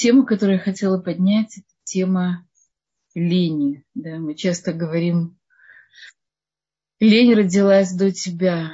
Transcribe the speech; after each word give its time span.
Тема, 0.00 0.24
которую 0.24 0.56
я 0.56 0.64
хотела 0.64 0.98
поднять, 0.98 1.58
это 1.58 1.66
тема 1.84 2.48
лени. 3.14 3.84
Да, 3.92 4.16
мы 4.16 4.34
часто 4.34 4.72
говорим, 4.72 5.38
лень 7.00 7.34
родилась 7.34 7.92
до 7.92 8.10
тебя. 8.10 8.70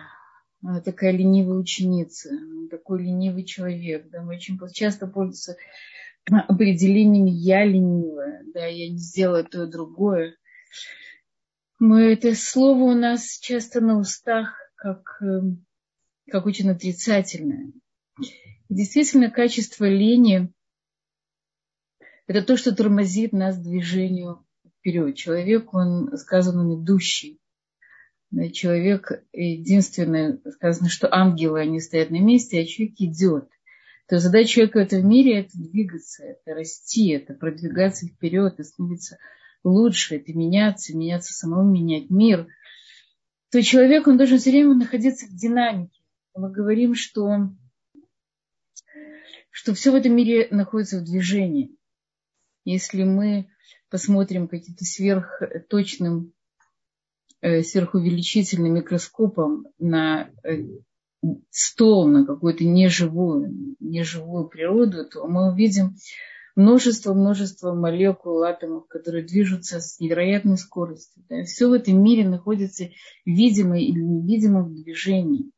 Она 0.62 0.80
такая 0.80 1.10
ленивая 1.10 1.58
ученица, 1.58 2.30
такой 2.70 3.02
ленивый 3.02 3.42
человек. 3.42 4.08
Да, 4.08 4.22
мы 4.22 4.36
очень 4.36 4.56
часто 4.72 5.08
пользуемся 5.08 5.56
определениями 6.30 7.30
«я 7.30 7.64
ленивая», 7.64 8.44
да, 8.54 8.64
я 8.66 8.88
не 8.88 8.98
сделала 8.98 9.42
то 9.42 9.64
и 9.64 9.68
другое. 9.68 10.36
Мы, 11.80 12.12
это 12.12 12.36
слово 12.36 12.84
у 12.84 12.94
нас 12.94 13.40
часто 13.40 13.80
на 13.80 13.98
устах 13.98 14.54
как, 14.76 15.20
эм, 15.22 15.66
как 16.30 16.46
очень 16.46 16.70
отрицательное. 16.70 17.72
действительно, 18.68 19.28
качество 19.28 19.86
лени– 19.86 20.52
это 22.26 22.42
то, 22.42 22.56
что 22.56 22.74
тормозит 22.74 23.32
нас 23.32 23.58
движению 23.58 24.44
вперед. 24.78 25.16
Человек, 25.16 25.72
он 25.74 26.16
сказано, 26.16 26.62
он 26.62 26.82
идущий. 26.82 27.40
Человек, 28.52 29.24
единственное, 29.32 30.40
сказано, 30.52 30.88
что 30.88 31.12
ангелы, 31.12 31.60
они 31.60 31.80
стоят 31.80 32.10
на 32.10 32.20
месте, 32.20 32.60
а 32.60 32.66
человек 32.66 32.94
идет 32.98 33.48
то 34.08 34.18
задача 34.18 34.48
человека 34.48 34.78
в 34.78 34.82
этом 34.82 35.08
мире– 35.08 35.40
это 35.40 35.50
двигаться, 35.54 36.24
это 36.24 36.54
расти, 36.54 37.10
это 37.10 37.34
продвигаться 37.34 38.06
вперед, 38.06 38.54
это 38.54 38.64
становиться 38.64 39.18
лучше, 39.64 40.16
это 40.16 40.32
меняться, 40.32 40.96
меняться 40.96 41.32
самому, 41.32 41.72
менять 41.72 42.08
мир, 42.08 42.46
то 43.50 43.60
человек, 43.62 44.06
он 44.06 44.16
должен 44.16 44.38
все 44.38 44.50
время 44.50 44.74
находиться 44.74 45.26
в 45.26 45.34
динамике. 45.34 46.00
Мы 46.34 46.52
говорим, 46.52 46.94
что, 46.94 47.50
что 49.50 49.74
все 49.74 49.90
в 49.90 49.96
этом 49.96 50.14
мире 50.14 50.46
находится 50.50 51.00
в 51.00 51.04
движении. 51.04 51.75
Если 52.66 53.04
мы 53.04 53.48
посмотрим 53.90 54.48
каким-то 54.48 54.84
сверхточным, 54.84 56.32
э, 57.40 57.62
сверхувеличительным 57.62 58.74
микроскопом 58.74 59.66
на 59.78 60.30
э, 60.42 60.64
стол 61.50 62.08
на 62.08 62.26
какую-то 62.26 62.64
неживую, 62.64 63.76
неживую 63.78 64.48
природу, 64.48 65.08
то 65.08 65.28
мы 65.28 65.52
увидим 65.52 65.94
множество-множество 66.56 67.72
молекул, 67.72 68.42
атомов, 68.42 68.88
которые 68.88 69.24
движутся 69.24 69.80
с 69.80 70.00
невероятной 70.00 70.58
скоростью. 70.58 71.22
Да? 71.28 71.44
Все 71.44 71.68
в 71.68 71.72
этом 71.72 72.02
мире 72.02 72.28
находится 72.28 72.88
видимо 73.24 73.78
или 73.78 74.00
невидимо 74.00 74.64
в 74.64 74.74
движении. 74.74 75.52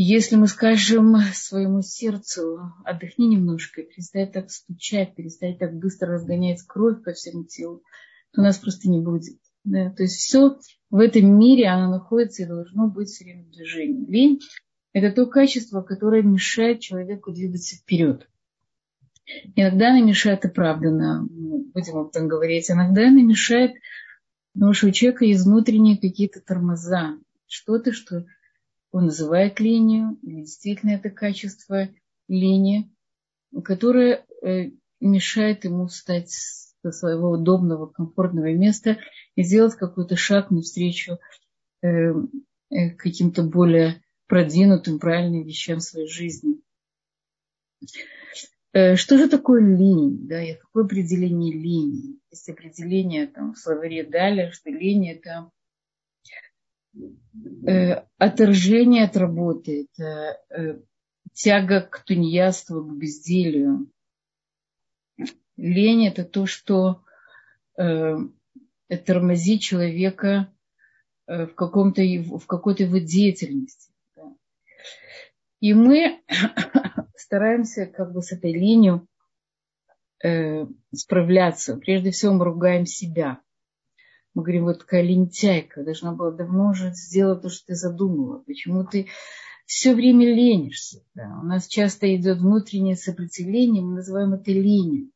Если 0.00 0.36
мы 0.36 0.46
скажем 0.46 1.16
своему 1.34 1.82
сердцу, 1.82 2.72
отдохни 2.84 3.26
немножко, 3.26 3.82
перестань 3.82 4.30
так 4.30 4.48
стучать, 4.48 5.16
перестань 5.16 5.58
так 5.58 5.74
быстро 5.74 6.12
разгонять 6.12 6.62
кровь 6.62 7.02
по 7.02 7.14
всему 7.14 7.42
телу, 7.42 7.82
то 8.30 8.40
нас 8.40 8.58
просто 8.58 8.88
не 8.88 9.00
будет. 9.00 9.40
Да? 9.64 9.90
То 9.90 10.04
есть 10.04 10.14
все 10.18 10.56
в 10.90 10.98
этом 10.98 11.36
мире, 11.36 11.66
оно 11.66 11.90
находится 11.90 12.44
и 12.44 12.46
должно 12.46 12.86
быть 12.86 13.08
все 13.08 13.24
время 13.24 13.42
в 13.46 13.50
движении. 13.50 14.08
Лень– 14.08 14.40
это 14.92 15.10
то 15.10 15.26
качество, 15.26 15.82
которое 15.82 16.22
мешает 16.22 16.78
человеку 16.78 17.32
двигаться 17.32 17.74
вперед. 17.74 18.28
Иногда 19.56 19.88
она 19.88 20.00
мешает 20.00 20.44
оправданно, 20.44 21.26
будем 21.28 21.96
об 21.96 22.10
этом 22.10 22.28
говорить. 22.28 22.70
Иногда 22.70 23.08
она 23.08 23.20
мешает, 23.24 23.72
потому 24.54 24.74
что 24.74 24.86
у 24.86 24.92
человека 24.92 25.24
есть 25.24 25.44
внутренние 25.44 25.98
какие-то 25.98 26.40
тормоза. 26.40 27.18
Что-то, 27.48 27.92
что 27.92 28.26
он 28.98 29.06
называет 29.06 29.60
ленью, 29.60 30.18
или 30.22 30.40
действительно 30.40 30.90
это 30.90 31.08
качество 31.08 31.88
лени, 32.26 32.92
которое 33.64 34.26
э, 34.42 34.72
мешает 35.00 35.64
ему 35.64 35.86
встать 35.86 36.30
со 36.30 36.90
своего 36.90 37.30
удобного, 37.30 37.86
комфортного 37.86 38.52
места 38.52 38.98
и 39.36 39.42
сделать 39.44 39.76
какой-то 39.76 40.16
шаг 40.16 40.50
навстречу 40.50 41.18
э, 41.80 41.88
э, 41.88 42.90
каким-то 42.96 43.44
более 43.44 44.02
продвинутым, 44.26 44.98
правильным 44.98 45.44
вещам 45.44 45.78
в 45.78 45.84
своей 45.84 46.08
жизни. 46.08 46.60
Что 48.72 49.16
же 49.16 49.28
такое 49.28 49.60
лень? 49.60 50.26
Да, 50.26 50.42
и 50.42 50.54
какое 50.54 50.84
определение 50.84 51.54
лени? 51.54 52.18
Есть 52.30 52.48
определение 52.48 53.28
там, 53.28 53.54
в 53.54 53.58
словаре 53.58 54.04
дали, 54.04 54.50
что 54.50 54.70
лень– 54.70 55.08
это 55.10 55.50
отторжение 58.16 59.04
от 59.04 59.16
работы, 59.16 59.88
это 59.92 60.38
э, 60.50 60.80
тяга 61.32 61.80
к 61.80 62.04
тунеядству, 62.04 62.84
к 62.84 62.96
безделию, 62.96 63.90
Лень– 65.58 66.06
это 66.08 66.24
то, 66.24 66.46
что 66.46 67.02
э, 67.76 68.16
тормозит 69.04 69.60
человека 69.60 70.54
э, 71.26 71.46
в, 71.46 71.54
каком-то, 71.54 72.00
в 72.00 72.46
какой-то 72.46 72.84
его 72.84 72.98
деятельности. 72.98 73.92
И 75.60 75.74
мы 75.74 76.22
стараемся 77.16 77.86
как 77.86 78.12
бы 78.12 78.22
с 78.22 78.30
этой 78.30 78.52
линией 78.52 79.00
э, 80.24 80.66
справляться. 80.94 81.76
Прежде 81.76 82.12
всего 82.12 82.34
мы 82.34 82.44
ругаем 82.44 82.86
себя. 82.86 83.40
Мы 84.34 84.42
говорим, 84.42 84.64
вот 84.64 84.80
такая 84.80 85.02
лентяйка, 85.02 85.82
должна 85.82 86.12
была 86.12 86.30
давно 86.30 86.70
уже 86.70 86.92
сделать 86.94 87.42
то, 87.42 87.48
что 87.48 87.66
ты 87.68 87.74
задумала. 87.74 88.42
Почему 88.46 88.84
ты 88.84 89.08
все 89.66 89.94
время 89.94 90.26
ленишься? 90.26 91.02
Да? 91.14 91.38
У 91.42 91.46
нас 91.46 91.66
часто 91.66 92.14
идет 92.14 92.38
внутреннее 92.38 92.96
сопротивление, 92.96 93.82
мы 93.82 93.96
называем 93.96 94.34
это 94.34 94.50
ленью. 94.50 95.10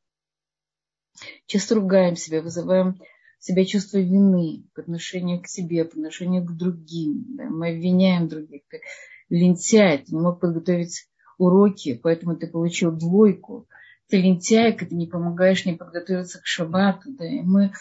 Часто 1.47 1.75
ругаем 1.75 2.17
себя, 2.17 2.43
вызываем 2.43 3.01
себя 3.39 3.65
чувство 3.65 3.99
вины 3.99 4.65
по 4.75 4.83
отношению 4.83 5.43
к 5.43 5.49
себе, 5.49 5.85
по 5.85 5.97
отношению 5.97 6.45
к 6.45 6.57
другим. 6.57 7.25
Да? 7.37 7.45
Мы 7.45 7.71
обвиняем 7.71 8.29
других. 8.29 8.63
Ты 8.69 8.81
лентяй, 9.29 9.99
ты 9.99 10.15
не 10.15 10.21
мог 10.21 10.41
подготовить 10.41 11.09
уроки, 11.39 11.99
поэтому 12.03 12.37
ты 12.37 12.47
получил 12.47 12.93
двойку. 12.93 13.69
Ты 14.09 14.19
лентяйка, 14.19 14.87
ты 14.87 14.95
не 14.95 15.07
помогаешь 15.07 15.65
мне 15.65 15.75
подготовиться 15.75 16.41
к 16.41 16.47
шабату. 16.47 17.11
Да? 17.13 17.27
И 17.27 17.41
мы 17.41 17.73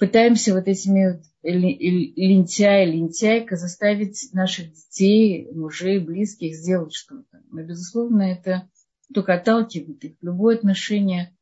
пытаемся 0.00 0.54
вот 0.54 0.66
этими 0.66 1.12
вот 1.12 1.22
лентяй, 1.42 2.90
лентяйка 2.90 3.56
заставить 3.56 4.30
наших 4.32 4.72
детей, 4.72 5.48
мужей, 5.52 5.98
близких 6.00 6.56
сделать 6.56 6.94
что-то. 6.94 7.42
Но, 7.50 7.62
безусловно, 7.62 8.22
это 8.22 8.68
только 9.12 9.34
отталкивает 9.34 10.02
их. 10.02 10.16
Любое 10.22 10.56
отношение 10.56 11.36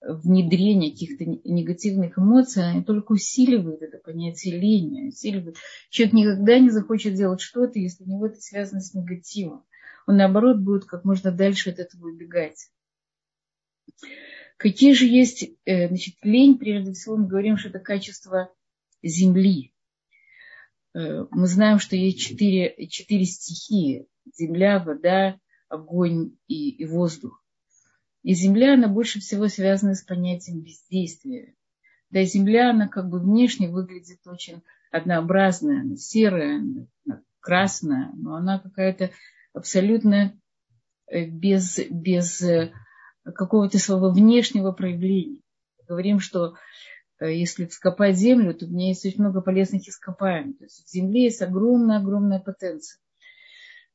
внедрение 0.00 0.90
каких-то 0.90 1.24
негативных 1.24 2.18
эмоций, 2.18 2.68
они 2.68 2.82
только 2.82 3.12
усиливают 3.12 3.82
это 3.82 3.98
понятие 3.98 4.58
лени, 4.58 5.08
усиливают. 5.08 5.56
Человек 5.90 6.14
никогда 6.14 6.58
не 6.58 6.70
захочет 6.70 7.14
делать 7.14 7.40
что-то, 7.40 7.78
если 7.78 8.02
у 8.02 8.08
него 8.08 8.26
это 8.26 8.40
связано 8.40 8.80
с 8.80 8.94
негативом. 8.94 9.64
Он, 10.08 10.16
наоборот, 10.16 10.58
будет 10.58 10.86
как 10.86 11.04
можно 11.04 11.30
дальше 11.30 11.70
от 11.70 11.78
этого 11.78 12.08
убегать. 12.08 12.68
Какие 14.62 14.92
же 14.92 15.06
есть, 15.06 15.50
э, 15.64 15.88
значит, 15.88 16.14
лень, 16.22 16.56
прежде 16.56 16.92
всего 16.92 17.16
мы 17.16 17.26
говорим, 17.26 17.56
что 17.56 17.68
это 17.68 17.80
качество 17.80 18.54
земли. 19.02 19.74
Э, 20.94 21.26
мы 21.32 21.48
знаем, 21.48 21.80
что 21.80 21.96
есть 21.96 22.20
четыре, 22.20 22.86
четыре 22.86 23.24
стихии. 23.24 24.06
Земля, 24.32 24.78
вода, 24.78 25.36
огонь 25.68 26.36
и, 26.46 26.70
и 26.70 26.84
воздух. 26.84 27.44
И 28.22 28.34
земля, 28.34 28.74
она 28.74 28.86
больше 28.86 29.18
всего 29.18 29.48
связана 29.48 29.96
с 29.96 30.04
понятием 30.04 30.60
бездействия. 30.60 31.56
Да, 32.10 32.22
земля, 32.22 32.70
она 32.70 32.86
как 32.86 33.08
бы 33.08 33.18
внешне 33.18 33.68
выглядит 33.68 34.24
очень 34.26 34.62
однообразная, 34.92 35.80
она 35.80 35.96
серая, 35.96 36.60
она 37.04 37.22
красная, 37.40 38.12
но 38.14 38.36
она 38.36 38.60
какая-то 38.60 39.10
абсолютно 39.54 40.40
э, 41.08 41.24
без, 41.24 41.80
без 41.90 42.40
какого-то 43.24 43.78
своего 43.78 44.10
внешнего 44.10 44.72
проявления. 44.72 45.38
Говорим, 45.88 46.20
что 46.20 46.54
э, 47.20 47.32
если 47.32 47.66
вскопать 47.66 48.16
землю, 48.16 48.54
то 48.54 48.66
в 48.66 48.72
ней 48.72 48.88
есть 48.88 49.04
очень 49.04 49.20
много 49.20 49.40
полезных 49.40 49.88
ископаемых. 49.88 50.58
То 50.58 50.64
есть 50.64 50.84
в 50.86 50.90
земле 50.90 51.24
есть 51.24 51.42
огромная-огромная 51.42 52.40
потенция. 52.40 52.98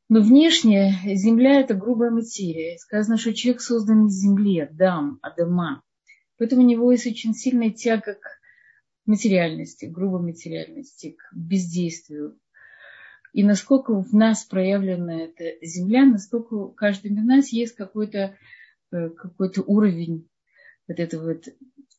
Но 0.10 0.22
внешне 0.22 0.94
Земля– 1.04 1.60
это 1.62 1.74
грубая 1.74 2.12
материя. 2.12 2.78
Сказано, 2.78 3.18
что 3.18 3.34
человек 3.34 3.62
создан 3.62 4.08
из 4.08 4.14
земли, 4.14 4.60
Адам, 4.60 5.20
Адама. 5.22 5.84
Поэтому 6.38 6.62
у 6.62 6.66
него 6.66 6.92
есть 6.92 7.08
очень 7.08 7.34
сильная 7.34 7.72
тяга 7.72 8.14
к 8.14 8.40
материальности, 9.06 9.86
к 9.86 9.92
грубой 9.92 10.22
материальности, 10.22 11.18
к 11.18 11.36
бездействию. 11.36 12.40
И 13.34 13.44
насколько 13.44 13.94
в 14.02 14.14
нас 14.14 14.46
проявлена 14.46 15.24
эта 15.24 15.44
земля, 15.66 16.06
настолько 16.06 16.54
у 16.54 16.72
каждого 16.72 17.12
из 17.12 17.26
нас 17.26 17.50
есть 17.50 17.76
какой-то 17.76 18.38
э, 18.92 19.10
какой 19.10 19.52
уровень 19.66 20.30
вот 20.88 21.00
этого 21.00 21.34
вот 21.34 21.46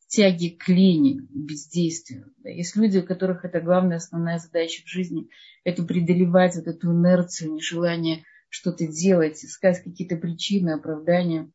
тяги 0.08 0.48
к 0.48 0.68
лени, 0.68 1.20
бездействию. 1.30 2.32
Есть 2.42 2.76
люди, 2.76 2.98
у 2.98 3.06
которых 3.06 3.44
это 3.44 3.60
главная 3.60 3.98
основная 3.98 4.38
задача 4.38 4.82
в 4.82 4.88
жизни, 4.88 5.28
это 5.64 5.82
преодолевать 5.84 6.56
вот 6.56 6.66
эту 6.66 6.92
инерцию, 6.92 7.52
нежелание 7.52 8.24
что-то 8.48 8.86
делать, 8.86 9.44
искать 9.44 9.82
какие-то 9.82 10.16
причины, 10.16 10.70
оправдания. 10.70 11.50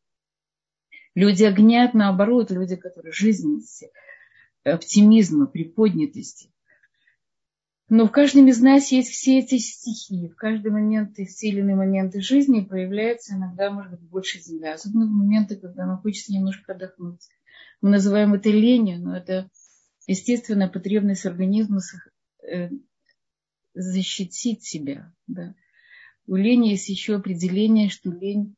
Люди 1.16 1.44
огня, 1.44 1.90
наоборот, 1.94 2.52
люди, 2.52 2.76
которые 2.76 3.12
жизненности, 3.12 3.90
оптимизма, 4.64 5.48
приподнятости. 5.48 6.53
Но 7.96 8.08
в 8.08 8.12
каждом 8.12 8.48
из 8.48 8.60
нас 8.60 8.92
есть 8.92 9.12
все 9.12 9.38
эти 9.38 9.60
стихии. 9.60 10.28
В 10.28 10.36
каждый 10.36 10.72
момент, 10.72 11.16
в 11.16 11.26
сильные 11.28 11.76
моменты 11.76 12.22
жизни 12.22 12.62
появляется 12.62 13.36
иногда, 13.36 13.70
может 13.70 13.92
быть, 13.92 14.10
больше 14.10 14.40
земля. 14.40 14.74
Особенно 14.74 15.06
в 15.06 15.12
моменты, 15.12 15.58
когда 15.58 15.86
нам 15.86 16.02
хочется 16.02 16.34
немножко 16.34 16.74
отдохнуть. 16.74 17.22
Мы 17.82 17.92
называем 17.92 18.34
это 18.34 18.50
ленью, 18.50 19.00
но 19.00 19.16
это 19.16 19.48
естественная 20.08 20.70
потребность 20.70 21.28
организма 21.28 21.82
э, 22.42 22.72
защитить 23.76 24.64
себя. 24.64 25.14
Да. 25.28 25.54
У 26.26 26.36
лени 26.36 26.70
есть 26.70 26.90
еще 26.90 27.18
определение, 27.18 27.90
что 27.90 28.10
лень 28.10 28.56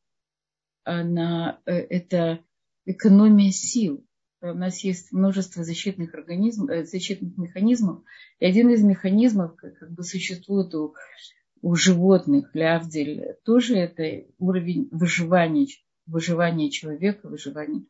она, 0.82 1.60
э, 1.66 1.74
это 1.74 2.42
экономия 2.86 3.50
сил. 3.50 4.02
У 4.42 4.54
нас 4.54 4.84
есть 4.84 5.12
множество 5.12 5.64
защитных, 5.64 6.14
организмов, 6.14 6.70
э, 6.70 6.84
защитных 6.84 7.36
механизмов. 7.38 8.02
И 8.38 8.44
один 8.44 8.68
из 8.70 8.82
механизмов 8.82 9.56
как, 9.56 9.78
как 9.78 9.90
бы 9.92 10.02
существует 10.02 10.74
у, 10.74 10.94
у 11.62 11.74
животных, 11.74 12.50
лявдель, 12.54 13.36
тоже 13.44 13.76
это 13.76 14.26
уровень 14.38 14.88
выживания, 14.90 15.66
выживания 16.06 16.70
человека, 16.70 17.28
выживания 17.28 17.84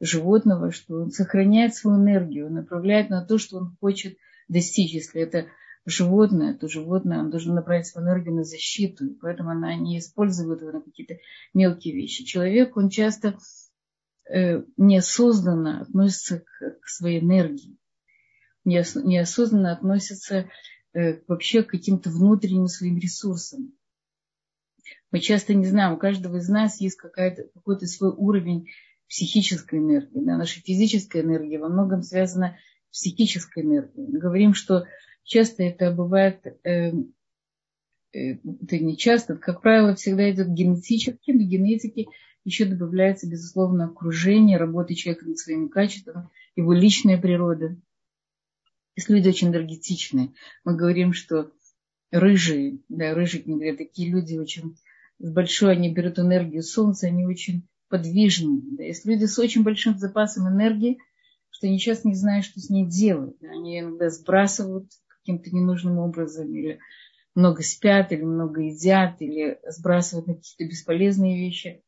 животного, 0.00 0.70
что 0.70 1.02
он 1.02 1.10
сохраняет 1.10 1.74
свою 1.74 1.98
энергию, 1.98 2.46
он 2.46 2.54
направляет 2.54 3.10
на 3.10 3.24
то, 3.24 3.38
что 3.38 3.58
он 3.58 3.76
хочет 3.80 4.16
достичь. 4.48 4.94
Если 4.94 5.20
это 5.20 5.46
животное, 5.84 6.54
то 6.54 6.68
животное 6.68 7.20
он 7.20 7.30
должен 7.30 7.54
направить 7.54 7.86
свою 7.86 8.06
энергию 8.06 8.36
на 8.36 8.44
защиту, 8.44 9.06
и 9.06 9.14
поэтому 9.14 9.50
она 9.50 9.74
не 9.74 9.98
использует 9.98 10.60
его 10.60 10.72
на 10.72 10.80
какие-то 10.80 11.16
мелкие 11.54 11.94
вещи. 11.94 12.24
Человек, 12.24 12.76
он 12.76 12.88
часто 12.90 13.28
э, 13.28 13.32
неосознанно 14.76 15.82
относится 15.82 16.40
к, 16.40 16.88
своей 16.88 17.20
энергии, 17.20 17.78
неос, 18.64 18.94
неосознанно 18.94 19.72
относится 19.72 20.48
э, 20.92 21.20
вообще 21.26 21.62
к 21.62 21.68
каким-то 21.68 22.10
внутренним 22.10 22.66
своим 22.66 22.98
ресурсам. 22.98 23.72
Мы 25.10 25.20
часто 25.20 25.54
не 25.54 25.66
знаем, 25.66 25.94
у 25.94 25.98
каждого 25.98 26.36
из 26.36 26.48
нас 26.48 26.80
есть 26.80 26.96
какой-то 26.96 27.86
свой 27.86 28.10
уровень 28.10 28.68
психической 29.08 29.78
энергии. 29.78 30.24
Да? 30.24 30.36
Наша 30.36 30.60
физическая 30.60 31.22
энергия 31.22 31.58
во 31.58 31.68
многом 31.68 32.02
связана 32.02 32.58
с 32.90 33.00
психической 33.00 33.62
энергией. 33.62 34.06
Мы 34.06 34.18
говорим, 34.18 34.54
что 34.54 34.84
часто 35.24 35.62
это 35.62 35.90
бывает, 35.92 36.44
э, 36.46 36.90
э, 36.90 36.92
это 38.12 38.78
не 38.78 38.96
часто, 38.96 39.36
как 39.36 39.62
правило, 39.62 39.94
всегда 39.94 40.30
идет 40.30 40.48
генетически, 40.48 41.30
но 41.30 41.42
генетики 41.42 42.08
еще 42.48 42.64
добавляется, 42.64 43.28
безусловно, 43.28 43.86
окружение, 43.86 44.58
работа 44.58 44.94
человека 44.94 45.26
над 45.26 45.38
своими 45.38 45.68
качествами, 45.68 46.28
его 46.56 46.72
личная 46.72 47.20
природа. 47.20 47.76
Если 48.96 49.14
люди 49.14 49.28
очень 49.28 49.48
энергетичные, 49.48 50.32
мы 50.64 50.76
говорим, 50.76 51.12
что 51.12 51.52
рыжие, 52.10 52.80
да, 52.88 53.14
рыжие, 53.14 53.44
говорят, 53.44 53.78
такие 53.78 54.10
люди 54.10 54.36
очень 54.36 54.76
с 55.18 55.30
большой, 55.30 55.72
они 55.72 55.92
берут 55.92 56.18
энергию 56.18 56.62
солнца, 56.62 57.06
они 57.06 57.26
очень 57.26 57.68
подвижны. 57.88 58.60
Да. 58.76 58.84
Если 58.84 59.12
люди 59.12 59.24
с 59.24 59.38
очень 59.38 59.62
большим 59.62 59.98
запасом 59.98 60.48
энергии, 60.48 60.98
что 61.50 61.66
они 61.66 61.78
сейчас 61.78 62.04
не 62.04 62.14
знают, 62.14 62.44
что 62.44 62.60
с 62.60 62.70
ней 62.70 62.86
делать. 62.86 63.36
Они 63.42 63.80
иногда 63.80 64.10
сбрасывают 64.10 64.90
каким-то 65.08 65.50
ненужным 65.50 65.98
образом, 65.98 66.52
или 66.54 66.78
много 67.34 67.62
спят, 67.62 68.12
или 68.12 68.22
много 68.22 68.62
едят, 68.62 69.20
или 69.20 69.58
сбрасывают 69.68 70.26
на 70.26 70.34
какие-то 70.34 70.64
бесполезные 70.64 71.38
вещи. 71.38 71.82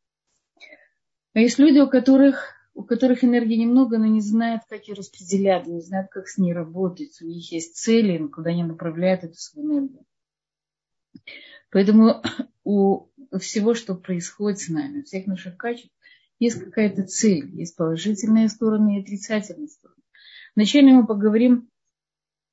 А 1.32 1.40
есть 1.40 1.58
люди, 1.58 1.78
у 1.78 1.88
которых, 1.88 2.54
у 2.74 2.82
которых 2.82 3.24
энергии 3.24 3.56
немного, 3.56 3.98
но 3.98 4.06
не 4.06 4.20
знают, 4.20 4.62
как 4.68 4.88
ее 4.88 4.94
распределять, 4.94 5.66
не 5.66 5.80
знают, 5.80 6.10
как 6.10 6.28
с 6.28 6.38
ней 6.38 6.52
работать. 6.52 7.20
У 7.22 7.26
них 7.26 7.50
есть 7.52 7.76
цели, 7.76 8.26
куда 8.26 8.50
они 8.50 8.64
направляют 8.64 9.24
эту 9.24 9.34
свою 9.34 9.68
энергию. 9.68 10.04
Поэтому 11.70 12.22
у 12.64 13.06
всего, 13.38 13.74
что 13.74 13.94
происходит 13.94 14.60
с 14.60 14.68
нами, 14.68 15.00
у 15.00 15.04
всех 15.04 15.26
наших 15.26 15.56
качеств, 15.56 15.94
есть 16.38 16.58
какая-то 16.58 17.04
цель, 17.04 17.50
есть 17.54 17.76
положительные 17.76 18.48
стороны 18.48 18.96
и 18.96 19.02
отрицательные 19.02 19.68
стороны. 19.68 20.00
Вначале 20.56 20.92
мы 20.92 21.06
поговорим 21.06 21.70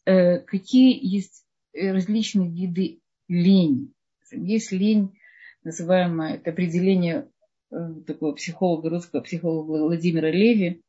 Э, 0.07 0.39
какие 0.39 0.97
есть 1.05 1.43
э, 1.73 1.91
различные 1.91 2.49
виды 2.49 3.01
лени. 3.27 3.91
Есть 4.31 4.71
лень, 4.71 5.19
называемая, 5.65 6.35
это 6.35 6.51
определение 6.51 7.29
такого 7.69 8.33
психолога, 8.33 8.89
русского 8.89 9.21
психолога 9.21 9.83
Владимира 9.83 10.29
Леви, 10.29 10.81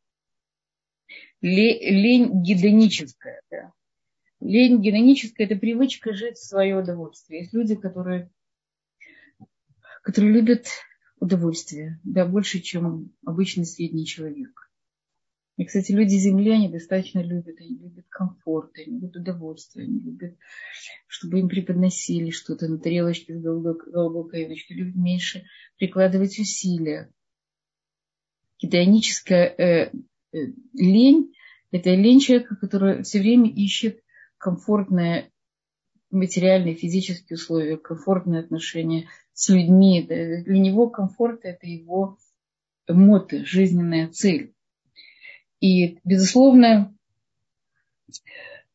лень 1.40 2.42
гедоническая. 2.42 3.42
Да. 3.50 3.72
Лень 4.40 4.80
гедоническая– 4.80 5.46
это 5.48 5.56
привычка 5.56 6.12
жить 6.12 6.36
в 6.36 6.46
свое 6.46 6.76
удовольствие. 6.76 7.40
Есть 7.40 7.52
люди, 7.52 7.75
которые, 7.75 8.30
которые 10.02 10.32
любят 10.32 10.66
удовольствие, 11.20 12.00
да, 12.04 12.25
больше, 12.25 12.60
чем 12.60 13.12
обычный 13.25 13.64
средний 13.64 14.06
человек. 14.06 14.69
И, 15.56 15.64
кстати, 15.64 15.90
люди 15.90 16.14
Земли, 16.14 16.52
они 16.52 16.69
достаточно 16.69 17.19
любят, 17.19 17.56
они 17.58 17.76
любят 17.76 18.06
комфорт, 18.08 18.70
они 18.78 19.00
любят 19.00 19.16
удовольствие, 19.16 19.86
они 19.86 19.98
любят, 19.98 20.36
чтобы 21.08 21.40
им 21.40 21.48
преподносили 21.48 22.30
что-то 22.30 22.69
на 22.69 22.78
тарелочке 22.78 23.36
с 23.36 23.42
голубой, 23.42 23.76
голубой 23.90 24.64
любят 24.69 24.94
меньше 24.94 25.44
прикладывать 25.78 26.38
усилия. 26.38 27.10
Китайническая 28.58 29.46
э, 29.46 29.92
э, 30.32 30.38
лень– 30.75 31.32
это 31.70 31.90
лень 31.90 32.20
человека, 32.20 32.56
который 32.56 33.02
все 33.04 33.20
время 33.20 33.50
ищет 33.50 34.02
комфортное 34.36 35.30
материальные, 36.10 36.75
физические 36.75 37.36
условия, 37.36 37.76
комфортные 37.76 38.40
отношения 38.40 39.08
с 39.32 39.48
людьми. 39.50 40.02
Для 40.02 40.58
него 40.58 40.88
комфорт– 40.88 41.40
это 41.44 41.66
его 41.66 42.19
моты, 42.88 43.44
жизненная 43.44 44.08
цель. 44.08 44.54
И, 45.60 45.98
безусловно, 46.04 46.96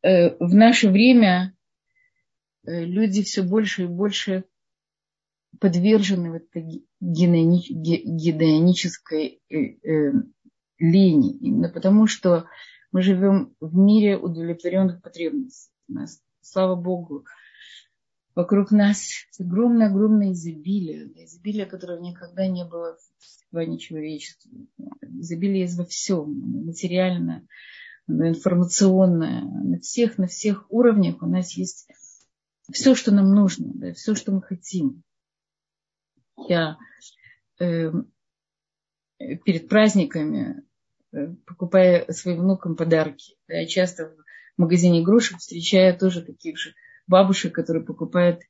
э, 0.01 0.35
в 0.37 0.53
наше 0.53 0.89
время 0.89 1.55
э, 2.65 2.83
люди 2.85 3.23
все 3.23 3.41
больше 3.41 3.83
и 3.83 3.87
больше 3.87 4.43
подвержены 5.59 6.31
вот 6.31 6.43
гедонической 7.03 9.41
э, 9.49 10.11
линии. 10.79 11.37
Именно 11.37 11.69
потому, 11.69 12.07
что 12.07 12.45
мы 12.91 13.01
живем 13.01 13.55
в 13.59 13.75
мире 13.75 14.17
удовлетворенных 14.17 15.01
потребностей. 15.01 15.71
У 15.89 15.93
нас, 15.93 16.21
слава 16.41 16.75
Богу, 16.75 17.25
вокруг 18.35 18.71
нас 18.71 19.07
огромное-огромное 19.39 20.33
изобилие. 20.33 21.11
Изобилие, 21.25 21.65
которого 21.65 21.99
никогда 21.99 22.47
не 22.47 22.65
было 22.65 22.97
существовании 23.19 23.77
человечества. 23.77 24.51
Изобилие 25.01 25.61
есть 25.61 25.77
во 25.77 25.85
всем, 25.85 26.65
материальное, 26.65 27.47
информационное, 28.07 29.41
на 29.41 29.79
всех, 29.79 30.17
на 30.17 30.27
всех 30.27 30.65
уровнях 30.69 31.21
у 31.21 31.27
нас 31.27 31.53
есть 31.53 31.87
все, 32.71 32.95
что 32.95 33.11
нам 33.11 33.33
нужно, 33.33 33.71
да, 33.75 33.93
все, 33.93 34.15
что 34.15 34.31
мы 34.31 34.41
хотим. 34.41 35.03
Я 36.37 36.77
э, 37.59 37.91
перед 39.45 39.69
праздниками, 39.69 40.63
э, 41.11 41.27
покупая 41.45 42.11
своим 42.11 42.41
внукам 42.41 42.75
подарки, 42.75 43.35
да, 43.47 43.55
я 43.55 43.67
часто 43.67 44.15
в 44.57 44.61
магазине 44.61 45.01
игрушек 45.01 45.39
встречаю 45.39 45.97
тоже 45.97 46.21
таких 46.21 46.57
же 46.57 46.73
бабушек, 47.07 47.53
которые 47.53 47.83
покупают 47.83 48.41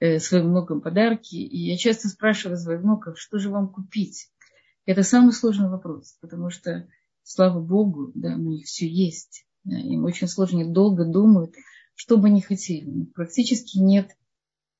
э, 0.00 0.18
своим 0.18 0.48
внукам 0.48 0.80
подарки. 0.80 1.36
И 1.36 1.58
я 1.70 1.76
часто 1.76 2.08
спрашиваю 2.08 2.58
своих 2.58 2.80
внуков, 2.80 3.18
что 3.18 3.38
же 3.38 3.50
вам 3.50 3.68
купить? 3.68 4.30
Это 4.84 5.02
самый 5.02 5.32
сложный 5.32 5.68
вопрос, 5.68 6.16
потому 6.20 6.50
что, 6.50 6.88
слава 7.22 7.60
Богу, 7.60 8.12
да, 8.14 8.34
у 8.34 8.38
них 8.38 8.66
все 8.66 8.88
есть. 8.88 9.46
Да, 9.64 9.76
им 9.76 10.04
очень 10.04 10.28
сложно, 10.28 10.60
они 10.60 10.72
долго 10.72 11.04
думают, 11.04 11.54
что 11.94 12.18
бы 12.18 12.28
они 12.28 12.40
хотели. 12.40 13.06
Практически 13.14 13.78
нет 13.78 14.16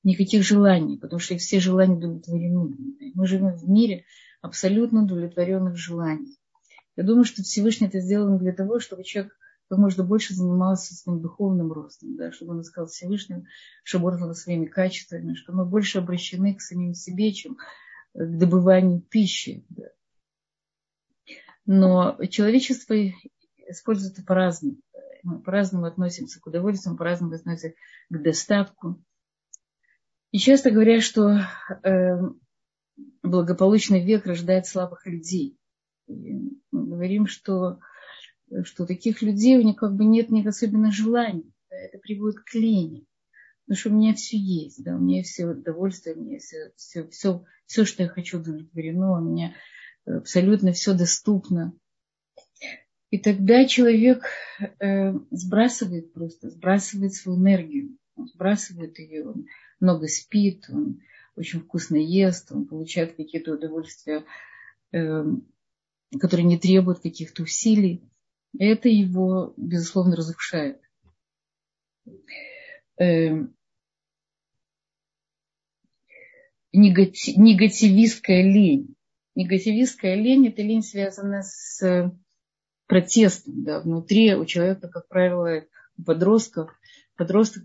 никаких 0.07 0.45
желаний, 0.45 0.99
потому 0.99 1.19
что 1.19 1.35
их 1.35 1.41
все 1.41 1.59
желания 1.59 1.97
удовлетворены. 1.97 2.77
Мы 3.15 3.27
живем 3.27 3.57
в 3.57 3.69
мире 3.69 4.05
абсолютно 4.41 5.03
удовлетворенных 5.03 5.77
желаний. 5.77 6.39
Я 6.95 7.03
думаю, 7.03 7.25
что 7.25 7.43
Всевышний 7.43 7.89
это 7.89 8.01
сделал 8.01 8.39
для 8.39 8.53
того, 8.53 8.79
чтобы 8.79 9.03
человек 9.03 9.37
как 9.69 9.79
можно 9.79 10.05
больше 10.05 10.33
занимался 10.33 10.95
своим 10.95 11.21
духовным 11.21 11.73
ростом, 11.73 12.17
да, 12.17 12.31
чтобы 12.31 12.53
он 12.53 12.61
искал 12.61 12.87
Всевышним, 12.87 13.47
чтобы 13.83 14.07
он 14.09 14.35
своими 14.35 14.67
качествами, 14.67 15.35
что 15.35 15.53
мы 15.53 15.67
больше 15.67 15.99
обращены 15.99 16.55
к 16.55 16.61
самим 16.61 16.95
себе, 16.95 17.33
чем 17.33 17.57
к 18.15 18.39
добыванию 18.39 19.01
пищи. 19.01 19.67
Да. 19.71 19.89
Но 21.67 22.17
человечество 22.31 22.95
использует 23.69 24.25
по-разному. 24.25 24.77
Мы 25.25 25.41
по-разному 25.41 25.87
относимся 25.87 26.41
к 26.41 26.47
удовольствию, 26.47 26.97
по-разному 26.97 27.35
относимся 27.35 27.75
к 28.09 28.23
достатку. 28.23 29.03
И 30.33 30.39
часто 30.39 30.71
говорят, 30.71 31.03
что 31.03 31.41
э, 31.83 32.19
благополучный 33.23 34.05
век 34.05 34.27
рождает 34.27 34.67
слабых 34.67 35.07
людей. 35.07 35.59
И 36.09 36.35
мы 36.71 36.87
говорим, 36.87 37.27
что, 37.27 37.79
что 38.63 38.87
таких 38.87 39.23
людей 39.23 39.57
у 39.57 39.63
них 39.63 39.77
как 39.77 39.95
бы 39.95 40.05
нет 40.05 40.31
ни 40.31 40.47
особенно 40.47 40.93
желаний. 40.93 41.53
Это 41.69 41.99
приводит 41.99 42.41
к 42.41 42.55
лени. 42.55 43.07
Потому 43.67 43.79
что 43.79 43.91
у 43.91 43.95
меня 43.95 44.15
все 44.15 44.39
есть, 44.39 44.85
да, 44.85 44.95
у 44.95 45.01
меня 45.01 45.25
все 45.25 45.47
удовольствие, 45.47 46.15
у 46.15 46.21
меня 46.21 46.39
все, 46.39 46.71
все, 46.77 47.09
все, 47.09 47.45
все, 47.67 47.85
что 47.85 48.05
я 48.05 48.09
хочу, 48.09 48.39
удовлетворено, 48.39 49.19
у 49.19 49.25
меня 49.25 49.55
абсолютно 50.07 50.73
все 50.73 50.95
доступно. 50.95 51.73
И 53.11 53.19
тогда 53.19 53.67
человек 53.67 54.25
э, 54.79 55.13
сбрасывает 55.31 56.13
просто, 56.13 56.51
сбрасывает 56.51 57.15
свою 57.15 57.39
энергию, 57.39 57.97
сбрасывает 58.17 58.99
ее, 59.01 59.35
много 59.81 60.09
спит, 60.09 60.67
он 60.69 61.01
очень 61.37 61.61
вкусно 61.61 61.97
ест, 61.97 62.51
он 62.53 62.67
получает 62.67 63.17
какие-то 63.17 63.55
удовольствия, 63.55 64.25
э, 64.93 65.25
которые 66.19 66.47
не 66.47 66.59
требуют 66.59 67.01
каких-то 67.01 67.43
усилий. 67.43 68.03
Это 68.59 68.89
его, 68.89 69.53
безусловно, 69.57 70.17
разрушает. 70.17 70.81
Э, 72.99 73.47
негати, 76.73 77.39
негативистская 77.39 78.43
лень. 78.43 78.95
Негативистская 79.35 80.15
лень– 80.15 80.49
это 80.49 80.63
лень, 80.63 80.83
связанная 80.83 81.43
с 81.43 82.11
протестом. 82.87 83.65
Да, 83.65 83.81
внутри 83.81 84.35
у 84.35 84.47
человека, 84.47 84.89
как 84.89 85.09
правило, 85.09 85.65
у 85.99 86.03
подростков, 86.03 86.71
подросток, 87.17 87.65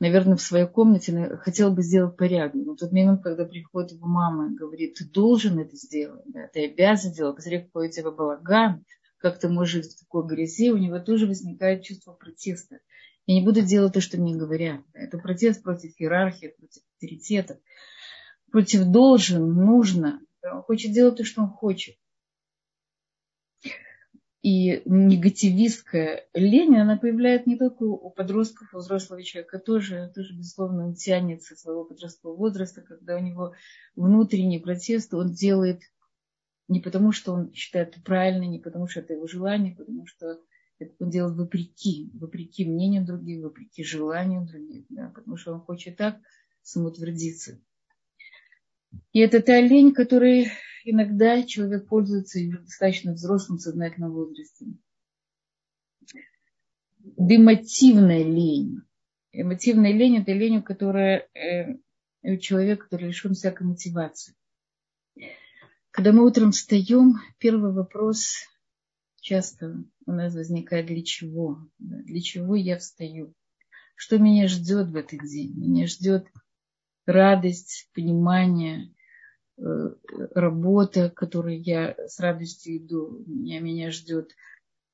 наверное, 0.00 0.36
в 0.36 0.42
своей 0.42 0.66
комнате 0.66 1.36
хотел 1.40 1.72
бы 1.72 1.82
сделать 1.82 2.16
порядок. 2.16 2.54
Но 2.54 2.76
тот 2.76 2.92
момент, 2.92 3.22
когда 3.22 3.44
приходит 3.44 3.92
его 3.92 4.06
мама 4.06 4.50
и 4.50 4.54
говорит, 4.54 4.94
ты 4.94 5.04
должен 5.04 5.58
это 5.58 5.76
сделать, 5.76 6.24
да, 6.26 6.48
ты 6.52 6.66
обязан 6.66 7.12
делать, 7.12 7.36
посмотри, 7.36 7.62
какой 7.62 7.88
у 7.88 7.90
тебя 7.90 8.10
балаган, 8.10 8.84
как 9.18 9.38
ты 9.38 9.48
можешь 9.48 9.84
жить 9.84 9.94
в 9.94 10.00
такой 10.00 10.26
грязи, 10.26 10.70
у 10.70 10.76
него 10.76 10.98
тоже 10.98 11.26
возникает 11.26 11.82
чувство 11.82 12.12
протеста. 12.12 12.78
Я 13.26 13.34
не 13.34 13.44
буду 13.44 13.62
делать 13.62 13.92
то, 13.92 14.00
что 14.00 14.18
мне 14.18 14.36
говорят. 14.36 14.82
Это 14.92 15.18
протест 15.18 15.62
против 15.62 15.92
иерархии, 15.98 16.54
против 16.56 16.82
авторитетов 16.94 17.58
против 18.56 18.84
должен, 18.84 19.52
нужно. 19.52 20.20
Он 20.42 20.62
хочет 20.62 20.92
делать 20.92 21.16
то, 21.16 21.24
что 21.24 21.42
он 21.42 21.50
хочет. 21.50 21.96
И 24.46 24.80
негативистская 24.84 26.28
лень, 26.32 26.76
она 26.76 26.96
появляется 26.96 27.50
не 27.50 27.56
только 27.56 27.82
у 27.82 28.10
подростков, 28.10 28.72
у 28.72 28.78
взрослого 28.78 29.20
человека 29.24 29.58
тоже, 29.58 30.12
тоже 30.14 30.36
безусловно, 30.36 30.86
он 30.86 30.94
тянется 30.94 31.56
своего 31.56 31.84
подросткового 31.84 32.36
возраста, 32.36 32.80
когда 32.80 33.16
у 33.16 33.20
него 33.20 33.54
внутренний 33.96 34.60
протест, 34.60 35.12
он 35.14 35.32
делает 35.32 35.80
не 36.68 36.78
потому, 36.78 37.10
что 37.10 37.32
он 37.32 37.52
считает 37.54 37.88
это 37.88 38.00
правильно, 38.02 38.44
не 38.44 38.60
потому, 38.60 38.86
что 38.86 39.00
это 39.00 39.14
его 39.14 39.26
желание, 39.26 39.74
потому 39.74 40.06
что 40.06 40.38
это 40.78 40.94
он 41.00 41.10
делает 41.10 41.36
вопреки, 41.36 42.12
вопреки 42.14 42.64
мнению 42.66 43.04
других, 43.04 43.42
вопреки 43.42 43.82
желанию 43.82 44.46
других, 44.46 44.86
да, 44.90 45.10
потому 45.12 45.36
что 45.36 45.54
он 45.54 45.60
хочет 45.60 45.96
так 45.96 46.20
самоутвердиться. 46.62 47.58
И 49.12 49.20
это 49.20 49.40
та 49.42 49.60
лень, 49.60 49.92
которой 49.92 50.48
иногда 50.84 51.42
человек 51.42 51.88
пользуется 51.88 52.38
в 52.38 52.64
достаточно 52.64 53.12
взрослом 53.12 53.58
сознательном 53.58 54.12
возрасте. 54.12 54.66
Демотивная 56.98 58.24
лень. 58.24 58.82
Эмотивная 59.32 59.92
лень– 59.92 60.18
это 60.18 60.32
лень, 60.32 60.62
которая 60.62 61.28
э, 61.34 62.38
человек, 62.38 62.84
который 62.84 63.08
лишен 63.08 63.34
всякой 63.34 63.66
мотивации. 63.66 64.34
Когда 65.90 66.12
мы 66.12 66.26
утром 66.26 66.52
встаем, 66.52 67.14
первый 67.38 67.72
вопрос 67.72 68.34
часто 69.20 69.82
у 70.06 70.12
нас 70.12 70.34
возникает 70.34 70.86
для 70.86 71.02
чего? 71.02 71.58
Для 71.78 72.20
чего 72.20 72.54
я 72.54 72.78
встаю? 72.78 73.34
Что 73.94 74.18
меня 74.18 74.46
ждет 74.46 74.88
в 74.90 74.96
этот 74.96 75.20
день? 75.20 75.54
Меня 75.56 75.86
ждет 75.86 76.26
радость, 77.06 77.88
понимание, 77.94 78.92
э, 79.58 79.62
работа, 80.34 81.08
которой 81.08 81.58
я 81.58 81.94
с 82.06 82.18
радостью 82.20 82.78
иду. 82.78 83.24
Меня, 83.26 83.60
меня 83.60 83.90
ждет 83.90 84.32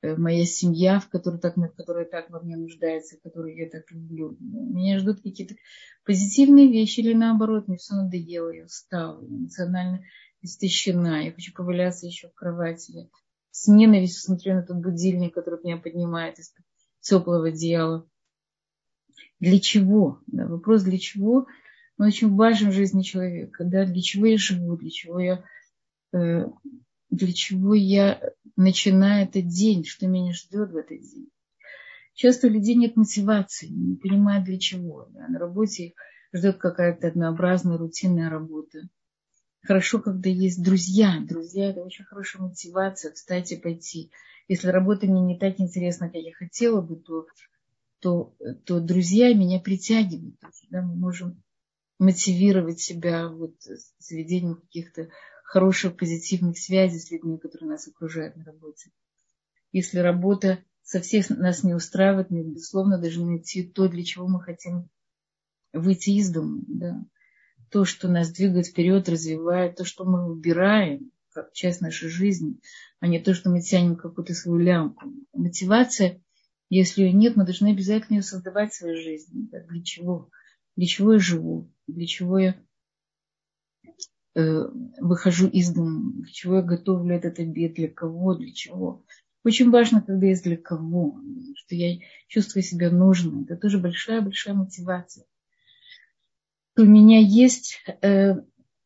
э, 0.02 0.14
моя 0.16 0.44
семья, 0.44 1.00
в 1.00 1.08
которой 1.08 1.40
так, 1.40 1.54
которая 1.76 2.04
так 2.04 2.30
во 2.30 2.40
мне 2.40 2.56
нуждается, 2.56 3.18
которую 3.22 3.56
я 3.56 3.68
так 3.68 3.90
люблю. 3.90 4.36
Меня 4.40 4.98
ждут 4.98 5.22
какие-то 5.22 5.54
позитивные 6.04 6.70
вещи 6.70 7.00
или 7.00 7.14
наоборот, 7.14 7.66
мне 7.66 7.78
все 7.78 7.94
надоело, 7.94 8.50
я 8.50 8.64
устала, 8.64 9.24
эмоционально 9.26 10.04
истощена, 10.42 11.24
я 11.24 11.32
хочу 11.32 11.52
поваляться 11.52 12.06
еще 12.06 12.28
в 12.28 12.34
кровати. 12.34 12.92
Я 12.92 13.08
с 13.50 13.68
ненавистью 13.68 14.22
смотрю 14.22 14.54
на 14.54 14.60
этот 14.60 14.80
будильник, 14.80 15.34
который 15.34 15.60
меня 15.62 15.76
поднимает 15.76 16.38
из 16.38 16.52
теплого 17.00 17.48
одеяла. 17.48 18.08
Для 19.40 19.58
чего? 19.60 20.20
Да, 20.26 20.46
вопрос 20.46 20.82
для 20.82 20.98
чего– 20.98 21.46
он 21.98 22.06
очень 22.06 22.34
важен 22.34 22.70
в 22.70 22.74
жизни 22.74 23.02
человека. 23.02 23.64
Да? 23.64 23.84
Для 23.84 24.00
чего 24.02 24.26
я 24.26 24.38
живу, 24.38 24.76
для 24.76 24.90
чего 24.90 25.20
я, 25.20 25.44
э, 26.12 26.46
для 27.10 27.32
чего 27.32 27.74
я 27.74 28.20
начинаю 28.56 29.28
этот 29.28 29.46
день, 29.46 29.84
что 29.84 30.06
меня 30.06 30.32
ждет 30.32 30.70
в 30.70 30.76
этот 30.76 31.00
день. 31.00 31.28
Часто 32.14 32.46
у 32.46 32.50
людей 32.50 32.74
нет 32.74 32.96
мотивации, 32.96 33.68
не 33.68 33.96
понимают 33.96 34.44
для 34.44 34.58
чего. 34.58 35.08
Да? 35.10 35.28
На 35.28 35.38
работе 35.38 35.94
ждет 36.32 36.58
какая-то 36.58 37.08
однообразная, 37.08 37.78
рутинная 37.78 38.30
работа. 38.30 38.88
Хорошо, 39.62 40.00
когда 40.00 40.28
есть 40.28 40.62
друзья. 40.62 41.20
Друзья– 41.20 41.70
это 41.70 41.82
очень 41.82 42.04
хорошая 42.04 42.42
мотивация 42.42 43.12
встать 43.12 43.52
и 43.52 43.56
пойти. 43.56 44.10
Если 44.48 44.68
работа 44.68 45.06
мне 45.06 45.20
не 45.20 45.38
так 45.38 45.60
интересна, 45.60 46.08
как 46.08 46.20
я 46.20 46.32
хотела 46.32 46.80
бы, 46.80 46.96
то, 46.96 47.26
то, 48.00 48.34
то 48.64 48.80
друзья 48.80 49.32
меня 49.34 49.60
притягивают. 49.60 50.34
Да? 50.70 50.82
Мы 50.82 50.96
можем 50.96 51.40
мотивировать 52.02 52.80
себя 52.80 53.28
вот 53.28 53.54
заведением 53.98 54.56
каких-то 54.56 55.08
хороших 55.44 55.96
позитивных 55.96 56.58
связей 56.58 56.98
с 56.98 57.10
людьми, 57.10 57.38
которые 57.38 57.70
нас 57.70 57.86
окружают 57.86 58.36
на 58.36 58.44
работе. 58.44 58.90
Если 59.70 59.98
работа 59.98 60.58
совсем 60.82 61.22
нас 61.38 61.62
не 61.62 61.74
устраивает, 61.74 62.30
мы, 62.30 62.42
безусловно, 62.42 62.98
должны 62.98 63.26
найти 63.26 63.62
то, 63.62 63.88
для 63.88 64.02
чего 64.04 64.26
мы 64.26 64.42
хотим 64.42 64.88
выйти 65.72 66.10
из 66.10 66.30
дома. 66.30 66.62
Да? 66.66 67.04
То, 67.70 67.84
что 67.84 68.08
нас 68.08 68.30
двигает 68.32 68.66
вперед, 68.66 69.08
развивает, 69.08 69.76
то, 69.76 69.84
что 69.84 70.04
мы 70.04 70.26
выбираем 70.26 71.12
как 71.30 71.52
часть 71.52 71.80
нашей 71.80 72.08
жизни, 72.08 72.58
а 73.00 73.06
не 73.06 73.20
то, 73.20 73.32
что 73.32 73.48
мы 73.48 73.62
тянем 73.62 73.96
какую-то 73.96 74.34
свою 74.34 74.58
лямку. 74.58 75.12
Мотивация, 75.32 76.20
если 76.68 77.02
ее 77.02 77.12
нет, 77.12 77.36
мы 77.36 77.44
должны 77.44 77.68
обязательно 77.70 78.16
ее 78.16 78.22
создавать 78.22 78.72
в 78.72 78.76
своей 78.76 79.00
жизни. 79.02 79.48
Да? 79.50 79.60
Для 79.60 79.82
чего? 79.82 80.30
Для 80.76 80.86
чего 80.86 81.14
я 81.14 81.18
живу? 81.18 81.72
для 81.86 82.06
чего 82.06 82.38
я 82.38 82.56
э, 84.34 84.64
выхожу 85.00 85.48
из 85.48 85.72
дома, 85.72 86.12
для 86.22 86.32
чего 86.32 86.56
я 86.56 86.62
готовлю 86.62 87.14
этот 87.14 87.38
обед, 87.38 87.74
для 87.74 87.88
кого, 87.88 88.34
для 88.34 88.52
чего. 88.52 89.04
Очень 89.44 89.70
важно, 89.70 90.02
когда 90.02 90.26
есть 90.26 90.44
для 90.44 90.56
кого, 90.56 91.20
что 91.56 91.74
я 91.74 91.98
чувствую 92.28 92.62
себя 92.62 92.90
нужной. 92.90 93.44
Это 93.44 93.56
тоже 93.56 93.78
большая-большая 93.78 94.54
мотивация. 94.54 95.26
У 96.76 96.84
меня 96.84 97.18
есть, 97.18 97.80
э, 98.02 98.36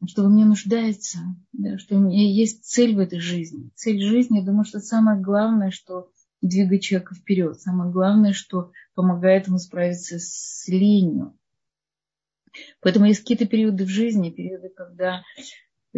что 0.06 0.22
во 0.22 0.28
мне 0.28 0.44
нуждается, 0.44 1.18
да, 1.52 1.78
что 1.78 1.96
у 1.96 2.00
меня 2.00 2.26
есть 2.28 2.64
цель 2.64 2.96
в 2.96 2.98
этой 2.98 3.20
жизни. 3.20 3.70
Цель 3.74 4.00
жизни, 4.00 4.38
я 4.38 4.44
думаю, 4.44 4.64
что 4.64 4.80
самое 4.80 5.20
главное, 5.20 5.70
что 5.70 6.10
двигает 6.40 6.82
человека 6.82 7.14
вперед. 7.14 7.60
Самое 7.60 7.92
главное, 7.92 8.32
что 8.32 8.72
помогает 8.94 9.46
ему 9.46 9.58
справиться 9.58 10.18
с 10.18 10.66
ленью. 10.68 11.36
Поэтому 12.80 13.06
есть 13.06 13.20
какие-то 13.20 13.46
периоды 13.46 13.84
в 13.84 13.88
жизни, 13.88 14.30
периоды, 14.30 14.68
когда 14.68 15.22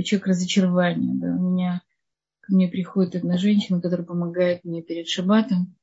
человек 0.03 0.29
разочарования. 0.29 1.15
Да. 1.15 1.29
У 1.29 1.51
меня 1.51 1.83
ко 2.41 2.55
мне 2.55 2.69
приходит 2.69 3.17
одна 3.17 3.37
женщина, 3.37 3.81
которая 3.81 4.07
помогает 4.07 4.65
мне 4.65 4.83
перед 4.83 5.09
шабатом. 5.09 5.77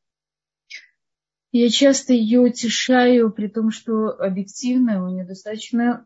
Я 1.51 1.70
часто 1.70 2.13
ее 2.13 2.41
утешаю, 2.41 3.32
при 3.32 3.48
том, 3.48 3.72
что 3.72 4.10
объективно 4.10 5.05
у 5.05 5.10
нее 5.10 5.25
достаточно 5.25 6.05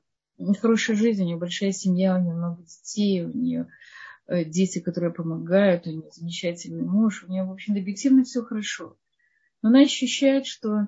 хорошая 0.61 0.95
жизнь, 0.95 1.23
у 1.23 1.25
нее 1.25 1.37
большая 1.37 1.71
семья, 1.71 2.15
у 2.15 2.21
нее 2.21 2.33
много 2.33 2.61
детей, 2.63 3.23
у 3.23 3.29
нее 3.29 3.67
э, 4.27 4.45
дети, 4.45 4.79
которые 4.79 5.11
помогают, 5.11 5.87
у 5.87 5.91
нее 5.91 6.09
замечательный 6.11 6.83
муж, 6.83 7.23
у 7.23 7.31
нее, 7.31 7.45
в 7.45 7.51
общем, 7.51 7.73
объективно 7.75 8.23
все 8.23 8.43
хорошо. 8.43 8.95
Но 9.61 9.69
она 9.69 9.81
ощущает, 9.81 10.45
что 10.45 10.87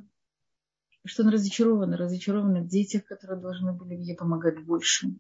что 1.06 1.24
она 1.24 1.32
разочарована, 1.32 1.98
разочарована 1.98 2.62
в 2.62 2.68
детях, 2.68 3.06
которые 3.06 3.40
должны 3.40 3.74
были 3.74 3.96
ей 3.96 4.16
помогать 4.16 4.64
больше. 4.64 5.16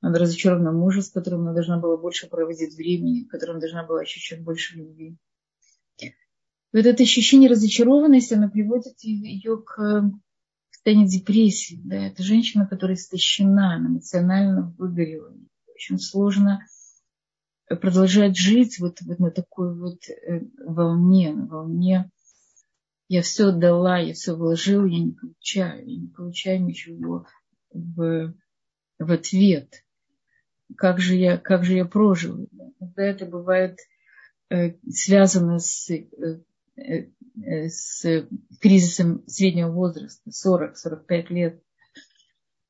Она 0.00 0.18
разочарована 0.18 0.72
в 0.72 0.76
муже, 0.76 1.02
с 1.02 1.10
которым 1.10 1.42
она 1.42 1.52
должна 1.52 1.78
была 1.78 1.96
больше 1.96 2.28
проводить 2.28 2.74
времени, 2.74 3.24
которым 3.24 3.58
должна 3.58 3.84
была 3.84 4.00
ощущать 4.00 4.42
больше 4.42 4.76
любви. 4.76 5.16
Вот 6.72 6.86
это 6.86 7.04
ощущение 7.04 7.48
разочарованности, 7.48 8.34
оно 8.34 8.50
приводит 8.50 9.00
ее 9.02 9.58
к 9.58 10.10
состоянию 10.70 11.08
депрессии. 11.08 11.80
Да? 11.84 12.08
Это 12.08 12.24
женщина, 12.24 12.66
которая 12.66 12.96
истощена, 12.96 13.76
она 13.76 13.88
эмоционально 13.88 14.74
выгорела. 14.76 15.32
Очень 15.72 16.00
сложно 16.00 16.66
продолжать 17.68 18.36
жить 18.36 18.80
вот, 18.80 19.00
вот 19.02 19.20
на 19.20 19.30
такой 19.30 19.74
вот 19.78 20.00
э, 20.08 20.40
волне, 20.66 21.32
на 21.32 21.46
волне 21.46 22.10
я 23.08 23.22
все 23.22 23.48
отдала, 23.48 23.98
я 23.98 24.14
все 24.14 24.34
вложила, 24.34 24.86
я 24.86 24.98
не 24.98 25.12
получаю, 25.12 25.86
я 25.86 26.00
не 26.00 26.08
получаю 26.08 26.64
ничего 26.64 27.26
в, 27.72 28.34
в 28.98 29.12
ответ. 29.12 29.84
Как 30.76 31.00
же 31.00 31.14
я, 31.14 31.36
как 31.36 31.64
же 31.64 31.74
я 31.74 31.84
прожила? 31.84 32.46
Иногда 32.80 33.02
это 33.02 33.26
бывает 33.26 33.78
э, 34.50 34.74
связано 34.88 35.58
с, 35.58 35.90
э, 35.90 36.40
э, 36.76 37.68
с 37.68 38.26
кризисом 38.60 39.26
среднего 39.26 39.70
возраста, 39.70 40.30
40-45 40.30 41.26
лет 41.28 41.64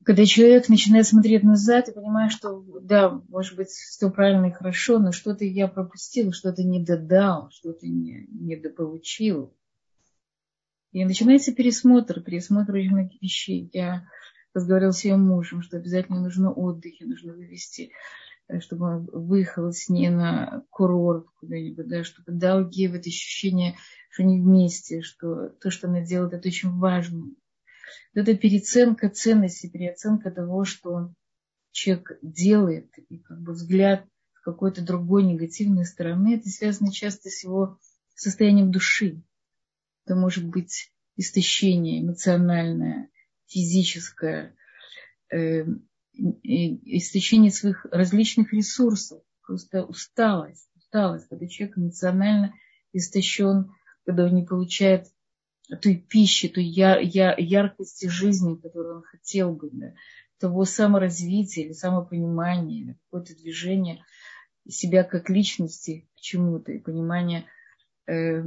когда 0.04 0.26
человек 0.26 0.68
начинает 0.68 1.06
смотреть 1.06 1.42
назад 1.42 1.88
и 1.88 1.92
понимает, 1.92 2.30
что 2.30 2.62
да, 2.82 3.22
может 3.28 3.56
быть, 3.56 3.68
все 3.68 4.10
правильно 4.10 4.46
и 4.46 4.52
хорошо, 4.52 4.98
но 4.98 5.12
что-то 5.12 5.44
я 5.44 5.66
пропустил, 5.66 6.32
что-то 6.32 6.62
не 6.62 6.84
додал, 6.84 7.48
что-то 7.50 7.86
не, 7.86 8.26
не 8.30 8.56
дополучил. 8.56 9.56
И 10.94 11.04
начинается 11.04 11.52
пересмотр, 11.52 12.22
пересмотр 12.22 12.72
очень 12.72 12.92
многих 12.92 13.20
вещей. 13.20 13.68
Я 13.74 14.08
разговаривала 14.54 14.92
с 14.92 15.04
ее 15.04 15.16
мужем, 15.16 15.60
что 15.60 15.76
обязательно 15.76 16.22
нужно 16.22 16.50
отдых, 16.50 16.94
нужно 17.00 17.34
вывести, 17.34 17.90
э, 18.48 18.60
чтобы 18.60 18.86
он 18.86 19.10
выехал 19.12 19.70
с 19.70 19.90
ней 19.90 20.08
на 20.08 20.64
курорт 20.70 21.26
куда-нибудь, 21.40 21.88
да, 21.88 22.04
чтобы 22.04 22.32
дал 22.32 22.70
ей 22.70 22.88
вот 22.88 23.00
ощущение, 23.00 23.74
что 24.08 24.22
они 24.22 24.40
вместе, 24.40 25.02
что 25.02 25.50
то, 25.60 25.70
что 25.70 25.88
она 25.88 26.00
делает, 26.00 26.32
это 26.32 26.48
очень 26.48 26.70
важно 26.70 27.26
это 28.14 28.36
переоценка 28.36 29.10
ценности, 29.10 29.68
переоценка 29.68 30.30
того, 30.30 30.64
что 30.64 31.12
человек 31.72 32.18
делает, 32.22 32.90
и 33.08 33.18
как 33.18 33.40
бы 33.40 33.52
взгляд 33.52 34.06
какой-то 34.42 34.82
другой 34.82 35.24
негативной 35.24 35.86
стороны, 35.86 36.36
это 36.36 36.48
связано 36.48 36.92
часто 36.92 37.30
с 37.30 37.42
его 37.42 37.78
состоянием 38.14 38.70
души. 38.70 39.22
Это 40.04 40.16
может 40.16 40.46
быть 40.46 40.92
истощение 41.16 42.02
эмоциональное, 42.02 43.08
физическое, 43.46 44.54
э, 45.32 45.64
истощение 46.12 47.50
своих 47.50 47.87
различных 47.87 48.52
ресурсов, 48.52 49.23
просто 49.42 49.84
усталость, 49.84 50.68
усталость, 50.76 51.28
когда 51.28 51.46
человек 51.46 51.78
эмоционально 51.78 52.54
истощен, 52.92 53.73
когда 54.04 54.26
он 54.26 54.34
не 54.34 54.44
получает 54.44 55.08
той 55.82 55.96
пищи, 55.96 56.49
той 56.49 56.64
я, 56.64 56.99
я, 56.99 57.34
яркости 57.37 58.06
жизни, 58.06 58.56
которую 58.56 58.96
он 58.99 59.02
хотел 59.02 59.54
бы, 59.54 59.70
да, 59.73 59.94
того 60.38 60.64
саморазвития 60.64 61.64
или 61.64 61.73
самопонимания, 61.73 62.82
или 62.82 62.99
какое-то 63.04 63.34
движение 63.34 64.04
себя 64.68 65.04
как 65.04 65.30
личности 65.30 66.08
к 66.16 66.20
чему-то 66.20 66.73
и 66.73 66.78
понимание 66.78 67.46
э, 68.06 68.44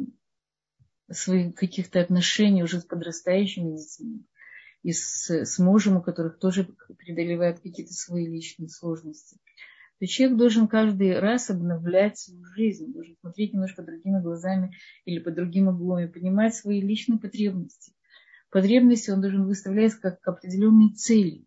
своих 1.11 1.55
каких-то 1.55 2.01
отношений 2.01 2.63
уже 2.63 2.81
с 2.81 2.85
подрастающими 2.85 3.77
детьми 3.77 4.25
и 4.83 4.91
с, 4.91 5.29
с 5.29 5.59
мужем, 5.59 5.97
у 5.97 6.01
которых 6.01 6.39
тоже 6.39 6.67
преодолевают 6.97 7.59
какие-то 7.59 7.93
свои 7.93 8.25
личные 8.25 8.69
сложности 8.69 9.39
то 9.99 10.05
человек 10.05 10.37
должен 10.37 10.67
каждый 10.67 11.19
раз 11.19 11.49
обновлять 11.49 12.17
свою 12.17 12.45
жизнь, 12.45 12.93
должен 12.93 13.15
смотреть 13.19 13.53
немножко 13.53 13.81
другими 13.81 14.21
глазами 14.21 14.75
или 15.05 15.19
под 15.19 15.35
другим 15.35 15.69
углом 15.69 15.99
и 15.99 16.07
понимать 16.07 16.55
свои 16.55 16.81
личные 16.81 17.19
потребности. 17.19 17.93
Потребности 18.51 19.09
он 19.09 19.21
должен 19.21 19.45
выставлять 19.45 19.93
как 19.95 20.19
определенные 20.27 20.93
цели. 20.93 21.45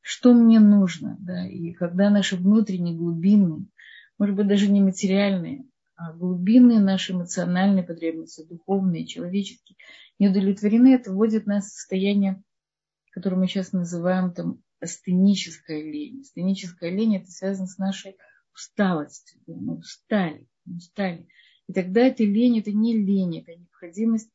Что 0.00 0.32
мне 0.32 0.60
нужно? 0.60 1.16
Да? 1.20 1.46
И 1.46 1.72
когда 1.72 2.10
наши 2.10 2.36
внутренние, 2.36 2.96
глубинные, 2.96 3.66
может 4.18 4.36
быть, 4.36 4.46
даже 4.46 4.70
не 4.70 4.80
материальные, 4.80 5.66
глубинные 6.14 6.80
наши 6.80 7.12
эмоциональные 7.12 7.84
потребности, 7.84 8.46
духовные, 8.48 9.06
человеческие, 9.06 9.76
не 10.18 10.28
удовлетворены, 10.28 10.94
это 10.94 11.12
вводит 11.12 11.46
нас 11.46 11.66
в 11.66 11.72
состояние, 11.72 12.42
которое 13.10 13.36
мы 13.36 13.46
сейчас 13.46 13.72
называем 13.72 14.32
там 14.32 14.62
астеническая 14.80 15.82
лень. 15.82 16.20
Астеническая 16.20 16.90
лень 16.90 17.16
это 17.16 17.30
связано 17.30 17.66
с 17.66 17.78
нашей 17.78 18.16
усталостью. 18.54 19.40
Мы 19.46 19.78
устали, 19.78 20.46
мы 20.64 20.76
устали. 20.76 21.28
И 21.68 21.72
тогда 21.72 22.00
эта 22.00 22.24
лень, 22.24 22.58
это 22.58 22.72
не 22.72 22.96
лень, 22.96 23.38
это 23.38 23.54
необходимость 23.54 24.30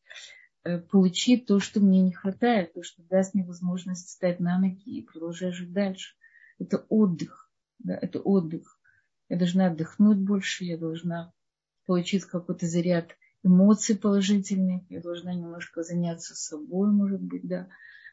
э, 0.63 0.80
получить 0.80 1.46
то, 1.46 1.60
что 1.60 1.80
мне 1.80 2.02
не 2.02 2.13
хватает, 2.13 2.74
то, 2.74 2.84
что 2.84 3.04
даст 3.04 3.34
мне 3.34 3.44
возможность 3.44 4.08
встать 4.08 4.39
на 4.39 4.60
ноги 4.60 5.00
и 5.00 5.06
продолжать 5.06 5.54
жить 5.54 5.74
дальше. 5.74 6.16
Это 6.60 6.86
отдых, 6.89 7.52
да, 7.80 7.98
это 8.02 8.20
отдых. 8.20 8.80
Я 9.28 9.38
должна 9.38 9.68
отдохнуть 9.68 10.20
больше, 10.20 10.63
я 10.63 10.78
должна 10.78 11.34
получить 11.86 12.26
какой-то 12.26 12.67
заряд 12.67 13.15
эмоций 13.43 13.95
положительных, 13.95 14.84
я 14.89 15.02
должна 15.02 15.34
немножко 15.34 15.84
заняться 15.84 16.36
собой, 16.36 16.91
может 16.91 17.21
быть, 17.21 17.48
да, 17.48 17.67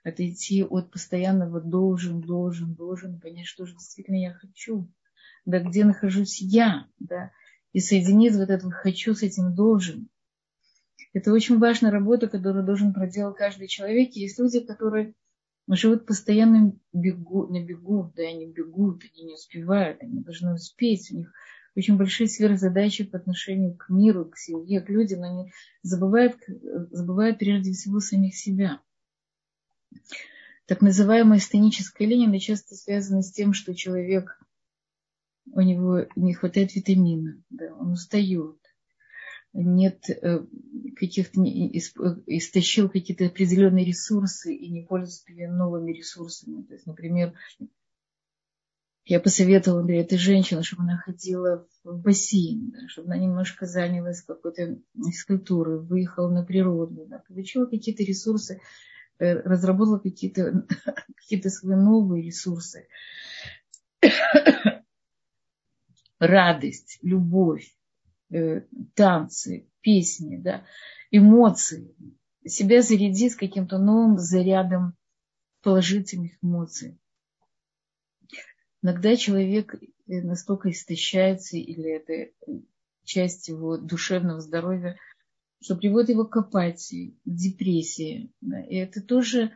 отойти 0.04 0.64
от 0.64 0.90
постоянного 0.90 1.61
должен, 1.61 2.20
должен, 2.20 2.74
должен, 2.74 3.20
понять, 3.20 3.46
что 3.46 3.66
же 3.66 3.74
действительно 3.74 4.16
я 4.16 4.35
хочу, 4.35 4.88
да, 5.46 5.61
где 5.61 5.85
нахожусь 5.85 6.40
я, 6.40 6.87
да, 6.98 7.30
и 7.72 7.80
соединить 7.80 8.35
вот 8.35 8.50
это 8.50 8.70
хочу 8.70 9.14
с 9.14 9.22
этим 9.22 9.54
должен. 9.54 10.08
Это 11.14 11.32
очень 11.32 11.58
важная 11.58 11.90
работа, 11.90 12.28
которую 12.28 12.64
должен 12.64 12.92
проделать 12.92 13.37
каждый 13.37 13.68
человек. 13.68 14.12
Есть 14.12 14.38
люди, 14.38 14.61
которые 14.61 15.14
живут 15.68 16.06
постоянно 16.06 16.74
бегу, 16.92 17.46
на 17.46 17.64
бегу, 17.64 18.12
да, 18.16 18.24
они 18.24 18.46
бегут, 18.46 19.02
они 19.14 19.24
не 19.24 19.35
успевают, 19.35 20.02
они 20.02 20.20
должны 20.20 20.54
успеть, 20.54 21.11
у 21.11 21.16
них 21.16 21.32
очень 21.74 21.96
большие 21.96 22.28
сверхзадачи 22.28 23.04
по 23.04 23.18
отношению 23.18 23.76
к 23.76 23.88
миру, 23.88 24.26
к 24.26 24.37
семье, 24.37 24.80
к 24.80 24.88
людям, 24.88 25.22
они 25.22 25.52
забывают, 25.82 26.37
забывают 26.90 27.38
прежде 27.38 27.72
всего 27.72 28.00
самих 28.00 28.35
себя. 28.37 28.80
Так 30.66 30.80
называемая 30.80 31.38
сценическая 31.38 32.06
линия 32.06 32.38
часто 32.38 32.74
связана 32.74 33.22
с 33.22 33.32
тем, 33.32 33.52
что 33.52 33.74
человек, 33.74 34.38
у 35.46 35.61
него 35.61 36.06
не 36.14 36.35
хватает 36.35 36.74
витамина, 36.74 37.42
да, 37.50 37.74
он 37.74 37.92
устает, 37.92 38.58
нет 39.52 40.08
э, 40.08 40.46
каких-то, 40.96 41.42
истощил 41.42 42.88
какие-то 42.88 43.26
определенные 43.26 43.85
ресурсы 43.85 44.54
и 44.54 44.70
не 44.70 44.82
пользуется 44.82 45.30
новыми 45.50 45.92
ресурсами. 45.92 46.62
То 46.62 46.74
есть, 46.74 46.87
например, 46.87 47.35
я 49.04 49.20
посоветовала 49.20 49.82
для 49.82 50.00
этой 50.00 50.18
женщины, 50.18 50.62
чтобы 50.62 50.82
она 50.82 50.96
ходила 50.96 51.66
в 51.84 52.00
бассейн, 52.00 52.72
чтобы 52.88 53.08
она 53.08 53.18
немножко 53.18 53.66
занялась 53.66 54.22
какой-то 54.22 54.78
скульптурой, 55.12 55.80
выехала 55.80 56.30
на 56.30 56.44
природу, 56.44 57.06
да, 57.08 57.22
получила 57.26 57.66
какие-то 57.66 58.04
ресурсы, 58.04 58.60
Э, 59.22 59.34
разработала 59.34 59.98
какие-то 60.00 60.66
какие 61.16 61.40
свои 61.48 61.76
новые 61.76 62.24
ресурсы. 62.24 62.88
Радость, 66.18 66.98
любовь, 67.02 67.72
э, 68.32 68.62
танцы, 68.94 69.68
песни, 69.80 70.38
да, 70.38 70.64
эмоции. 71.12 71.94
Себя 72.44 72.82
зарядить 72.82 73.36
каким-то 73.36 73.78
новым 73.78 74.18
зарядом 74.18 74.96
положительных 75.62 76.32
эмоций. 76.42 76.98
Иногда 78.83 79.16
человек 79.16 79.75
э, 79.75 80.21
настолько 80.23 80.71
истощается, 80.71 81.57
или 81.57 81.90
это 81.90 82.33
часть 83.05 83.49
его 83.49 83.77
душевного 83.77 84.40
здоровья– 84.40 84.97
что 85.62 85.77
приводит 85.77 86.11
его 86.11 86.25
к 86.25 86.37
апатии, 86.37 87.16
к 87.25 87.31
депрессии. 87.31 88.33
И 88.68 88.77
это 88.77 89.01
тоже 89.01 89.53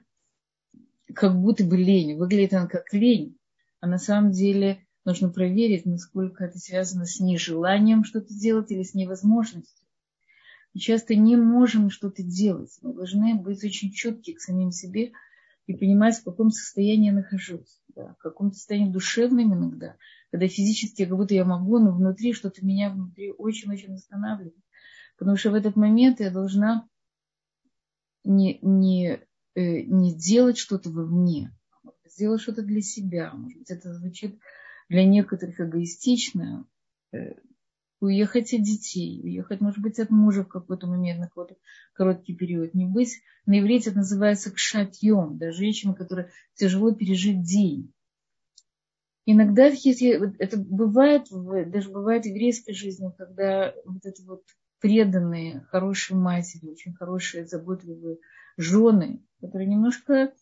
как 1.15 1.41
будто 1.41 1.65
бы 1.65 1.77
лень. 1.77 2.17
Выглядит 2.17 2.55
она 2.55 2.69
как 2.69 2.93
лень, 2.93 3.37
а 3.81 3.89
на 3.89 3.99
самом 3.99 4.31
деле 4.31 4.87
нужно 5.05 5.31
проверить, 5.31 5.85
насколько 5.85 6.45
это 6.45 6.59
связано 6.59 7.07
с 7.07 7.21
нежеланием 7.21 8.05
что-то 8.05 8.33
делать 8.33 8.71
или 8.71 8.83
с 8.83 8.95
невозможностью. 8.95 9.85
Мы 10.75 10.81
часто 10.81 11.15
не 11.17 11.37
можем 11.37 11.91
что-то 11.91 12.23
делать. 12.23 12.77
Мы 12.83 12.95
должны 12.95 13.35
быть 13.35 13.65
очень 13.65 13.93
чутки 13.93 14.35
к 14.35 14.41
самим 14.41 14.71
себе 14.71 15.13
и 15.67 15.75
понимать, 15.75 16.17
в 16.17 16.25
каком 16.25 16.51
состоянии 16.51 17.07
я 17.07 17.13
нахожусь. 17.13 17.81
Да, 17.95 18.15
в 18.19 18.23
каком 18.23 18.53
состоянии 18.53 18.93
душевном 18.93 19.55
иногда, 19.55 19.97
когда 20.31 20.49
физически 20.49 21.07
как 21.07 21.17
будто 21.17 21.35
я 21.35 21.45
могу, 21.45 21.79
но 21.79 21.93
внутри 21.93 22.33
что-то 22.35 22.65
меня 22.65 22.91
внутри 22.91 23.33
очень-очень 23.33 23.95
останавливает. 23.95 24.55
Потому 25.19 25.37
что 25.37 25.51
в 25.51 25.55
этот 25.55 25.77
момент 25.77 26.21
я 26.21 26.31
должна 26.31 26.87
не, 28.23 28.59
не, 28.61 29.21
э, 29.55 29.81
не 29.83 30.15
делать 30.15 30.59
что-то 30.59 30.91
вовне, 30.91 31.57
а 31.85 31.91
сделать 32.05 32.43
что-то 32.43 32.63
для 32.63 32.83
себя. 32.83 33.33
Может 33.33 33.59
быть, 33.59 33.71
это 33.71 33.95
звучит 33.95 34.39
для 34.89 35.05
некоторых 35.05 35.59
эгоистично. 35.61 36.67
Э, 37.13 37.33
уехать 38.01 38.53
от 38.53 38.63
детей, 38.63 39.21
уехать, 39.23 39.61
может 39.61 39.81
быть, 39.81 39.99
от 39.99 40.11
мужа 40.11 40.45
в 40.45 40.49
какой-то 40.49 40.87
момент, 40.87 41.21
на 41.21 41.27
какой-то 41.27 41.57
короткий 41.93 42.35
период. 42.35 42.75
Не 42.75 42.87
быть, 42.87 43.23
на 43.47 43.59
иврите 43.59 43.91
это 43.91 43.99
называется 43.99 44.51
кшатьем, 44.51 45.39
да, 45.39 45.53
женщина, 45.53 45.95
которая 45.95 46.31
тяжело 46.55 46.93
пережить 46.93 47.43
день. 47.43 47.93
иногда 49.25 49.67
это 49.69 50.57
бывает, 50.59 51.29
даже 51.31 51.91
бывает 51.91 52.25
в 52.25 52.29
еврейской 52.29 52.73
жизни, 52.73 53.11
когда 53.17 53.75
вот 53.85 54.05
это 54.05 54.23
вот 54.25 54.43
преданные, 54.81 55.63
хорошие 55.71 56.17
матери, 56.17 56.69
очень 56.69 56.95
хорошие, 56.95 57.47
заботливые 57.47 58.19
жены, 58.57 59.23
которые 59.41 59.69
немножко 59.69 60.33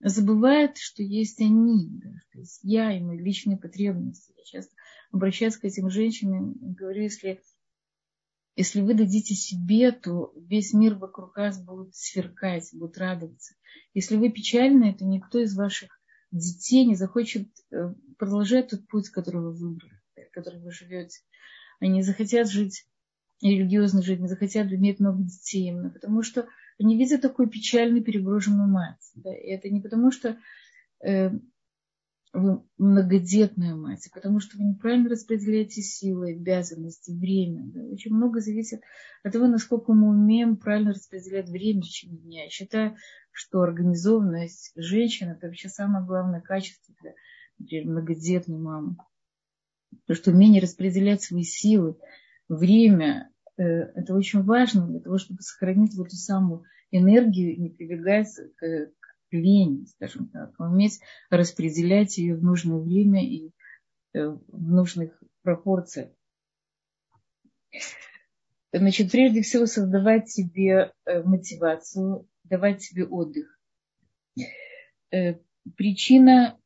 забывают, 0.00 0.76
что 0.76 1.02
есть 1.02 1.40
они, 1.40 1.88
да, 1.90 2.10
что 2.28 2.38
есть 2.38 2.60
я 2.62 2.96
и 2.96 3.00
мои 3.00 3.18
личные 3.18 3.56
потребности. 3.56 4.34
Я 4.36 4.44
часто 4.44 4.75
обращаюсь 5.12 5.56
к 5.56 5.64
этим 5.64 5.90
женщинам 5.90 6.54
говорю, 6.60 7.02
если, 7.02 7.40
если 8.54 8.80
вы 8.80 8.94
дадите 8.94 9.34
себе, 9.34 9.92
то 9.92 10.32
весь 10.36 10.72
мир 10.72 10.94
вокруг 10.94 11.36
вас 11.36 11.62
будет 11.62 11.94
сверкать, 11.94 12.70
будет 12.72 12.98
радоваться. 12.98 13.54
Если 13.94 14.16
вы 14.16 14.30
печальны, 14.30 14.94
то 14.94 15.04
никто 15.04 15.38
из 15.38 15.56
ваших 15.56 15.90
детей 16.30 16.84
не 16.84 16.96
захочет 16.96 17.48
э, 17.70 17.94
продолжать 18.18 18.68
тот 18.68 18.86
путь, 18.88 19.08
который 19.10 19.40
вы 19.40 19.52
выбрали, 19.52 20.00
который 20.32 20.60
вы 20.60 20.70
живете. 20.70 21.20
Они 21.80 22.02
захотят 22.02 22.48
жить 22.48 22.86
религиозно 23.42 24.02
жить, 24.02 24.20
не 24.20 24.28
захотят 24.28 24.72
иметь 24.72 25.00
много 25.00 25.22
детей, 25.22 25.68
именно 25.68 25.90
потому 25.90 26.22
что 26.22 26.46
они 26.78 26.96
видят 26.96 27.20
такую 27.20 27.48
печальную 27.48 28.02
перегруженную 28.02 28.68
мать. 28.68 29.12
Да? 29.14 29.34
И 29.34 29.48
это 29.48 29.68
не 29.68 29.80
потому, 29.80 30.10
что 30.10 30.38
э, 31.04 31.30
вы 32.32 32.62
многодетная 32.76 33.74
мать, 33.74 34.08
потому 34.12 34.40
что 34.40 34.58
вы 34.58 34.64
неправильно 34.64 35.08
распределяете 35.08 35.80
силы, 35.80 36.32
обязанности, 36.32 37.10
время. 37.10 37.62
Да? 37.66 37.80
Очень 37.84 38.14
много 38.14 38.40
зависит 38.40 38.80
от 39.22 39.32
того, 39.32 39.46
насколько 39.46 39.92
мы 39.92 40.10
умеем 40.10 40.56
правильно 40.56 40.92
распределять 40.92 41.48
время 41.48 41.82
в 41.82 41.84
течение 41.84 42.18
дня. 42.18 42.44
Я 42.44 42.50
считаю, 42.50 42.96
что 43.30 43.62
организованность 43.62 44.72
женщины– 44.76 45.30
это 45.36 45.46
вообще 45.46 45.68
самое 45.68 46.04
главное 46.04 46.40
качество 46.40 46.94
для, 47.00 47.14
например, 47.58 47.86
многодетной 47.86 48.58
мамы. 48.58 48.96
Потому 50.02 50.16
что 50.16 50.30
умение 50.30 50.60
распределять 50.60 51.22
свои 51.22 51.42
силы, 51.42 51.96
время, 52.48 53.30
э, 53.56 53.62
это 53.62 54.14
очень 54.14 54.42
важно 54.42 54.86
для 54.86 55.00
того, 55.00 55.18
чтобы 55.18 55.42
сохранить 55.42 55.94
вот 55.96 56.08
эту 56.08 56.16
самую 56.16 56.64
энергию 56.90 57.54
и 57.54 57.60
не 57.60 57.70
прибегать 57.70 58.28
к, 58.56 58.92
к 59.36 59.42
лени, 59.42 59.84
скажем 59.86 60.28
так, 60.28 60.58
уметь 60.58 61.00
распределять 61.30 62.18
ее 62.18 62.36
в 62.36 62.42
нужное 62.42 62.78
время 62.78 63.24
и 63.24 63.50
э, 64.14 64.26
в 64.28 64.70
нужных 64.70 65.22
пропорциях. 65.42 66.10
Значит, 68.72 69.10
прежде 69.10 69.42
всего 69.42 69.66
создавать 69.66 70.30
себе 70.30 70.92
э, 71.04 71.22
мотивацию, 71.22 72.28
давать 72.44 72.82
себе 72.82 73.04
отдых. 73.06 73.58
Причина, 75.76 76.60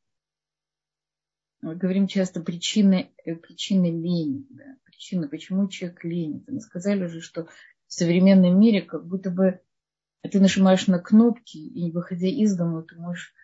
мы 1.63 1.77
говорим 1.77 2.07
часто, 2.07 2.41
причина, 2.43 3.09
причина 3.25 3.87
лени. 3.87 4.47
Да 4.51 4.65
причина, 5.01 5.29
почему 5.29 5.67
человек 5.69 6.05
ленит. 6.05 6.47
Мы 6.47 6.61
сказали 6.61 7.05
уже, 7.05 7.23
что 7.23 7.47
в 7.47 7.93
современном 7.93 8.61
мире 8.61 8.83
как 8.83 9.07
будто 9.07 9.31
бы 9.31 9.61
ты 10.29 10.41
нажимаешь 10.41 10.87
на 10.87 10.99
кнопки, 10.99 11.57
и 11.57 11.91
выходя 11.91 12.27
из 12.27 12.57
дома, 12.57 12.83
ты 12.83 12.97
можешь 12.97 13.35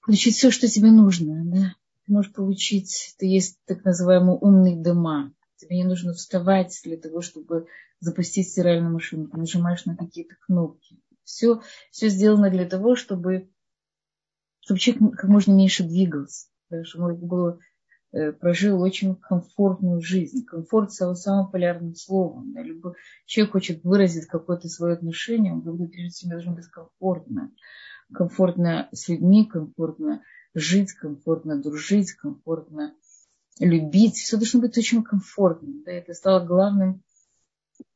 получить 0.00 0.36
все, 0.36 0.50
что 0.50 0.68
тебе 0.68 0.90
нужно. 0.90 1.44
Да? 1.44 1.74
Ты 2.06 2.12
можешь 2.12 2.32
получить, 2.32 3.14
ты 3.18 3.26
есть 3.26 3.58
так 3.66 3.84
называемые 3.84 4.38
умные 4.38 4.76
дома. 4.76 5.32
Тебе 5.56 5.76
не 5.76 5.84
нужно 5.84 6.12
вставать 6.12 6.78
для 6.84 6.96
того, 6.96 7.22
чтобы 7.22 7.66
запустить 8.00 8.48
стиральную 8.48 8.92
машину. 8.92 9.28
Ты 9.28 9.38
нажимаешь 9.38 9.84
на 9.84 9.96
какие-то 9.96 10.36
кнопки. 10.46 11.00
Все, 11.24 11.62
все 11.90 12.08
сделано 12.08 12.50
для 12.50 12.66
того, 12.66 12.96
чтобы, 12.96 13.48
чтобы 14.60 14.78
человек 14.78 15.16
как 15.16 15.30
можно 15.30 15.52
меньше 15.52 15.84
двигался. 15.84 16.48
Чтобы 16.82 17.14
было 17.14 17.58
прожил 18.40 18.80
очень 18.80 19.16
комфортную 19.16 20.00
жизнь. 20.00 20.44
Комфорт 20.44 20.92
стал 20.92 21.16
самым 21.16 21.50
полярным 21.50 21.94
словом. 21.94 22.52
Да, 22.52 22.62
любой 22.62 22.94
человек 23.26 23.52
хочет 23.52 23.84
выразить 23.84 24.26
какое-то 24.26 24.68
свое 24.68 24.94
отношение, 24.94 25.52
он 25.52 25.62
говорит, 25.62 25.92
прежде 25.92 26.10
всего, 26.10 26.32
должно 26.32 26.54
быть 26.54 26.66
комфортно. 26.66 27.52
Комфортно 28.12 28.88
с 28.92 29.08
людьми, 29.08 29.46
комфортно 29.46 30.22
жить, 30.54 30.92
комфортно 30.92 31.60
дружить, 31.60 32.12
комфортно 32.12 32.94
любить. 33.58 34.16
Все 34.16 34.36
должно 34.36 34.60
быть 34.60 34.78
очень 34.78 35.02
комфортно. 35.02 35.82
Да, 35.84 35.92
это 35.92 36.14
стало 36.14 36.44
главным, 36.44 37.02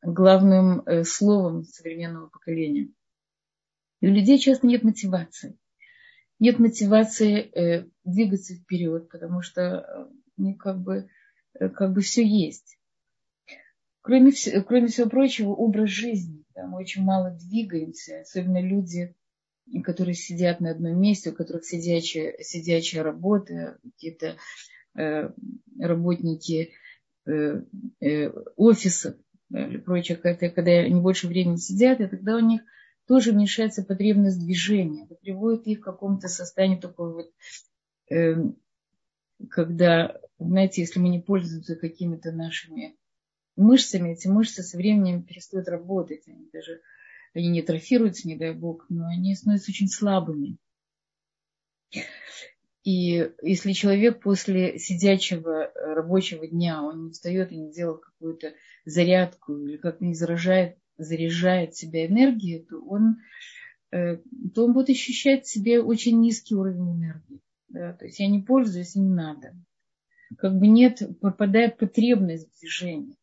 главным 0.02 0.80
э, 0.80 1.04
словом 1.04 1.64
современного 1.64 2.28
поколения. 2.28 2.90
И 4.00 4.08
у 4.08 4.12
людей 4.12 4.38
часто 4.38 4.66
нет 4.66 4.82
мотивации 4.82 5.58
нет 6.38 6.58
мотивации 6.58 7.40
э, 7.40 7.86
двигаться 8.04 8.54
вперед, 8.54 9.08
потому 9.08 9.42
что 9.42 10.08
ну, 10.36 10.54
как 10.54 10.80
бы, 10.80 11.08
э, 11.58 11.68
как 11.68 11.92
бы 11.92 12.00
все 12.00 12.24
есть. 12.26 12.78
Кроме, 14.00 14.32
кроме 14.66 14.86
всего 14.86 15.08
прочего, 15.08 15.50
образ 15.50 15.90
жизни. 15.90 16.44
Да, 16.54 16.66
мы 16.66 16.78
очень 16.78 17.02
мало 17.02 17.30
двигаемся, 17.30 18.20
особенно 18.20 18.60
люди, 18.60 19.14
которые 19.84 20.14
сидят 20.14 20.60
на 20.60 20.70
одном 20.70 20.98
месте, 21.00 21.30
у 21.30 21.34
которых 21.34 21.64
сидячая, 21.64 22.36
сидячая 22.40 23.02
работа, 23.02 23.78
какие-то 23.82 24.36
э, 24.96 25.30
работники 25.78 26.72
э, 27.26 27.62
э, 28.00 28.30
офисов 28.56 29.14
или 29.50 29.78
прочее, 29.78 30.16
когда, 30.16 30.48
когда 30.48 30.72
они 30.72 31.00
больше 31.00 31.26
времени 31.26 31.56
сидят, 31.56 32.00
и 32.00 32.06
тогда 32.06 32.36
у 32.36 32.40
них 32.40 32.62
тоже 33.08 33.32
уменьшается 33.32 33.82
потребность 33.82 34.38
движения. 34.38 35.04
Это 35.04 35.14
приводит 35.14 35.66
их 35.66 35.80
к 35.80 35.84
какому-то 35.84 36.28
состоянию 36.28 36.80
такой 36.80 37.14
вот, 37.14 37.32
э, 38.10 38.34
когда, 39.48 40.20
знаете, 40.38 40.82
если 40.82 41.00
мы 41.00 41.08
не 41.08 41.20
пользуемся 41.20 41.74
какими-то 41.74 42.32
нашими 42.32 42.96
мышцами, 43.56 44.12
эти 44.12 44.28
мышцы 44.28 44.62
со 44.62 44.76
временем 44.76 45.22
перестают 45.22 45.68
работать. 45.68 46.28
Они 46.28 46.48
даже 46.52 46.82
они 47.34 47.48
не 47.48 47.62
трофируются, 47.62 48.28
не 48.28 48.36
дай 48.36 48.52
бог, 48.52 48.86
но 48.88 49.06
они 49.06 49.34
становятся 49.34 49.70
очень 49.70 49.88
слабыми. 49.88 50.58
И 52.84 53.32
если 53.42 53.72
человек 53.72 54.22
после 54.22 54.78
сидячего 54.78 55.70
рабочего 55.74 56.46
дня, 56.46 56.82
он 56.82 57.06
не 57.06 57.10
встает 57.10 57.52
и 57.52 57.56
не 57.56 57.72
делает 57.72 58.00
какую-то 58.02 58.54
зарядку 58.84 59.56
или 59.58 59.76
как-то 59.76 60.04
не 60.04 60.14
заражает 60.14 60.78
заряжает 60.98 61.74
себя 61.74 62.06
энергией, 62.06 62.64
то 62.64 62.78
он, 62.80 63.18
э, 63.90 64.18
то 64.54 64.66
он 64.66 64.74
будет 64.74 64.90
ощущать 64.90 65.46
в 65.46 65.50
себе 65.50 65.80
очень 65.80 66.20
низкий 66.20 66.54
уровень 66.54 66.96
энергии. 66.96 67.40
Да? 67.68 67.94
То 67.94 68.04
есть 68.04 68.18
я 68.18 68.26
не 68.26 68.42
пользуюсь, 68.42 68.96
не 68.96 69.08
надо. 69.08 69.56
Как 70.36 70.58
бы 70.58 70.66
нет, 70.66 71.02
пропадает 71.20 71.78
потребность 71.78 72.48
в 72.48 72.60
движении. 72.60 73.16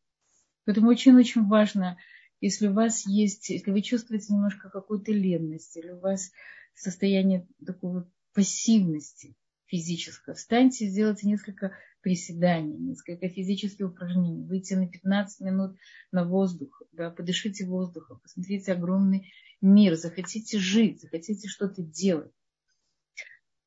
Поэтому 0.66 0.90
очень-очень 0.90 1.46
важно, 1.46 1.98
если 2.42 2.68
у 2.68 2.74
вас 2.74 3.06
есть, 3.06 3.50
если 3.50 3.72
вы 3.72 3.82
чувствуете 3.82 4.34
немножко 4.34 4.70
какую-то 4.70 5.12
ленность, 5.12 5.78
или 5.78 5.92
у 5.92 6.00
вас 6.00 6.32
состояние 6.74 7.48
такой 7.64 8.06
пассивности 8.34 9.36
физического, 9.68 10.36
встаньте 10.36 10.86
и 10.86 10.90
сделайте 10.90 11.28
несколько 11.28 11.74
приседаний, 12.06 12.78
несколько 12.78 13.28
физических 13.30 13.88
упражнений, 13.88 14.46
выйти 14.46 14.76
на 14.76 14.88
15 14.88 15.42
минут 15.42 15.76
на 16.12 16.24
воздух, 16.24 16.84
да, 16.92 17.10
подышите 17.10 17.66
воздухом, 17.66 18.20
посмотрите 18.20 18.74
огромный 18.74 19.34
мир, 19.60 19.96
захотите 19.96 20.60
жить, 20.60 21.02
захотите 21.02 21.48
что-то 21.48 21.82
делать. 21.82 22.32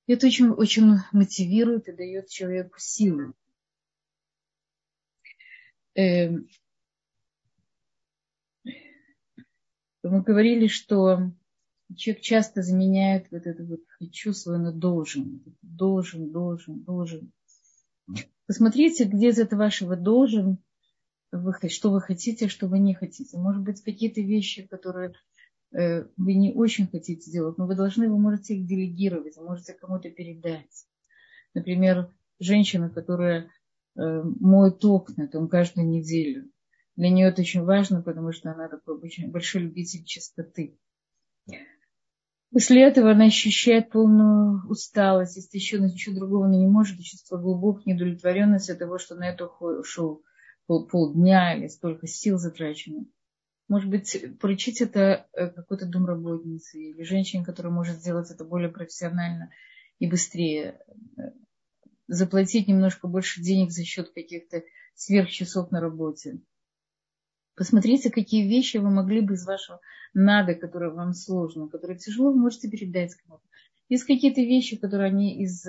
Это 0.06 0.28
очень, 0.28 0.50
очень 0.50 0.84
мотивирует 1.10 1.88
и 1.88 1.92
дает 1.92 2.28
человеку 2.28 2.76
силы. 2.78 3.32
Эм, 5.96 6.46
мы 10.04 10.22
говорили, 10.22 10.68
что 10.68 11.32
человек 11.96 12.22
часто 12.22 12.62
заменяет 12.62 13.32
вот 13.32 13.48
это 13.48 13.64
вот 13.64 13.80
чувство 14.12 14.56
на 14.58 14.70
должен, 14.70 15.42
должен, 15.60 16.30
должен, 16.30 16.84
должен. 16.84 17.32
Посмотрите, 18.46 19.04
где 19.04 19.28
из 19.28 19.38
этого 19.38 19.60
вашего 19.60 19.96
должен, 19.96 20.58
вы, 21.32 21.52
что 21.68 21.90
вы 21.90 22.00
хотите, 22.00 22.48
что 22.48 22.66
вы 22.66 22.78
не 22.78 22.94
хотите. 22.94 23.36
Может 23.36 23.62
быть, 23.62 23.82
какие-то 23.82 24.20
вещи, 24.20 24.66
которые 24.66 25.12
э, 25.76 26.04
вы 26.16 26.34
не 26.34 26.52
очень 26.52 26.86
хотите 26.86 27.30
делать, 27.30 27.58
но 27.58 27.66
вы 27.66 27.74
должны, 27.74 28.08
вы 28.08 28.18
можете 28.18 28.56
их 28.56 28.66
делегировать, 28.66 29.36
вы 29.36 29.44
можете 29.44 29.74
кому-то 29.74 30.10
передать. 30.10 30.86
Например, 31.54 32.10
женщина, 32.40 32.88
которая 32.88 33.50
э, 33.96 34.22
моет 34.40 34.82
окна 34.84 35.28
там, 35.28 35.48
каждую 35.48 35.88
неделю. 35.88 36.50
Для 36.96 37.10
нее 37.10 37.28
это 37.28 37.42
очень 37.42 37.62
важно, 37.62 38.02
потому 38.02 38.32
что 38.32 38.50
она 38.50 38.68
такой 38.68 38.98
большой 39.28 39.62
любитель 39.62 40.04
чистоты. 40.04 40.78
После 42.50 42.82
этого 42.82 43.10
она 43.10 43.26
ощущает 43.26 43.90
полную 43.90 44.66
усталость, 44.68 45.36
если 45.36 45.58
еще 45.58 45.78
ничего 45.78 46.16
другого 46.16 46.46
она 46.46 46.56
не 46.56 46.66
может, 46.66 46.98
чувство 47.00 47.36
глубокой 47.36 47.92
недовлетворенности 47.92 48.70
от 48.70 48.78
того, 48.78 48.98
что 48.98 49.16
на 49.16 49.28
это 49.28 49.46
ушел 49.46 50.22
пол, 50.66 50.86
полдня 50.86 51.56
или 51.56 51.66
столько 51.68 52.06
сил 52.06 52.38
затрачено. 52.38 53.04
Может 53.68 53.90
быть, 53.90 54.16
поручить 54.40 54.80
это 54.80 55.26
э, 55.34 55.48
какой-то 55.48 55.84
домработнице 55.84 56.78
или 56.78 57.02
женщине, 57.02 57.44
которая 57.44 57.70
может 57.70 57.98
сделать 57.98 58.30
это 58.30 58.44
более 58.44 58.70
профессионально 58.70 59.50
и 59.98 60.08
быстрее. 60.08 60.80
заплатить 62.06 62.66
немножко 62.66 63.08
больше 63.08 63.42
денег 63.42 63.72
за 63.72 63.84
счет 63.84 64.10
каких-то 64.10 64.62
сверхчасов 64.94 65.70
на 65.70 65.80
работе. 65.80 66.40
Посмотрите, 67.58 68.10
какие 68.10 68.48
вещи 68.48 68.76
вы 68.76 68.88
могли 68.88 69.20
бы 69.20 69.34
из 69.34 69.44
вашего 69.44 69.80
надо, 70.14 70.54
которое 70.54 70.90
вам 70.90 71.12
сложно, 71.12 71.68
которое 71.68 71.98
тяжело, 71.98 72.30
вы 72.30 72.38
можете 72.38 72.70
передать 72.70 73.16
кому-то. 73.16 73.42
Есть 73.88 74.04
какие-то 74.04 74.40
вещи, 74.40 74.76
которые 74.76 75.08
они 75.08 75.42
из 75.42 75.66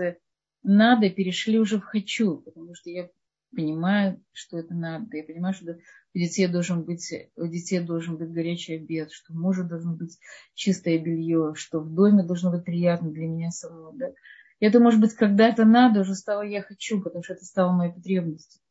надо 0.61 1.09
перешли 1.09 1.57
уже 1.57 1.79
в 1.79 1.83
хочу, 1.83 2.37
потому 2.37 2.75
что 2.75 2.91
я 2.91 3.09
понимаю, 3.55 4.23
что 4.33 4.59
это 4.59 4.75
надо. 4.75 5.17
Я 5.17 5.23
понимаю, 5.23 5.55
что 5.55 5.79
у 6.13 6.17
детей 6.17 6.47
должен 6.47 6.83
быть, 6.83 7.11
у 7.35 7.47
детей 7.47 7.79
должен 7.79 8.17
быть 8.17 8.31
горячий 8.31 8.75
обед, 8.75 9.11
что 9.11 9.33
у 9.33 9.37
мужа 9.37 9.63
должно 9.63 9.95
быть 9.95 10.19
чистое 10.53 10.99
белье, 10.99 11.53
что 11.55 11.79
в 11.79 11.91
доме 11.91 12.23
должно 12.23 12.51
быть 12.51 12.65
приятно 12.65 13.09
для 13.09 13.25
меня 13.25 13.49
самого. 13.49 13.97
Да? 13.97 14.09
И 14.59 14.65
это, 14.65 14.79
может 14.79 15.01
быть, 15.01 15.15
когда-то 15.15 15.65
надо, 15.65 16.01
уже 16.01 16.13
стало 16.13 16.43
я 16.43 16.61
хочу, 16.61 17.01
потому 17.01 17.23
что 17.23 17.33
это 17.33 17.45
стало 17.45 17.71
моей 17.71 17.93
потребностью. 17.93 18.61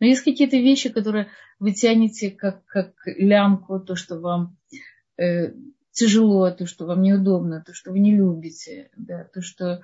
Но 0.00 0.06
есть 0.06 0.22
какие-то 0.22 0.56
вещи, 0.56 0.90
которые 0.90 1.28
вы 1.58 1.72
тянете 1.72 2.30
как, 2.30 2.64
как 2.66 2.92
лямку, 3.06 3.80
то, 3.80 3.96
что 3.96 4.18
вам 4.18 4.56
э, 5.16 5.52
тяжело, 5.92 6.50
то, 6.50 6.66
что 6.66 6.86
вам 6.86 7.02
неудобно, 7.02 7.62
то, 7.66 7.72
что 7.72 7.90
вы 7.90 8.00
не 8.00 8.14
любите, 8.14 8.90
да, 8.96 9.24
то, 9.24 9.40
что 9.40 9.82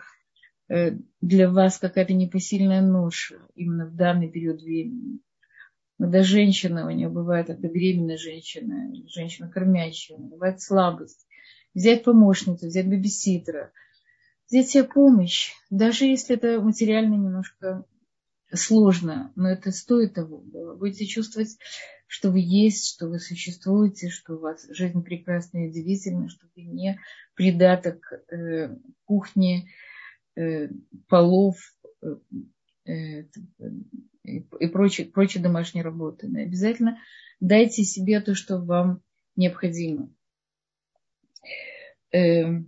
э, 0.68 0.92
для 1.20 1.50
вас 1.50 1.78
какая-то 1.78 2.12
непосильная 2.12 2.82
нож 2.82 3.32
именно 3.54 3.86
в 3.86 3.96
данный 3.96 4.28
период 4.28 4.60
времени. 4.60 5.20
Когда 5.98 6.22
женщина, 6.22 6.86
у 6.86 6.90
нее 6.90 7.08
бывает 7.08 7.48
это 7.48 7.68
беременная 7.68 8.18
женщина, 8.18 8.92
женщина 9.06 9.48
кормящая, 9.48 10.18
бывает 10.18 10.60
слабость. 10.60 11.26
Взять 11.74 12.04
помощницу, 12.04 12.66
взять 12.66 12.88
бабиситера, 12.88 13.72
взять 14.48 14.68
себе 14.68 14.84
помощь, 14.84 15.52
даже 15.70 16.04
если 16.04 16.36
это 16.36 16.60
материально 16.60 17.14
немножко 17.14 17.86
сложно, 18.54 19.32
но 19.36 19.48
это 19.48 19.70
стоит 19.70 20.14
того. 20.14 20.38
Вы 20.38 20.76
будете 20.76 21.06
чувствовать, 21.06 21.58
что 22.06 22.30
вы 22.30 22.40
есть, 22.40 22.94
что 22.94 23.08
вы 23.08 23.18
существуете, 23.18 24.10
что 24.10 24.34
у 24.34 24.38
вас 24.38 24.66
жизнь 24.70 25.02
прекрасная 25.02 25.66
и 25.66 25.70
удивительная, 25.70 26.28
что 26.28 26.46
вы 26.54 26.62
не 26.62 27.00
придаток 27.34 28.12
э, 28.30 28.76
кухни, 29.04 29.68
э, 30.36 30.68
полов 31.08 31.56
э, 32.02 32.16
э 32.86 33.24
и, 34.24 34.66
прочей, 34.68 35.04
прочей 35.04 35.40
домашней 35.40 35.82
работы. 35.82 36.28
Но 36.28 36.42
обязательно 36.42 36.98
дайте 37.40 37.82
себе 37.82 38.20
то, 38.20 38.36
что 38.36 38.58
вам 38.58 39.02
необходимо. 39.34 40.14
Э, 42.12 42.62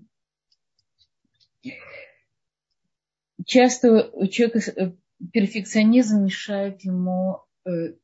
часто 3.45 4.11
у 4.13 4.27
человека 4.27 4.59
э, 4.59 4.93
перфекционизм 5.33 6.25
мешает 6.25 6.83
ему 6.85 7.41
э, 7.65 7.95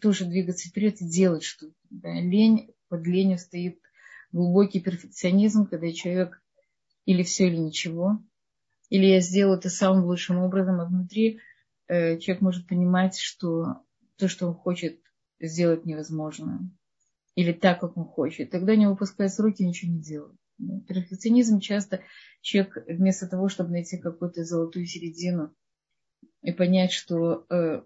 тоже 0.00 0.24
двигаться 0.24 0.68
вперед 0.68 1.00
и 1.00 1.08
делать 1.08 1.42
что-то. 1.42 1.74
Да. 1.90 2.12
Лень, 2.12 2.72
под 2.88 3.06
ленью 3.06 3.38
стоит 3.38 3.80
глубокий 4.32 4.80
перфекционизм, 4.80 5.66
когда 5.66 5.92
человек 5.92 6.42
или 7.04 7.22
все, 7.22 7.48
или 7.48 7.56
ничего, 7.56 8.22
или 8.88 9.06
я 9.06 9.20
сделаю 9.20 9.58
это 9.58 9.70
самым 9.70 10.04
лучшим 10.04 10.38
образом, 10.38 10.80
а 10.80 10.84
внутри 10.84 11.40
э, 11.88 12.18
человек 12.18 12.42
может 12.42 12.66
понимать, 12.66 13.18
что 13.18 13.82
то, 14.16 14.28
что 14.28 14.48
он 14.48 14.54
хочет 14.54 15.00
сделать, 15.40 15.86
невозможно. 15.86 16.70
Или 17.36 17.52
так, 17.52 17.80
как 17.80 17.96
он 17.96 18.04
хочет. 18.04 18.50
Тогда 18.50 18.76
не 18.76 18.86
выпускает 18.88 19.32
с 19.32 19.38
руки, 19.38 19.64
ничего 19.64 19.92
не 19.92 20.00
делает. 20.00 20.36
Перфекционизм 20.86 21.60
часто 21.60 22.00
человек 22.42 22.84
вместо 22.86 23.26
того, 23.26 23.48
чтобы 23.48 23.70
найти 23.70 23.96
какую-то 23.96 24.44
золотую 24.44 24.86
середину, 24.86 25.54
и 26.42 26.52
понять, 26.52 26.92
что 26.92 27.46
э, 27.50 27.82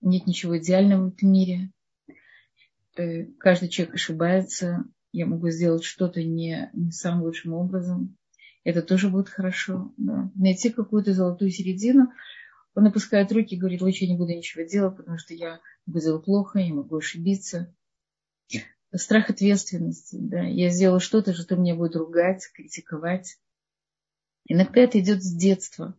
нет 0.00 0.26
ничего 0.26 0.58
идеального 0.58 1.10
в 1.10 1.14
этом 1.14 1.32
мире. 1.32 1.70
Э, 2.96 3.24
каждый 3.38 3.68
человек 3.68 3.94
ошибается. 3.94 4.84
Я 5.12 5.26
могу 5.26 5.50
сделать 5.50 5.84
что-то 5.84 6.22
не, 6.22 6.70
не 6.74 6.90
самым 6.90 7.22
лучшим 7.22 7.54
образом. 7.54 8.16
Это 8.64 8.82
тоже 8.82 9.08
будет 9.08 9.28
хорошо. 9.28 9.92
Да. 9.96 10.30
Найти 10.34 10.70
какую-то 10.70 11.14
золотую 11.14 11.50
середину. 11.50 12.12
Он 12.74 12.86
опускает 12.86 13.32
руки 13.32 13.54
и 13.54 13.58
говорит, 13.58 13.80
лучше 13.80 14.04
я 14.04 14.10
не 14.10 14.18
буду 14.18 14.32
ничего 14.32 14.64
делать, 14.64 14.96
потому 14.96 15.16
что 15.18 15.32
я 15.32 15.60
могу 15.86 16.00
сделать 16.00 16.24
плохо, 16.24 16.58
я 16.58 16.74
могу 16.74 16.96
ошибиться. 16.96 17.74
Страх 18.94 19.30
ответственности. 19.30 20.16
Да. 20.20 20.42
Я 20.42 20.70
сделала 20.70 21.00
что-то, 21.00 21.32
что 21.32 21.56
меня 21.56 21.76
будет 21.76 21.96
ругать, 21.96 22.50
критиковать. 22.52 23.38
Иногда 24.48 24.82
это 24.82 25.00
идет 25.00 25.22
с 25.22 25.32
детства 25.32 25.96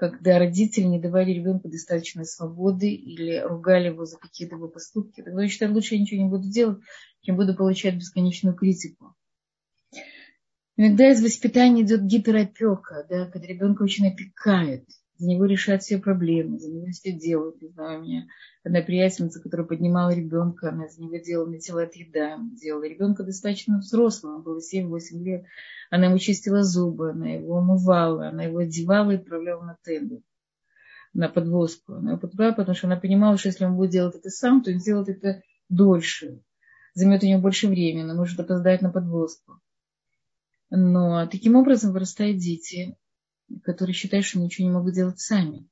когда 0.00 0.38
родители 0.38 0.84
не 0.84 0.98
давали 0.98 1.30
ребенку 1.30 1.68
достаточной 1.68 2.24
свободы 2.24 2.90
или 2.90 3.38
ругали 3.38 3.88
его 3.88 4.06
за 4.06 4.16
какие-то 4.16 4.56
его 4.56 4.66
поступки, 4.66 5.20
тогда 5.20 5.42
я 5.42 5.48
считаю, 5.48 5.74
лучше 5.74 5.94
я 5.94 6.00
ничего 6.00 6.22
не 6.22 6.28
буду 6.30 6.48
делать, 6.48 6.78
чем 7.20 7.36
буду 7.36 7.54
получать 7.54 7.96
бесконечную 7.96 8.56
критику. 8.56 9.14
Иногда 10.78 11.10
из 11.10 11.22
воспитания 11.22 11.82
идет 11.82 12.06
гиперопека, 12.06 13.06
да, 13.10 13.26
когда 13.26 13.46
ребенка 13.46 13.82
очень 13.82 14.08
опекает– 14.08 14.88
за 15.20 15.28
него 15.28 15.44
решают 15.44 15.82
все 15.82 15.98
проблемы, 15.98 16.58
за 16.58 16.70
него 16.70 16.86
все 16.92 17.12
делают. 17.12 17.60
Не 17.60 17.68
знаю, 17.68 18.00
у 18.00 18.02
меня 18.02 18.26
одна 18.64 18.80
приятельница, 18.80 19.38
которая 19.38 19.66
поднимала 19.66 20.14
ребенка, 20.14 20.70
она 20.70 20.88
за 20.88 21.02
него 21.02 21.16
делала, 21.18 21.46
метила 21.46 21.82
от 21.82 21.94
еда, 21.94 22.38
делала 22.58 22.84
ребенка 22.84 23.22
достаточно 23.22 23.80
взрослым, 23.80 24.42
было 24.42 24.60
7-8 24.60 24.98
лет. 25.22 25.44
Она 25.90 26.06
ему 26.06 26.16
чистила 26.16 26.62
зубы, 26.62 27.10
она 27.10 27.32
его 27.34 27.58
умывала, 27.58 28.28
она 28.28 28.44
его 28.44 28.60
одевала 28.60 29.10
и 29.10 29.16
отправляла 29.16 29.62
на 29.62 29.76
тенду, 29.84 30.22
на 31.12 31.28
подвозку. 31.28 31.96
Она 31.96 32.12
его 32.12 32.20
подбирала, 32.20 32.54
потому 32.54 32.74
что 32.74 32.86
она 32.86 32.96
понимала, 32.96 33.36
что 33.36 33.48
если 33.48 33.66
он 33.66 33.76
будет 33.76 33.90
делать 33.90 34.16
это 34.16 34.30
сам, 34.30 34.62
то 34.62 34.70
он 34.70 34.78
сделает 34.78 35.10
это 35.10 35.42
дольше, 35.68 36.40
займет 36.94 37.22
у 37.22 37.26
него 37.26 37.42
больше 37.42 37.68
времени, 37.68 38.08
он 38.08 38.16
может 38.16 38.40
опоздать 38.40 38.80
на 38.80 38.90
подвозку. 38.90 39.60
Но 40.70 41.26
таким 41.26 41.56
образом 41.56 41.92
вырастают 41.92 42.38
дети, 42.38 42.96
которые 43.62 43.94
считают, 43.94 44.26
что 44.26 44.38
ничего 44.38 44.68
не 44.68 44.74
могут 44.74 44.94
делать 44.94 45.20
сами. 45.20 45.68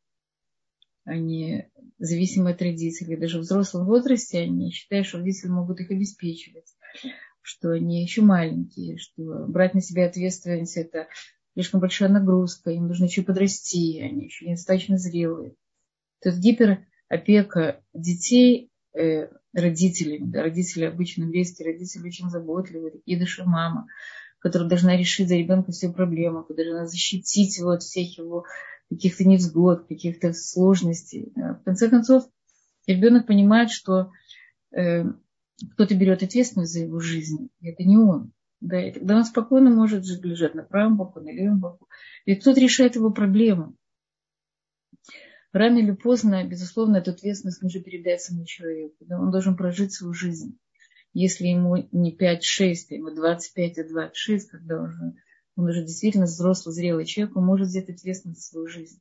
Они 1.05 1.65
зависимы 1.99 2.51
от 2.51 2.63
родителей. 2.63 3.17
Даже 3.17 3.39
в 3.39 3.43
взрослом 3.43 3.87
возрасте 3.87 4.41
они 4.41 4.71
считают, 4.71 5.07
что 5.07 5.19
родители 5.19 5.49
могут 5.49 5.81
их 5.81 5.91
обеспечивать, 5.91 6.77
что 7.41 7.71
они 7.71 8.03
еще 8.03 8.23
маленькие, 8.23 8.99
что 8.99 9.47
брать 9.47 9.75
на 9.75 9.81
себя 9.81 10.07
ответственность– 10.07 10.77
это 10.77 11.09
слишком 11.55 11.81
большая 11.81 12.09
нагрузка, 12.09 12.71
им 12.71 12.87
нужно 12.87 13.05
еще 13.05 13.23
подрасти, 13.23 14.01
они 14.01 14.27
еще 14.27 14.47
недостаточно 14.47 14.97
зрелые. 14.97 15.57
То 16.21 16.29
есть 16.29 16.41
гиперопека 16.41 17.83
детей 17.95 18.71
э, 18.95 19.29
родителями, 19.53 20.31
да, 20.31 20.43
родители 20.43 20.85
обычно 20.85 21.27
вместе, 21.27 21.65
родители 21.65 22.07
очень 22.07 22.31
заботливые, 22.31 22.93
такие 22.93 23.19
души 23.19 23.45
мама, 23.45 23.87
которая 24.39 24.69
должна 24.69 24.97
решить 24.97 25.29
за 25.29 25.37
ребенка 25.37 25.73
все 25.73 25.91
проблемы, 25.91 26.45
которая 26.45 26.73
должна 26.73 26.87
защитить 26.87 27.59
его 27.59 27.71
от 27.71 27.83
всех 27.83 28.19
его 28.19 28.45
каких-то 28.89 29.25
невзгод, 29.25 29.87
каких-то 29.87 30.33
сложностей. 30.33 31.33
В 31.35 31.63
конце 31.65 31.89
концов, 31.89 32.25
ребенок 32.87 33.27
понимает, 33.27 33.71
что 33.71 34.13
э, 34.75 35.05
кто-то 35.73 35.95
берет 35.95 36.23
ответственность 36.23 36.73
за 36.73 36.81
его 36.81 37.01
жизнь, 37.01 37.51
и 37.61 37.69
это 37.69 37.85
не 37.85 37.97
он. 37.97 38.33
Да, 38.61 38.81
и 38.83 38.93
тогда 38.93 39.17
он 39.17 39.25
спокойно 39.25 39.71
может 39.71 40.05
лежать 40.25 40.55
на 40.55 40.65
правом 40.65 40.97
боку, 40.97 41.21
на 41.21 41.31
левом 41.31 41.61
боку. 41.61 41.89
И 42.25 42.35
кто-то 42.35 42.61
решает 42.61 42.97
его 42.97 43.11
проблемы. 43.11 43.75
Рано 45.53 45.79
или 45.79 45.93
поздно, 45.93 46.45
безусловно, 46.45 46.97
эта 46.97 47.13
ответственность 47.13 47.63
нужно 47.63 47.83
передать 47.83 48.21
самому 48.21 48.47
человеку. 48.47 48.97
Да? 49.01 49.21
Он 49.21 49.31
должен 49.31 49.57
прожить 49.57 49.93
свою 49.93 50.13
жизнь 50.13 50.59
если 51.13 51.47
ему 51.47 51.89
не 51.93 52.17
5-6, 52.17 52.75
а 52.91 52.95
ему 52.95 53.15
25 53.15 53.79
и 53.79 53.83
26, 53.83 54.51
когда 54.51 54.83
уже, 54.83 55.15
он 55.57 55.65
уже 55.65 55.83
действительно 55.85 56.27
взрослый, 56.27 56.75
зрелый 56.75 57.07
человек, 57.07 57.37
он 57.37 57.45
может 57.45 57.69
взять 57.69 57.89
ответственность 57.89 58.43
за 58.43 58.49
свою 58.49 58.67
жизнь. 58.69 59.01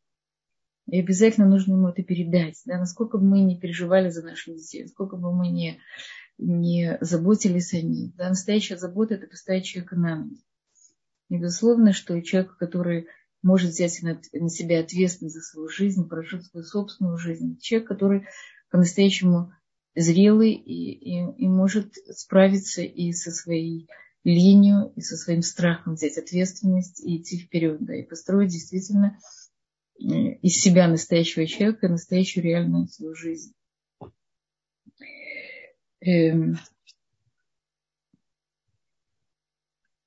И 0.87 0.99
обязательно 0.99 1.47
нужно 1.47 1.73
ему 1.73 1.89
это 1.89 2.01
передать. 2.01 2.61
Да, 2.65 2.77
насколько 2.77 3.17
бы 3.17 3.25
мы 3.25 3.41
не 3.41 3.59
переживали 3.59 4.09
за 4.09 4.23
наших 4.23 4.55
детей, 4.55 4.83
насколько 4.83 5.17
бы 5.17 5.35
мы 5.35 5.49
не, 5.49 5.79
не 6.37 6.97
заботились 7.01 7.73
о 7.73 7.81
них. 7.81 8.15
Да, 8.15 8.29
настоящая 8.29 8.77
забота– 8.77 9.13
это 9.15 9.27
поставить 9.27 9.65
человека 9.65 9.97
на 9.97 10.23
ноги. 10.23 10.41
И 11.29 11.37
безусловно, 11.37 11.91
что 11.91 12.21
человек, 12.21 12.55
который 12.57 13.07
может 13.43 13.71
взять 13.71 14.01
на, 14.01 14.19
на 14.31 14.49
себя 14.49 14.79
ответственность 14.79 15.35
за 15.35 15.41
свою 15.41 15.67
жизнь, 15.67 16.07
прожить 16.07 16.45
свою 16.45 16.65
собственную 16.65 17.17
жизнь, 17.17 17.59
человек, 17.59 17.89
который 17.89 18.27
по-настоящему 18.71 19.51
зрелый 19.97 20.53
и, 20.53 20.91
и, 20.91 21.43
и 21.43 21.47
может 21.47 21.95
справиться 22.15 22.83
и 22.83 23.11
со 23.13 23.31
своей 23.31 23.87
ленью, 24.23 24.93
и 24.95 25.01
со 25.01 25.17
своим 25.17 25.41
страхом 25.41 25.93
взять 25.95 26.17
ответственность 26.17 27.03
и 27.03 27.17
идти 27.17 27.39
вперед, 27.39 27.83
да, 27.83 27.95
и 27.95 28.03
построить 28.03 28.51
действительно 28.51 29.17
э, 29.99 30.03
из 30.03 30.61
себя 30.61 30.87
настоящего 30.87 31.47
человека, 31.47 31.87
настоящую 31.87 32.43
реальную 32.43 32.87
свою 32.87 33.15
жизнь. 33.15 33.53
Эм. 36.01 36.57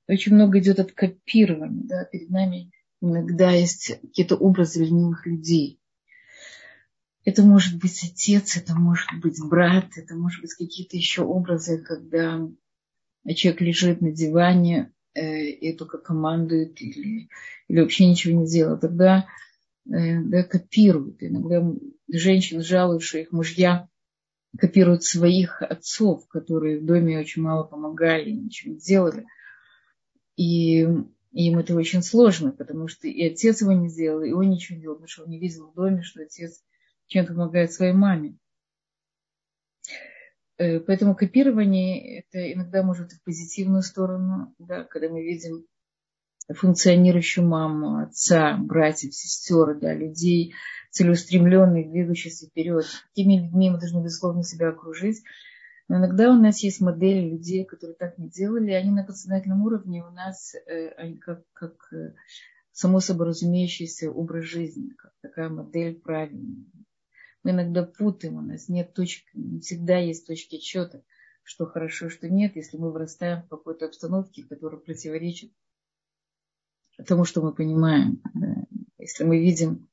Очень 0.07 0.35
много 0.35 0.59
идет 0.59 0.79
от 0.79 0.93
копирования, 0.93 1.85
да, 1.85 2.05
перед 2.05 2.31
нами 2.31 2.71
иногда 3.01 3.51
есть 3.53 3.99
какие-то 4.01 4.37
образы 4.37 4.85
ленивых 4.85 5.27
людей. 5.27 5.80
Это 7.25 7.43
может 7.43 7.79
быть 7.79 8.03
отец, 8.03 8.57
это 8.57 8.75
может 8.75 9.09
быть 9.21 9.39
брат, 9.43 9.87
это 9.97 10.15
может 10.15 10.41
быть 10.41 10.55
какие-то 10.55 10.97
еще 10.97 11.23
образы, 11.23 11.79
когда 11.79 12.49
человек 13.35 13.61
лежит 13.61 14.01
на 14.01 14.11
диване 14.11 14.93
э, 15.15 15.49
и 15.49 15.77
только 15.77 15.99
командует 15.99 16.81
или, 16.81 17.29
или 17.69 17.81
вообще 17.81 18.07
ничего 18.07 18.41
не 18.41 18.47
делает. 18.47 18.81
Тогда 18.81 19.27
э, 19.87 20.21
да, 20.23 20.43
копируют. 20.45 21.23
Иногда 21.23 21.63
женщины 22.09 22.63
жалуют, 22.63 23.03
что 23.03 23.19
их 23.19 23.33
мужья 23.33 23.89
копируют 24.59 25.05
своих 25.05 25.61
отцов, 25.63 26.27
которые 26.29 26.81
в 26.81 26.87
доме 26.87 27.19
очень 27.19 27.43
мало 27.43 27.65
помогали, 27.65 28.31
ничего 28.31 28.73
не 28.73 28.81
делали. 28.81 29.27
И 30.37 30.89
им 31.33 31.59
это 31.59 31.77
очень 31.77 32.03
сложно, 32.03 32.51
потому 32.51 32.89
что 32.89 33.07
и 33.07 33.23
отец 33.27 33.61
его 33.61 33.73
не 33.73 33.89
сделал, 33.89 34.23
и 34.23 34.33
он 34.33 34.49
ничего 34.49 34.77
не 34.77 34.83
делал, 34.83 34.97
потому 34.97 35.09
что 35.09 35.25
он 35.25 35.31
не 35.31 35.39
видел 35.39 35.71
в 35.71 35.75
доме, 35.75 36.03
что 36.03 36.23
отец 36.23 36.63
чем-то 37.11 37.35
помогает 37.35 37.73
своей 37.73 37.93
маме. 37.93 38.37
Э, 40.59 40.81
поэтому 40.81 41.15
копирование 41.15 42.21
это 42.21 42.53
иногда 42.53 42.83
может 42.83 43.13
в 43.13 43.23
позитивную 43.25 43.83
сторону, 43.83 44.55
да, 44.59 44.85
когда 44.85 45.09
мы 45.09 45.23
видим 45.23 45.67
функционирующую 46.49 47.47
маму, 47.47 48.03
отца, 48.03 48.57
братьев, 48.57 49.15
сестер, 49.15 49.79
да, 49.79 49.95
людей 49.95 50.55
целеустремленных, 50.91 51.91
двигающихся 51.91 52.47
вперед. 52.47 52.85
Такими 53.15 53.43
людьми 53.43 53.71
мы 53.71 53.79
должны, 53.79 54.03
безусловно, 54.03 54.43
себя 54.43 54.71
окружить. 54.71 55.23
Но 55.89 55.99
иногда 55.99 56.31
у 56.31 56.41
нас 56.41 56.63
есть 56.63 56.81
модели 56.81 57.31
людей, 57.31 57.65
которые 57.65 57.97
так 57.97 58.19
не 58.19 58.29
делали, 58.29 58.71
и 58.71 58.75
они 58.75 58.91
на 58.91 59.05
подсознательном 59.05 59.63
уровне 59.63 60.05
у 60.05 60.11
нас 60.11 60.55
э, 60.55 60.89
они 60.91 61.17
как, 61.17 61.43
как 61.53 61.93
э, 61.93 62.15
само 62.73 63.01
собой 63.01 63.29
разумеющийся 63.29 64.11
образ 64.11 64.45
жизни, 64.45 64.91
как 64.91 65.13
такая 65.23 65.49
модель 65.49 66.01
правильная 66.01 66.67
мы 67.43 67.53
иногда 67.53 67.85
путаем, 67.85 68.37
у 68.37 68.41
нас 68.43 68.69
нет 68.69 68.95
точек, 68.95 69.25
не 69.35 69.61
всегда 69.61 69.99
есть 69.99 70.27
точки 70.27 70.57
отсчета, 70.57 71.03
что 71.43 71.67
хорошо, 71.67 72.11
что 72.11 72.29
нет, 72.29 72.57
если 72.57 72.77
мы 72.77 72.93
вырастаем 72.93 73.43
в 73.43 73.49
какой-то 73.49 73.87
обстановке, 73.87 74.45
которая 74.45 74.81
противоречит 74.81 75.53
тому, 77.07 77.25
что 77.25 77.43
мы 77.43 77.55
понимаем. 77.55 78.23
Если 78.99 79.25
мы 79.25 79.41
видим 79.41 79.89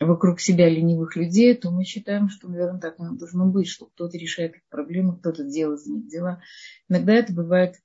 вокруг 0.00 0.40
себя 0.40 0.68
ленивых 0.68 1.16
людей, 1.16 1.54
то 1.54 1.70
мы 1.70 1.84
считаем, 1.84 2.28
что, 2.28 2.48
наверное, 2.48 2.80
так 2.80 2.98
оно 2.98 3.16
должно 3.16 3.46
быть, 3.46 3.68
что 3.68 3.86
кто-то 3.86 4.16
решает 4.16 4.56
их 4.56 4.62
проблемы, 4.68 5.18
кто-то 5.18 5.44
делает 5.44 5.80
за 5.80 5.92
них 5.92 6.08
дела. 6.08 6.42
Иногда 6.88 7.14
это 7.14 7.32
бывает 7.32 7.76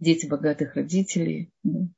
дети 0.00 0.26
богатых 0.26 0.74
родителей, 0.74 1.52
да, 1.62 1.88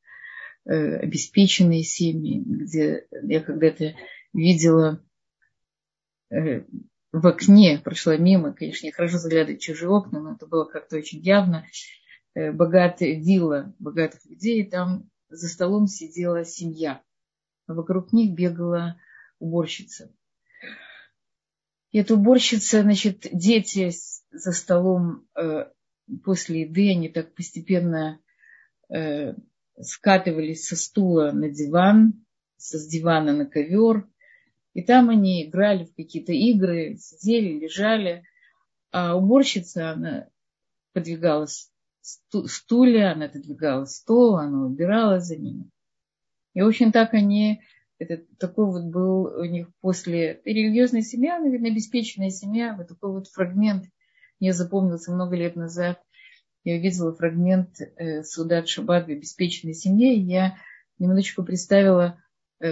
э, 0.66 0.96
обеспеченные 0.96 1.82
семьи, 1.82 2.42
где 2.44 3.06
я 3.22 3.40
когда-то 3.40 3.94
видела 4.32 5.02
в 6.30 7.26
окне 7.26 7.80
прошла 7.82 8.16
мимо, 8.16 8.52
конечно, 8.52 8.86
я 8.86 8.92
хорошо 8.92 9.18
заглядывать 9.18 9.60
в 9.60 9.64
чужие 9.64 9.90
окна, 9.90 10.20
но 10.20 10.32
это 10.34 10.46
было 10.46 10.64
как-то 10.64 10.96
очень 10.96 11.20
явно. 11.20 11.66
Э, 12.34 12.52
богатая 12.52 13.18
вилла 13.18 13.74
богатых 13.78 14.24
людей, 14.26 14.64
там 14.68 15.10
за 15.28 15.48
столом 15.48 15.86
сидела 15.86 16.44
семья. 16.44 17.02
А 17.66 17.74
вокруг 17.74 18.12
них 18.12 18.34
бегала 18.34 18.96
уборщица. 19.38 20.12
И 21.90 21.98
эта 21.98 22.14
уборщица, 22.14 22.82
значит, 22.82 23.26
дети 23.32 23.90
за 24.30 24.52
столом 24.52 25.26
э, 25.34 25.66
после 26.24 26.62
еды, 26.62 26.90
они 26.90 27.08
так 27.08 27.34
постепенно 27.34 28.20
э, 28.88 29.34
скатывались 29.80 30.66
со 30.66 30.76
стула 30.76 31.32
на 31.32 31.48
диван, 31.48 32.24
со 32.56 32.78
с 32.78 32.86
дивана 32.86 33.32
на 33.32 33.46
ковер, 33.46 34.06
и 34.74 34.82
там 34.82 35.10
они 35.10 35.44
играли 35.44 35.84
в 35.84 35.94
какие-то 35.94 36.32
игры, 36.32 36.96
сидели, 36.98 37.58
лежали. 37.58 38.24
А 38.92 39.16
уборщица, 39.16 39.90
она 39.90 40.28
подвигала 40.92 41.46
стулья, 42.00 43.12
она 43.12 43.26
отодвигала 43.26 43.84
стол, 43.84 44.36
она 44.36 44.66
убирала 44.66 45.20
за 45.20 45.36
ними. 45.36 45.70
И, 46.54 46.62
в 46.62 46.66
общем, 46.66 46.92
так 46.92 47.14
они, 47.14 47.62
это 47.98 48.24
такой 48.38 48.66
вот 48.66 48.84
был 48.84 49.24
у 49.24 49.44
них 49.44 49.68
после 49.80 50.40
религиозной 50.44 51.02
семья, 51.02 51.38
наверное, 51.38 51.70
обеспеченная 51.70 52.30
семья, 52.30 52.74
вот 52.76 52.88
такой 52.88 53.12
вот 53.12 53.28
фрагмент 53.28 53.84
мне 54.40 54.52
запомнился 54.52 55.12
много 55.12 55.36
лет 55.36 55.54
назад. 55.54 56.00
Я 56.64 56.76
увидела 56.76 57.14
фрагмент 57.14 57.80
э, 57.80 58.22
Судат 58.22 58.68
Шаббат 58.68 59.06
в 59.06 59.10
обеспеченной 59.10 59.74
семье, 59.74 60.14
и 60.14 60.20
я 60.20 60.56
немножечко 60.98 61.42
представила, 61.42 62.22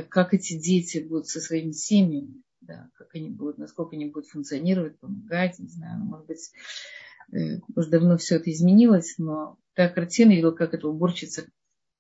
как 0.09 0.35
эти 0.35 0.59
дети 0.59 0.99
будут 0.99 1.29
со 1.29 1.41
своими 1.41 1.73
семьями, 1.73 2.43
да, 2.61 2.91
как 2.95 3.15
они 3.15 3.31
будут, 3.31 3.59
насколько 3.59 3.97
они 3.97 4.07
будут 4.07 4.29
функционировать, 4.29 4.99
помогать, 4.99 5.59
не 5.59 5.69
знаю, 5.69 6.01
может 6.05 6.27
быть, 6.27 6.53
э, 7.33 7.61
уже 7.75 7.89
давно 7.89 8.17
все 8.19 8.37
это 8.37 8.51
изменилось, 8.53 9.15
но 9.19 9.59
та 9.75 9.89
картина, 9.89 10.31
видела, 10.31 10.53
как 10.53 10.75
эта 10.75 10.89
уборщица 10.89 11.47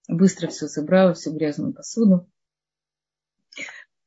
быстро 0.09 0.48
все 0.48 0.68
собрала, 0.68 1.14
всю 1.14 1.33
грязную 1.33 1.72
посуду, 1.72 2.29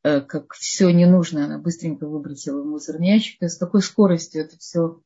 э, 0.04 0.22
как 0.22 0.54
все 0.54 0.92
не 0.92 1.06
нужно, 1.06 1.46
она 1.46 1.58
быстренько 1.58 2.08
выбросила 2.08 2.62
в 2.62 2.68
мусорный 2.68 3.08
ящик, 3.08 3.42
с 3.42 3.58
такой 3.58 3.82
скоростью 3.82 4.42
это 4.44 4.58
все 4.58 5.02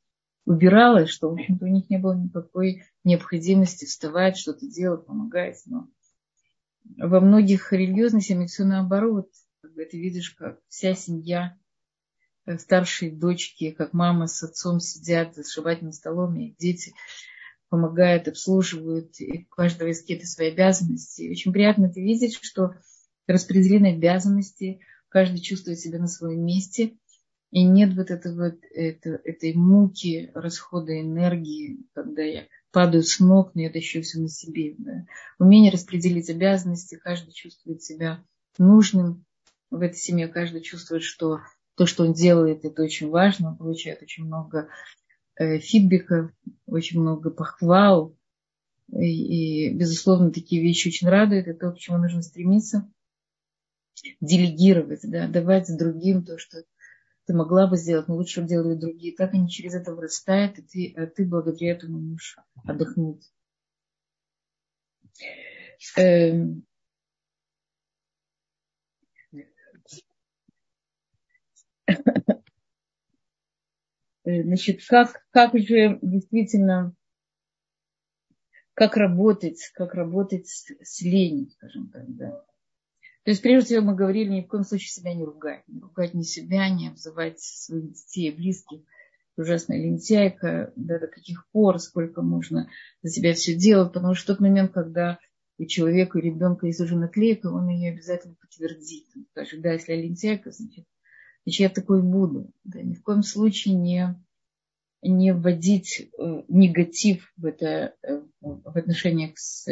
убиралось, 0.45 1.09
что, 1.09 1.29
в 1.29 1.33
общем-то, 1.33 1.65
у 1.65 1.69
них 1.69 1.89
не 1.89 1.97
было 1.97 2.13
никакой 2.13 2.83
необходимости 3.03 3.85
вставать, 3.85 4.37
что-то 4.37 4.67
делать, 4.67 5.05
помогать, 5.05 5.61
но 5.65 5.89
во 6.97 7.19
многих 7.19 7.73
религиозных 7.73 8.23
семьях 8.23 8.49
все 8.49 8.63
наоборот. 8.63 9.29
Ты 9.61 9.99
видишь, 9.99 10.31
как 10.31 10.59
вся 10.69 10.95
семья, 10.95 11.57
как 12.45 12.61
старшие 12.61 13.11
дочки, 13.11 13.71
как 13.71 13.93
мама 13.93 14.27
с 14.27 14.43
отцом 14.43 14.79
сидят 14.79 15.35
за 15.35 15.43
сшибательным 15.43 15.91
столом, 15.91 16.35
и 16.37 16.55
дети 16.57 16.93
помогают, 17.69 18.27
обслуживают, 18.27 19.19
и 19.19 19.47
у 19.51 19.55
каждого 19.55 19.87
есть 19.87 20.01
какие-то 20.01 20.27
свои 20.27 20.51
обязанности. 20.51 21.23
И 21.23 21.31
очень 21.31 21.51
приятно 21.51 21.85
это 21.85 21.99
видеть, 21.99 22.37
что 22.41 22.75
распределены 23.27 23.95
обязанности, 23.95 24.79
каждый 25.09 25.39
чувствует 25.39 25.79
себя 25.79 25.99
на 25.99 26.07
своем 26.07 26.45
месте, 26.45 26.97
и 27.55 27.63
нет 27.63 27.93
вот 27.95 28.11
этого, 28.11 28.53
это, 28.73 29.21
этой 29.23 29.53
муки 29.53 30.29
расхода 30.33 30.99
энергии, 30.99 31.79
когда 31.93 32.21
я 32.21 32.47
падают 32.73 33.07
с 33.07 33.21
ног, 33.21 33.55
но 33.55 33.61
я 33.61 33.69
тащу 33.69 34.01
все 34.01 34.19
на 34.19 34.27
себе. 34.27 34.75
Да. 34.77 35.05
Умение 35.39 35.71
распределить 35.71 36.29
обязанности, 36.29 36.99
каждый 37.01 37.31
чувствует 37.31 37.81
себя 37.81 38.21
нужным 38.57 39.23
в 39.71 39.79
этой 39.79 39.95
семье, 39.95 40.27
каждый 40.27 40.63
чувствует, 40.63 41.03
что 41.03 41.39
то, 41.75 41.85
что 41.85 42.03
он 42.03 42.11
делает, 42.11 42.65
это 42.65 42.83
очень 42.83 43.07
важно, 43.07 43.51
он 43.51 43.57
получает 43.57 44.01
очень 44.01 44.25
много 44.25 44.67
э, 45.37 45.59
фидбэка, 45.59 46.33
очень 46.65 46.99
много 46.99 47.29
похвал. 47.29 48.17
И, 48.91 49.69
и, 49.69 49.73
безусловно, 49.73 50.31
такие 50.31 50.61
вещи 50.61 50.89
очень 50.89 51.07
радуют. 51.07 51.47
Это 51.47 51.69
то, 51.69 51.71
к 51.71 51.79
чему 51.79 51.99
нужно 51.99 52.21
стремиться. 52.21 52.91
Делегировать, 54.19 54.99
да, 55.03 55.29
давать 55.29 55.69
другим 55.77 56.25
то, 56.25 56.37
что 56.37 56.65
ты 57.25 57.33
могла 57.33 57.67
бы 57.67 57.77
сделать, 57.77 58.07
но 58.07 58.15
лучше 58.15 58.43
делали 58.43 58.75
другие. 58.75 59.15
Так 59.15 59.33
они 59.33 59.49
через 59.49 59.73
это 59.73 59.93
вырастают, 59.93 60.59
и 60.59 60.61
ты, 60.61 60.93
а 60.95 61.07
ты 61.07 61.25
благодаря 61.25 61.73
этому 61.73 61.99
можешь 61.99 62.37
отдохнуть. 62.63 63.31
Эм. 65.97 66.65
Значит, 74.25 74.79
как, 74.87 75.23
как 75.31 75.57
же 75.57 75.99
действительно, 76.01 76.95
как 78.73 78.97
работать, 78.97 79.71
как 79.73 79.93
работать 79.93 80.47
с, 80.47 80.65
с 80.81 80.99
скажем 81.53 81.89
так, 81.89 82.15
да. 82.15 82.43
То 83.25 83.31
есть, 83.31 83.41
прежде 83.41 83.65
всего, 83.65 83.87
мы 83.87 83.95
говорили, 83.95 84.29
ни 84.29 84.41
в 84.41 84.47
коем 84.47 84.63
случае 84.63 84.89
себя 84.89 85.15
не 85.15 85.25
ругать. 85.25 85.63
Не 85.67 85.81
ругать 85.81 86.13
ни 86.13 86.21
себя, 86.21 86.69
не 86.69 86.89
обзывать 86.89 87.39
своих 87.39 87.91
детей, 87.93 88.29
близких. 88.31 88.81
Ужасная 89.35 89.79
лентяйка, 89.79 90.71
да, 90.75 90.99
до 90.99 91.07
каких 91.07 91.49
пор, 91.49 91.79
сколько 91.79 92.21
можно 92.21 92.69
за 93.01 93.09
себя 93.09 93.33
все 93.33 93.55
делать. 93.55 93.91
Потому 93.93 94.13
что 94.13 94.27
тот 94.33 94.41
момент, 94.41 94.73
когда 94.73 95.17
у 95.57 95.65
человека, 95.65 96.17
у 96.17 96.19
ребенка 96.19 96.67
есть 96.67 96.79
уже 96.79 96.95
наклейка, 96.95 97.47
он 97.47 97.67
ее 97.67 97.93
обязательно 97.93 98.35
подтвердит. 98.35 99.07
Он 99.15 99.25
скажет, 99.31 99.59
да, 99.59 99.73
если 99.73 99.93
я 99.93 100.01
лентяйка, 100.03 100.51
значит, 100.51 100.85
значит 101.45 101.59
я 101.61 101.69
такой 101.69 102.03
буду. 102.03 102.51
Да, 102.63 102.79
ни 102.83 102.93
в 102.93 103.01
коем 103.01 103.23
случае 103.23 103.73
не, 103.73 104.23
не 105.01 105.33
вводить 105.33 106.11
э, 106.15 106.43
негатив 106.47 107.33
в, 107.37 107.45
это, 107.47 107.95
э, 108.03 108.21
в 108.39 108.77
отношениях 108.77 109.39
с 109.39 109.65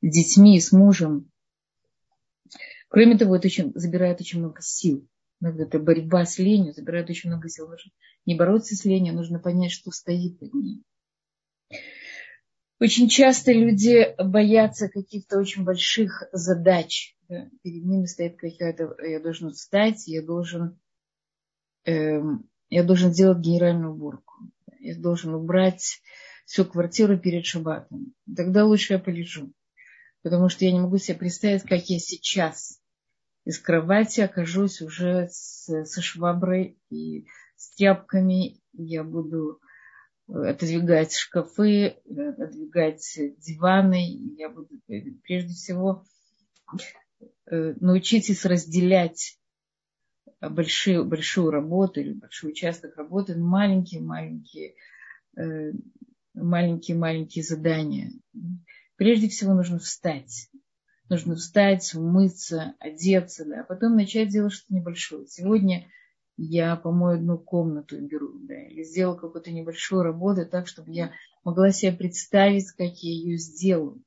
детьми, 0.00 0.60
с 0.60 0.70
мужем, 0.70 1.32
Кроме 2.92 3.16
того, 3.16 3.36
это 3.36 3.46
очень, 3.46 3.72
забирает 3.74 4.20
очень 4.20 4.40
много 4.40 4.60
сил. 4.60 5.08
Иногда 5.40 5.62
эта 5.62 5.78
борьба 5.78 6.26
с 6.26 6.38
ленью 6.38 6.74
забирает 6.74 7.08
очень 7.08 7.30
много 7.30 7.48
сил. 7.48 7.66
Нужно 7.66 7.90
не 8.26 8.34
бороться 8.34 8.76
с 8.76 8.84
ленью, 8.84 9.14
а 9.14 9.16
нужно 9.16 9.38
понять, 9.38 9.72
что 9.72 9.90
стоит 9.90 10.38
под 10.38 10.52
ней. 10.52 10.82
Очень 12.78 13.08
часто 13.08 13.50
люди 13.50 14.14
боятся 14.22 14.90
каких-то 14.90 15.38
очень 15.38 15.64
больших 15.64 16.24
задач. 16.32 17.16
Да? 17.30 17.48
Перед 17.62 17.82
ними 17.82 18.04
стоит 18.04 18.36
какая-то, 18.36 18.94
я 19.02 19.20
должен 19.20 19.52
встать, 19.52 20.06
я 20.06 20.20
должен 20.20 20.78
э, 21.86 22.20
я 22.68 22.82
должен 22.82 23.14
сделать 23.14 23.38
генеральную 23.38 23.94
уборку. 23.94 24.34
Я 24.80 24.98
должен 24.98 25.34
убрать 25.34 26.02
всю 26.44 26.66
квартиру 26.66 27.18
перед 27.18 27.46
шабатом. 27.46 28.12
Тогда 28.36 28.66
лучше 28.66 28.92
я 28.92 28.98
полежу. 28.98 29.50
Потому 30.20 30.50
что 30.50 30.66
я 30.66 30.72
не 30.72 30.80
могу 30.80 30.98
себе 30.98 31.16
представить, 31.16 31.62
как 31.62 31.88
я 31.88 31.98
сейчас 31.98 32.81
из 33.44 33.58
кровати 33.58 34.20
окажусь 34.20 34.80
уже 34.82 35.28
с, 35.30 35.84
со 35.84 36.02
шваброй 36.02 36.78
и 36.90 37.26
с 37.56 37.74
тряпками. 37.74 38.60
Я 38.72 39.04
буду 39.04 39.60
отодвигать 40.28 41.14
шкафы, 41.14 41.96
отодвигать 42.08 43.18
диваны. 43.38 44.34
Я 44.36 44.48
буду 44.48 44.80
прежде 45.22 45.54
всего 45.54 46.04
э, 47.50 47.74
научитесь 47.80 48.44
разделять 48.44 49.38
большую, 50.40 51.04
большую 51.04 51.50
работу 51.50 52.00
или 52.00 52.12
большой 52.12 52.50
участок 52.50 52.96
работы 52.96 53.34
на 53.34 53.44
маленькие-маленькие 53.44 54.74
э, 55.36 55.72
маленькие-маленькие 56.34 57.44
задания. 57.44 58.12
Прежде 58.96 59.28
всего 59.28 59.54
нужно 59.54 59.78
встать. 59.78 60.48
Нужно 61.12 61.36
встать, 61.36 61.94
умыться, 61.94 62.74
одеться, 62.78 63.44
да, 63.44 63.60
а 63.60 63.64
потом 63.64 63.96
начать 63.96 64.30
делать 64.30 64.54
что-то 64.54 64.72
небольшое. 64.72 65.26
Сегодня 65.26 65.86
я 66.38 66.74
помою 66.74 67.16
одну 67.18 67.36
комнату 67.36 68.00
беру, 68.00 68.38
да, 68.48 68.54
или 68.54 68.82
сделаю 68.82 69.18
какую-то 69.18 69.52
небольшую 69.52 70.04
работу 70.04 70.46
так, 70.46 70.66
чтобы 70.66 70.90
я 70.90 71.12
могла 71.44 71.70
себе 71.70 71.92
представить, 71.92 72.70
как 72.70 72.96
я 73.02 73.10
ее 73.10 73.36
сделаю. 73.36 74.02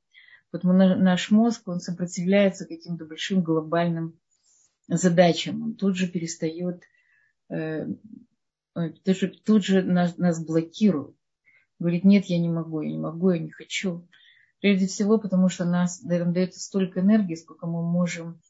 Поэтому 0.50 0.72
наш 0.72 1.30
мозг, 1.30 1.68
он 1.68 1.78
сопротивляется 1.78 2.66
каким-то 2.66 3.04
большим 3.04 3.40
глобальным 3.40 4.18
задачам. 4.88 5.62
Он 5.62 5.74
тут 5.76 5.94
же 5.94 6.08
перестает, 6.08 6.82
э, 7.50 7.86
тут 8.74 9.16
же, 9.16 9.28
тут 9.28 9.64
же 9.64 9.82
нас, 9.84 10.18
нас 10.18 10.44
блокирует. 10.44 11.14
Говорит, 11.78 12.02
нет, 12.02 12.24
я 12.24 12.40
не 12.40 12.48
могу, 12.48 12.80
я 12.80 12.90
не 12.90 12.98
могу, 12.98 13.30
я 13.30 13.38
не 13.38 13.52
хочу. 13.52 14.08
Прежде 14.66 14.88
всего, 14.88 15.16
потому 15.16 15.48
что 15.48 15.64
нас 15.64 16.02
дает 16.02 16.56
столько 16.56 16.98
энергии, 16.98 17.36
сколько 17.36 17.68
мы 17.68 17.88
можем 17.88 18.40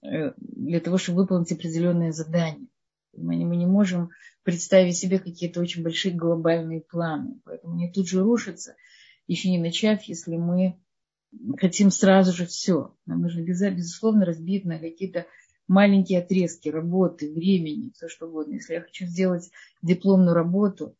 э, 0.00 0.34
для 0.36 0.78
того, 0.78 0.98
чтобы 0.98 1.22
выполнить 1.22 1.50
определенные 1.50 2.12
задания. 2.12 2.68
Не, 3.12 3.44
мы 3.44 3.56
не 3.56 3.66
можем 3.66 4.10
представить 4.44 4.96
себе 4.96 5.18
какие-то 5.18 5.60
очень 5.60 5.82
большие 5.82 6.14
глобальные 6.14 6.82
планы. 6.82 7.40
Поэтому 7.44 7.74
они 7.74 7.90
тут 7.90 8.06
же 8.06 8.22
рушатся, 8.22 8.76
еще 9.26 9.50
не 9.50 9.58
начав, 9.58 10.04
если 10.04 10.36
мы 10.36 10.80
хотим 11.58 11.90
сразу 11.90 12.32
же 12.32 12.46
все. 12.46 12.94
Нам 13.04 13.22
нужно, 13.22 13.40
безусловно, 13.40 14.24
разбить 14.24 14.64
на 14.64 14.78
какие-то 14.78 15.26
маленькие 15.66 16.20
отрезки 16.20 16.68
работы, 16.68 17.32
времени, 17.32 17.90
все 17.96 18.06
что 18.06 18.28
угодно. 18.28 18.52
Если 18.52 18.74
я 18.74 18.80
хочу 18.80 19.06
сделать 19.06 19.50
дипломную 19.82 20.34
работу, 20.34 20.96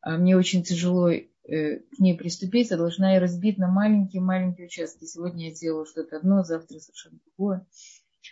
а 0.00 0.16
мне 0.16 0.34
очень 0.34 0.62
тяжело 0.62 1.10
к 1.46 1.98
ней 1.98 2.16
приступить, 2.16 2.70
я 2.70 2.76
должна 2.76 3.14
ее 3.14 3.20
разбить 3.20 3.58
на 3.58 3.68
маленькие-маленькие 3.68 4.66
участки. 4.66 5.04
Сегодня 5.04 5.48
я 5.48 5.54
делаю 5.54 5.86
что-то 5.86 6.16
одно, 6.16 6.42
завтра 6.42 6.78
совершенно 6.78 7.18
другое 7.24 7.66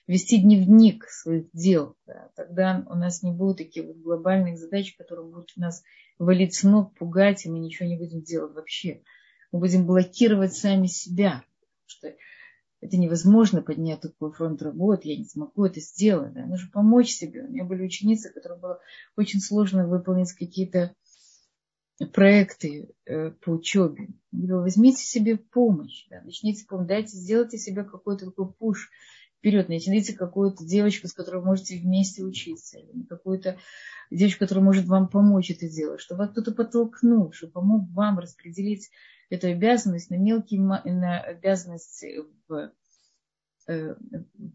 вести 0.07 0.39
дневник 0.41 1.05
своих 1.09 1.47
дел. 1.53 1.97
Да. 2.07 2.31
Тогда 2.37 2.85
у 2.89 2.95
нас 2.95 3.23
не 3.23 3.33
будут 3.33 3.59
таких 3.59 3.87
вот 3.87 3.97
глобальных 3.97 4.59
задач, 4.59 4.95
которые 4.97 5.27
будут 5.27 5.53
нас 5.57 5.83
валить 6.19 6.55
с 6.55 6.63
ног, 6.63 6.95
пугать, 6.95 7.45
и 7.45 7.51
мы 7.51 7.59
ничего 7.59 7.89
не 7.89 7.97
будем 7.97 8.23
делать 8.23 8.55
вообще. 8.55 9.03
Мы 9.53 9.61
будем 9.61 9.87
блокировать 9.87 10.55
сами 10.55 10.87
себя. 10.87 11.45
Что 11.87 12.13
это 12.81 12.97
невозможно 12.97 13.63
поднять 13.63 14.01
такой 14.01 14.33
фронт 14.33 14.61
работы, 14.63 15.09
я 15.09 15.17
не 15.17 15.25
смогу 15.25 15.65
это 15.65 15.81
сделать. 15.81 16.33
Да. 16.35 16.47
Нужно 16.47 16.71
помочь 16.73 17.11
себе. 17.11 17.45
У 17.45 17.51
меня 17.51 17.65
были 17.65 17.85
ученицы, 17.85 18.33
которым 18.33 18.61
было 18.61 18.81
очень 19.17 19.41
сложно 19.41 19.87
выполнить 19.87 20.33
какие-то 20.33 20.95
проекты 22.13 22.95
э, 23.07 23.31
по 23.31 23.51
учебе. 23.51 24.09
Говорю, 24.33 24.63
возьмите 24.63 25.05
себе 25.05 25.37
помощь, 25.37 26.07
да, 26.11 26.23
начните 26.23 26.67
помочь, 26.67 26.89
дайте, 26.89 27.17
сделайте 27.17 27.59
себе 27.59 27.85
какой-то 27.85 28.27
такой 28.27 28.53
пуш, 28.53 28.91
вперед, 29.39 29.69
найдите 29.69 30.15
какую-то 30.15 30.65
девочку, 30.65 31.07
с 31.07 31.13
которой 31.13 31.37
вы 31.37 31.47
можете 31.47 31.79
вместе 31.79 32.25
учиться, 32.25 32.79
или 32.79 33.05
какую-то 33.05 33.59
девочку, 34.11 34.41
которая 34.41 34.65
может 34.65 34.87
вам 34.87 35.09
помочь 35.09 35.51
это 35.51 35.69
делать, 35.69 36.01
чтобы 36.01 36.21
вас 36.21 36.31
кто-то 36.31 36.53
подтолкнул, 36.53 37.33
чтобы 37.33 37.53
помог 37.53 37.91
вам 37.91 38.19
распределить 38.19 38.91
эту 39.31 39.49
обязанность 39.49 40.11
на 40.11 40.17
мелкие 40.17 40.61
на 40.61 41.21
обязанности 41.21 42.23
э, 42.51 42.71
в, 43.69 43.97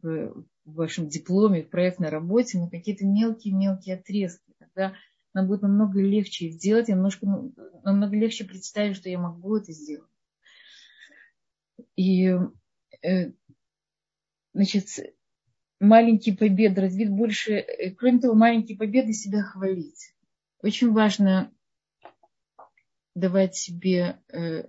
в 0.02 0.46
вашем 0.66 1.08
дипломе, 1.08 1.64
в 1.64 1.70
проектной 1.70 2.10
работе, 2.10 2.60
на 2.60 2.70
какие-то 2.70 3.06
мелкие-мелкие 3.06 3.96
отрезки. 3.96 4.54
Тогда 4.60 4.94
нам 5.34 5.48
будет 5.48 5.62
намного 5.62 6.02
легче 6.02 6.48
их 6.48 6.58
делать, 6.58 6.88
немножко, 6.88 7.26
ну, 7.26 7.54
намного 7.84 8.16
легче 8.16 8.46
представить, 8.46 8.96
что 8.96 9.10
я 9.10 9.20
могу 9.20 9.58
это 9.58 9.72
сделать. 9.72 10.10
И 11.96 12.34
э, 13.04 13.32
значит, 14.54 14.88
маленькие 15.80 16.36
победы, 16.36 16.82
развить 16.82 17.10
больше, 17.10 17.54
э, 17.54 17.92
кроме 17.92 18.20
того, 18.20 18.36
маленькие 18.36 18.78
победы 18.78 19.14
себя 19.14 19.44
хвалить. 19.44 20.16
Очень 20.62 20.92
важно 20.92 21.54
давать 23.16 23.56
себе, 23.56 24.20
э, 24.30 24.68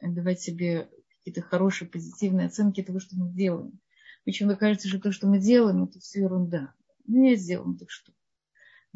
давать 0.00 0.40
себе 0.40 0.88
какие-то 1.18 1.42
хорошие, 1.42 1.88
позитивные 1.88 2.46
оценки 2.46 2.82
того, 2.82 3.00
что 3.00 3.16
мы 3.16 3.32
делаем. 3.32 3.80
Почему 4.24 4.56
кажется, 4.56 4.88
что 4.88 5.00
то, 5.00 5.12
что 5.12 5.26
мы 5.26 5.38
делаем, 5.38 5.84
это 5.84 6.00
все 6.00 6.20
ерунда. 6.22 6.74
Ну, 7.06 7.28
я 7.28 7.36
сделал, 7.36 7.76
так 7.76 7.90
что? 7.90 8.12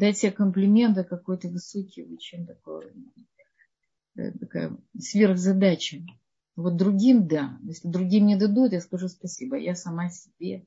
Дать 0.01 0.17
себе 0.17 0.33
комплименты 0.33 1.05
какой-то 1.05 1.49
высокий, 1.49 2.05
очень 2.05 2.47
такой, 2.47 2.91
э, 4.17 4.33
такая 4.33 4.75
сверхзадача. 4.99 5.99
Вот 6.57 6.77
другим, 6.77 7.29
да. 7.29 7.59
Если 7.65 7.87
другим 7.87 8.25
не 8.25 8.37
дадут, 8.37 8.73
я 8.73 8.81
скажу 8.81 9.09
спасибо. 9.09 9.59
Я 9.59 9.75
сама 9.75 10.09
себе. 10.09 10.65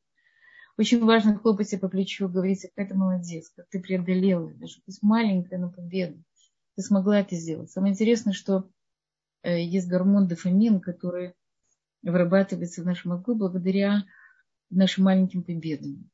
Очень 0.78 1.04
важно 1.04 1.36
хлопать 1.36 1.68
себя 1.68 1.80
по 1.80 1.90
плечу, 1.90 2.30
говорить, 2.30 2.68
как 2.76 2.90
ты 2.90 2.94
молодец, 2.94 3.52
как 3.56 3.68
ты 3.70 3.82
преодолела, 3.82 4.54
даже 4.54 4.80
пусть 4.86 5.02
маленькая, 5.02 5.58
но 5.58 5.72
победа. 5.72 6.22
Ты 6.76 6.84
смогла 6.84 7.20
это 7.20 7.36
сделать. 7.36 7.72
Самое 7.72 7.94
интересное, 7.94 8.34
что 8.34 8.70
э, 9.42 9.64
есть 9.64 9.88
гормон 9.88 10.28
дофамин, 10.28 10.80
который 10.80 11.34
вырабатывается 12.04 12.84
в 12.84 12.86
нашем 12.86 13.12
мозгу 13.12 13.34
благодаря 13.34 14.06
нашим 14.70 15.06
маленьким 15.06 15.42
победам, 15.42 16.08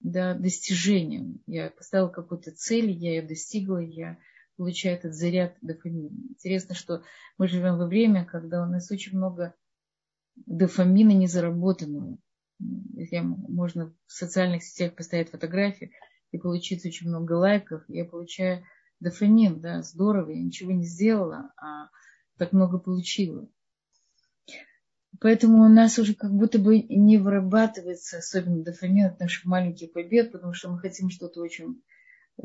да, 0.00 0.34
достижениям. 0.34 1.40
Я 1.46 1.70
поставила 1.70 2.08
какую-то 2.08 2.52
цель, 2.52 2.90
я 2.90 3.16
ее 3.16 3.22
достигла, 3.22 3.78
я 3.78 4.18
получает 4.56 5.00
этот 5.00 5.14
заряд 5.14 5.56
дофамина. 5.62 6.16
Интересно, 6.30 6.74
что 6.74 7.02
мы 7.38 7.48
живем 7.48 7.78
во 7.78 7.86
время, 7.86 8.24
когда 8.24 8.62
у 8.62 8.66
нас 8.66 8.90
очень 8.90 9.16
много 9.16 9.54
дофамина 10.36 11.12
незаработанного. 11.12 12.18
Если 12.58 13.18
можно 13.20 13.94
в 14.06 14.12
социальных 14.12 14.62
сетях 14.62 14.94
поставить 14.94 15.30
фотографии 15.30 15.92
и 16.30 16.38
получить 16.38 16.84
очень 16.86 17.08
много 17.08 17.32
лайков, 17.32 17.82
я 17.88 18.04
получаю 18.04 18.64
дофамин, 19.00 19.60
да, 19.60 19.82
здорово, 19.82 20.30
я 20.30 20.42
ничего 20.42 20.72
не 20.72 20.84
сделала, 20.84 21.52
а 21.56 21.88
так 22.38 22.52
много 22.52 22.78
получила. 22.78 23.48
Поэтому 25.20 25.64
у 25.64 25.68
нас 25.68 25.98
уже 25.98 26.14
как 26.14 26.32
будто 26.32 26.58
бы 26.58 26.80
не 26.82 27.18
вырабатывается 27.18 28.18
особенно 28.18 28.62
дофамин 28.62 29.06
от 29.06 29.20
наших 29.20 29.44
маленьких 29.44 29.92
побед, 29.92 30.32
потому 30.32 30.52
что 30.54 30.70
мы 30.70 30.78
хотим 30.78 31.10
что-то 31.10 31.40
очень 31.40 31.82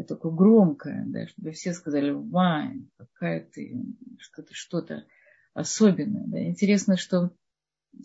такое 0.07 0.32
громкое, 0.32 1.03
да, 1.07 1.28
чтобы 1.28 1.51
все 1.51 1.74
сказали, 1.74 2.11
вай, 2.11 2.88
какая 2.97 3.49
ты, 3.49 3.86
что-то, 4.20 4.53
что-то 4.53 5.05
особенное. 5.53 6.28
Да. 6.28 6.43
Интересно, 6.45 6.95
что 6.95 7.32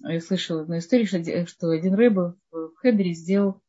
я 0.03 0.21
слышала 0.21 0.63
одну 0.63 0.79
историю, 0.79 1.47
что 1.47 1.71
один 1.71 1.95
рыба 1.95 2.39
в 2.51 2.75
Хедере 2.77 3.13
сделал 3.13 3.61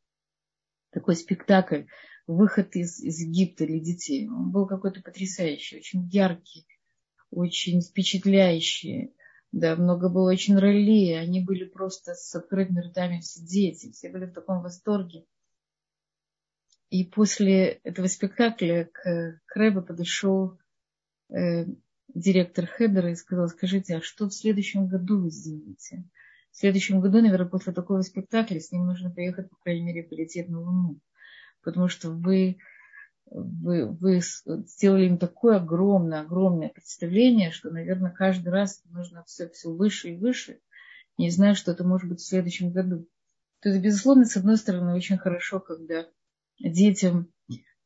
такой 0.92 1.16
спектакль 1.16 1.84
«Выход 2.26 2.76
из, 2.76 3.00
из 3.02 3.20
Египта 3.20 3.68
для 3.68 3.80
детей». 3.80 4.30
Он 4.30 4.50
был 4.50 4.66
какой-то 4.66 5.02
потрясающий, 5.02 5.78
очень 5.78 6.08
яркий, 6.08 6.66
очень 7.32 7.82
впечатляющий. 7.82 9.14
Да, 9.52 9.76
много 9.76 10.10
было 10.10 10.32
очень 10.32 10.58
ролей, 10.58 11.18
они 11.18 11.42
были 11.42 11.66
просто 11.66 12.14
с 12.14 12.36
открытыми 12.36 12.82
ртами 12.82 13.22
все 13.22 13.42
дети, 13.42 13.92
все 13.92 14.10
были 14.10 14.26
в 14.26 14.34
таком 14.34 14.62
восторге. 14.62 15.26
И 16.90 17.04
после 17.04 17.80
этого 17.84 18.08
спектакля 18.08 18.90
к, 18.92 19.40
к 19.46 19.56
Рэбе 19.56 19.82
подошел 19.82 20.60
э, 21.30 21.66
директор 22.14 22.68
Хедера 22.68 23.12
и 23.12 23.16
сказал, 23.16 23.48
скажите, 23.50 23.98
а 23.98 24.02
что 24.02 24.28
в 24.28 24.34
следующем 24.34 24.88
году 24.88 25.22
вы 25.22 25.30
сделаете? 25.30 26.06
В 26.52 26.58
следующем 26.58 27.02
году, 27.02 27.22
наверное, 27.22 27.50
после 27.50 27.74
такого 27.74 28.02
спектакля 28.02 28.60
с 28.60 28.72
ним 28.72 28.86
нужно 28.86 29.12
поехать, 29.12 29.50
по 29.50 29.58
крайней 29.58 29.84
мере, 29.84 30.04
полететь 30.04 30.48
на 30.48 30.62
Луну. 30.62 31.02
Потому 31.62 31.90
что 31.90 32.12
вы, 32.12 32.60
вы, 33.26 33.92
вы 33.92 34.22
сделали 34.22 35.08
им 35.08 35.18
такое 35.18 35.58
огромное, 35.58 36.22
огромное 36.22 36.70
представление, 36.70 37.52
что, 37.52 37.70
наверное, 37.70 38.12
каждый 38.12 38.50
раз 38.50 38.82
нужно 38.86 39.24
все, 39.26 39.50
все 39.50 39.70
выше 39.70 40.10
и 40.10 40.18
выше. 40.18 40.60
Не 41.18 41.30
знаю, 41.30 41.56
что 41.56 41.72
это 41.72 41.84
может 41.84 42.10
быть 42.10 42.20
в 42.20 42.28
следующем 42.28 42.72
году. 42.72 43.08
То 43.62 43.70
есть, 43.70 43.82
безусловно, 43.82 44.26
с 44.26 44.38
одной 44.38 44.58
стороны, 44.58 44.94
очень 44.94 45.18
хорошо, 45.18 45.60
когда 45.60 46.06
детям 46.60 47.32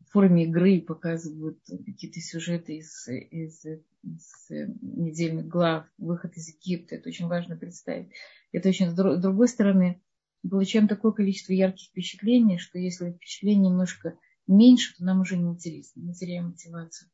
форме 0.10 0.46
игры 0.46 0.82
показывают 0.82 1.60
какие-то 1.86 2.20
сюжеты 2.20 2.78
из, 2.78 3.08
из, 3.08 3.66
из 4.04 4.50
недельных 4.82 5.48
глав, 5.48 5.86
выход 5.98 6.36
из 6.36 6.50
Египта. 6.50 6.96
Это 6.96 7.10
очень 7.10 7.28
важно 7.28 7.56
представить. 7.56 8.10
Это 8.52 8.70
очень 8.70 8.90
с 8.90 8.94
другой 8.94 9.48
стороны, 9.48 10.02
получаем 10.48 10.88
такое 10.88 11.12
количество 11.12 11.54
ярких 11.54 11.90
впечатлений, 11.90 12.58
что 12.58 12.80
если 12.80 13.12
впечатление 13.12 13.70
немножко 13.70 14.18
меньше, 14.50 14.96
то 14.98 15.04
нам 15.04 15.22
уже 15.22 15.38
не 15.38 15.50
интересно, 15.50 16.02
мы 16.04 16.14
теряем 16.14 16.48
мотивацию. 16.48 17.10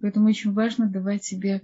Поэтому 0.00 0.28
очень 0.28 0.52
важно 0.52 0.88
давать 0.88 1.24
себе 1.24 1.62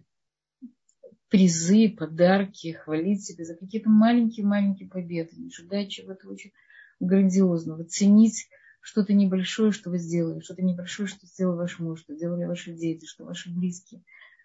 призы, 1.29 1.89
подарки, 1.89 2.73
хвалить 2.73 3.25
себя 3.25 3.45
за 3.45 3.55
какие-то 3.55 3.89
маленькие-маленькие 3.89 4.89
победы, 4.89 5.31
не 5.37 5.49
ожидать 5.49 5.91
чего-то 5.91 6.29
очень 6.29 6.53
грандиозного, 7.01 7.85
ценить 7.85 8.49
что-то 8.81 9.13
небольшое, 9.13 9.73
что 9.73 9.91
вы 9.91 9.99
сделали, 9.99 10.41
что-то 10.41 10.63
небольшое, 10.63 11.09
что 11.09 11.27
сделал 11.27 11.57
ваш 11.57 11.79
муж, 11.79 12.01
что 12.01 12.15
сделали 12.15 12.45
ваши 12.45 12.73
дети, 12.73 13.05
что 13.07 13.25
ваши 13.25 13.51
близкие. 13.51 14.05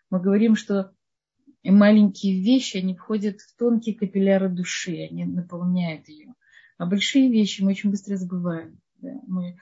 Мы 0.09 0.19
говорим, 0.19 0.55
что 0.55 0.93
маленькие 1.63 2.41
вещи, 2.41 2.77
они 2.77 2.95
входят 2.95 3.39
в 3.39 3.55
тонкие 3.55 3.95
капилляры 3.95 4.49
души, 4.49 5.07
они 5.09 5.25
наполняют 5.25 6.09
ее. 6.09 6.33
А 6.77 6.87
большие 6.87 7.31
вещи 7.31 7.61
мы 7.61 7.71
очень 7.71 7.91
быстро 7.91 8.17
забываем. 8.17 8.81
Да? 8.99 9.11
Мы 9.27 9.59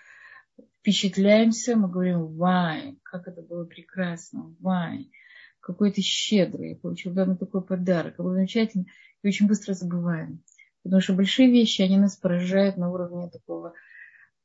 впечатляемся, 0.91 1.75
мы 1.75 1.89
говорим, 1.89 2.35
вай, 2.35 2.99
как 3.03 3.27
это 3.27 3.41
было 3.41 3.65
прекрасно, 3.65 4.55
вай, 4.59 5.11
какой 5.59 5.91
ты 5.91 6.01
щедрый, 6.01 6.71
я 6.71 6.75
получил 6.75 7.13
данный 7.13 7.37
такой 7.37 7.63
подарок, 7.63 8.13
это 8.13 8.23
было 8.23 8.35
замечательно, 8.35 8.85
и 9.21 9.27
очень 9.27 9.47
быстро 9.47 9.73
забываем. 9.73 10.43
Потому 10.83 11.01
что 11.01 11.13
большие 11.13 11.51
вещи, 11.51 11.81
они 11.81 11.97
нас 11.97 12.15
поражают 12.15 12.77
на 12.77 12.89
уровне 12.89 13.29
такого 13.29 13.73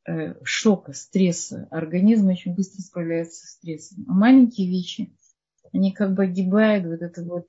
Э, 0.06 0.34
шока, 0.44 0.92
стресса. 0.92 1.66
Организм 1.70 2.28
очень 2.28 2.54
быстро 2.54 2.82
справляется 2.82 3.46
с 3.46 3.52
стрессом. 3.52 4.04
А 4.06 4.12
маленькие 4.12 4.68
вещи, 4.68 5.16
они 5.72 5.92
как 5.92 6.12
бы 6.12 6.24
огибают 6.24 6.84
вот 6.84 7.00
эту 7.00 7.24
вот 7.24 7.48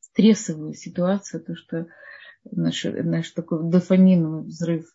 стрессовую 0.00 0.74
ситуацию, 0.74 1.42
то, 1.42 1.56
что 1.56 1.86
наш, 2.44 2.84
наш 2.84 3.30
такой 3.30 3.70
дофаминовый 3.70 4.44
взрыв. 4.44 4.94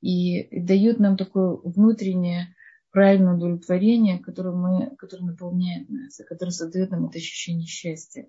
И, 0.00 0.60
дают 0.60 0.98
нам 0.98 1.16
такое 1.16 1.56
внутреннее 1.56 2.54
правильное 2.90 3.34
удовлетворение, 3.34 4.18
которое, 4.18 4.54
мы, 4.54 4.96
которое 4.96 5.24
наполняет 5.24 5.88
нас, 5.88 6.20
которое 6.28 6.50
создает 6.50 6.90
нам 6.90 7.06
это 7.06 7.18
ощущение 7.18 7.66
счастья. 7.66 8.28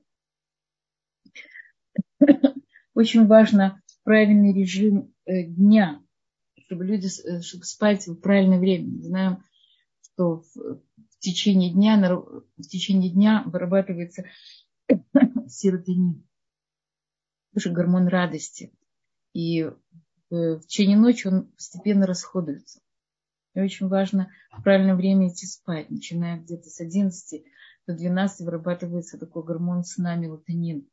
Очень 2.93 3.25
важно 3.25 3.81
правильный 4.03 4.53
режим 4.53 5.13
э, 5.25 5.43
дня, 5.43 6.03
чтобы 6.65 6.85
люди, 6.85 7.07
э, 7.07 7.41
чтобы 7.41 7.63
спать 7.63 8.07
в 8.07 8.15
правильное 8.15 8.59
время. 8.59 8.89
Мы 8.89 9.03
знаем, 9.03 9.43
что 10.01 10.43
в 10.53 11.19
течение 11.19 11.71
дня, 11.71 11.97
в 11.97 12.61
течение 12.63 13.09
дня 13.11 13.43
вырабатывается 13.45 14.25
серотонин, 15.47 16.27
тоже 17.53 17.71
гормон 17.71 18.07
радости. 18.07 18.73
И 19.33 19.69
в 20.31 20.61
течение 20.61 20.97
ночи 20.97 21.27
он 21.27 21.47
постепенно 21.47 22.07
расходуется. 22.07 22.79
И 23.53 23.59
очень 23.59 23.87
важно 23.87 24.31
в 24.51 24.63
правильное 24.63 24.95
время 24.95 25.27
идти 25.27 25.45
спать. 25.45 25.89
Начиная 25.89 26.39
где-то 26.39 26.69
с 26.69 26.79
11 26.79 27.43
до 27.87 27.93
12 27.93 28.45
вырабатывается 28.45 29.17
такой 29.17 29.43
гормон 29.43 29.83
сна 29.83 30.15
мелатонин 30.15 30.87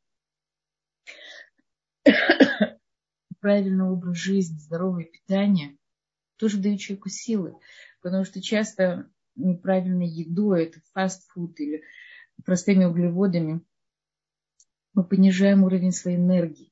правильный 3.39 3.85
образ 3.85 4.17
жизни, 4.17 4.57
здоровое 4.57 5.05
питание 5.05 5.77
тоже 6.37 6.57
дают 6.57 6.79
человеку 6.79 7.09
силы. 7.09 7.55
Потому 8.01 8.25
что 8.25 8.41
часто 8.41 9.09
неправильной 9.35 10.07
едой, 10.07 10.65
это 10.65 10.79
фастфуд 10.93 11.59
или 11.59 11.83
простыми 12.45 12.85
углеводами, 12.85 13.61
мы 14.93 15.03
понижаем 15.03 15.63
уровень 15.63 15.91
своей 15.91 16.17
энергии. 16.17 16.68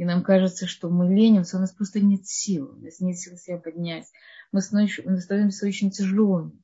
И 0.00 0.04
нам 0.06 0.22
кажется, 0.22 0.66
что 0.66 0.88
мы 0.88 1.14
ленимся, 1.14 1.58
у 1.58 1.60
нас 1.60 1.72
просто 1.72 2.00
нет 2.00 2.26
сил, 2.26 2.70
у 2.70 2.82
нас 2.82 3.00
нет 3.00 3.18
сил 3.18 3.36
себя 3.36 3.58
поднять. 3.58 4.06
Мы 4.50 4.62
становимся 4.62 5.66
очень 5.66 5.90
тяжелыми. 5.90 6.58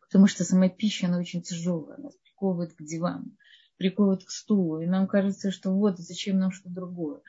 Потому 0.00 0.26
что 0.26 0.44
сама 0.44 0.70
пища, 0.70 1.08
она 1.08 1.18
очень 1.18 1.42
тяжелая, 1.42 1.98
нас 1.98 2.16
приковывает 2.16 2.72
к 2.72 2.82
дивану, 2.82 3.36
приковывает 3.76 4.24
к 4.24 4.30
стулу. 4.30 4.80
И 4.80 4.86
нам 4.86 5.06
кажется, 5.06 5.50
что 5.50 5.72
вот, 5.72 5.98
зачем 5.98 6.38
нам 6.38 6.52
что-то 6.52 6.74
другое 6.74 7.20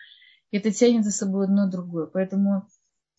это 0.51 0.71
тянет 0.71 1.05
за 1.05 1.11
собой 1.11 1.45
одно 1.45 1.69
другое. 1.69 2.05
Поэтому 2.05 2.67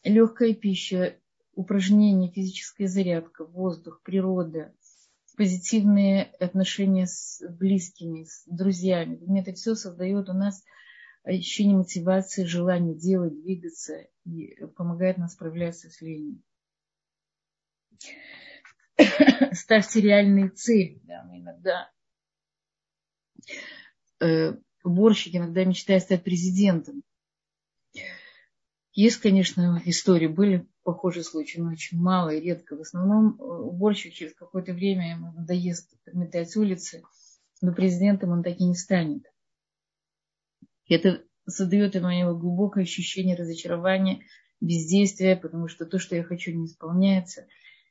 легкая 0.04 0.54
пища, 0.54 1.16
упражнения, 1.54 2.30
физическая 2.30 2.88
зарядка, 2.88 3.44
воздух, 3.44 4.00
природа, 4.02 4.74
позитивные 5.36 6.24
отношения 6.40 7.06
с 7.06 7.42
близкими, 7.48 8.24
с 8.24 8.44
друзьями. 8.46 9.18
Это 9.40 9.52
все 9.54 9.74
создает 9.74 10.28
у 10.28 10.34
нас 10.34 10.62
ощущение 11.24 11.76
мотивации, 11.76 12.44
желание 12.44 12.94
делать, 12.94 13.40
двигаться 13.42 14.06
и 14.24 14.64
помогает 14.76 15.18
нам 15.18 15.28
справляться 15.28 15.90
с 15.90 16.00
ленью. 16.00 16.42
Ставьте 19.52 20.00
реальные 20.00 20.50
цели. 20.50 21.00
Да, 21.04 21.24
мы 21.24 21.38
иногда 21.38 21.90
э, 24.20 24.54
иногда 24.84 25.64
мечтает 25.64 26.02
стать 26.02 26.24
президентом. 26.24 27.02
Есть, 28.94 29.18
конечно, 29.18 29.80
истории, 29.86 30.26
были 30.26 30.68
похожие 30.82 31.24
случаи, 31.24 31.58
но 31.58 31.70
очень 31.70 31.98
мало 31.98 32.30
и 32.30 32.40
редко. 32.40 32.76
В 32.76 32.80
основном 32.80 33.36
э, 33.38 33.42
уборщик 33.42 34.12
через 34.12 34.34
какое-то 34.34 34.74
время 34.74 35.12
ему 35.12 35.32
надоест 35.32 35.94
метать 36.12 36.54
улицы, 36.56 37.02
но 37.62 37.72
президентом 37.72 38.30
он 38.30 38.42
так 38.42 38.58
и 38.58 38.64
не 38.64 38.74
станет. 38.74 39.31
Это 40.92 41.22
создает 41.46 41.96
у 41.96 42.00
него 42.00 42.36
глубокое 42.36 42.84
ощущение 42.84 43.36
разочарования, 43.36 44.20
бездействия, 44.60 45.36
потому 45.36 45.68
что 45.68 45.86
то, 45.86 45.98
что 45.98 46.14
я 46.14 46.22
хочу, 46.22 46.52
не 46.52 46.66
исполняется. 46.66 47.46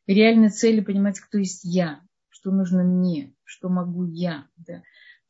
И 0.05 0.13
реальная 0.13 0.49
цель 0.49 0.83
понимать, 0.83 1.19
кто 1.19 1.37
есть 1.37 1.61
я, 1.63 2.01
что 2.29 2.51
нужно 2.51 2.83
мне, 2.83 3.33
что 3.43 3.69
могу 3.69 4.05
я. 4.05 4.47
Да 4.57 4.81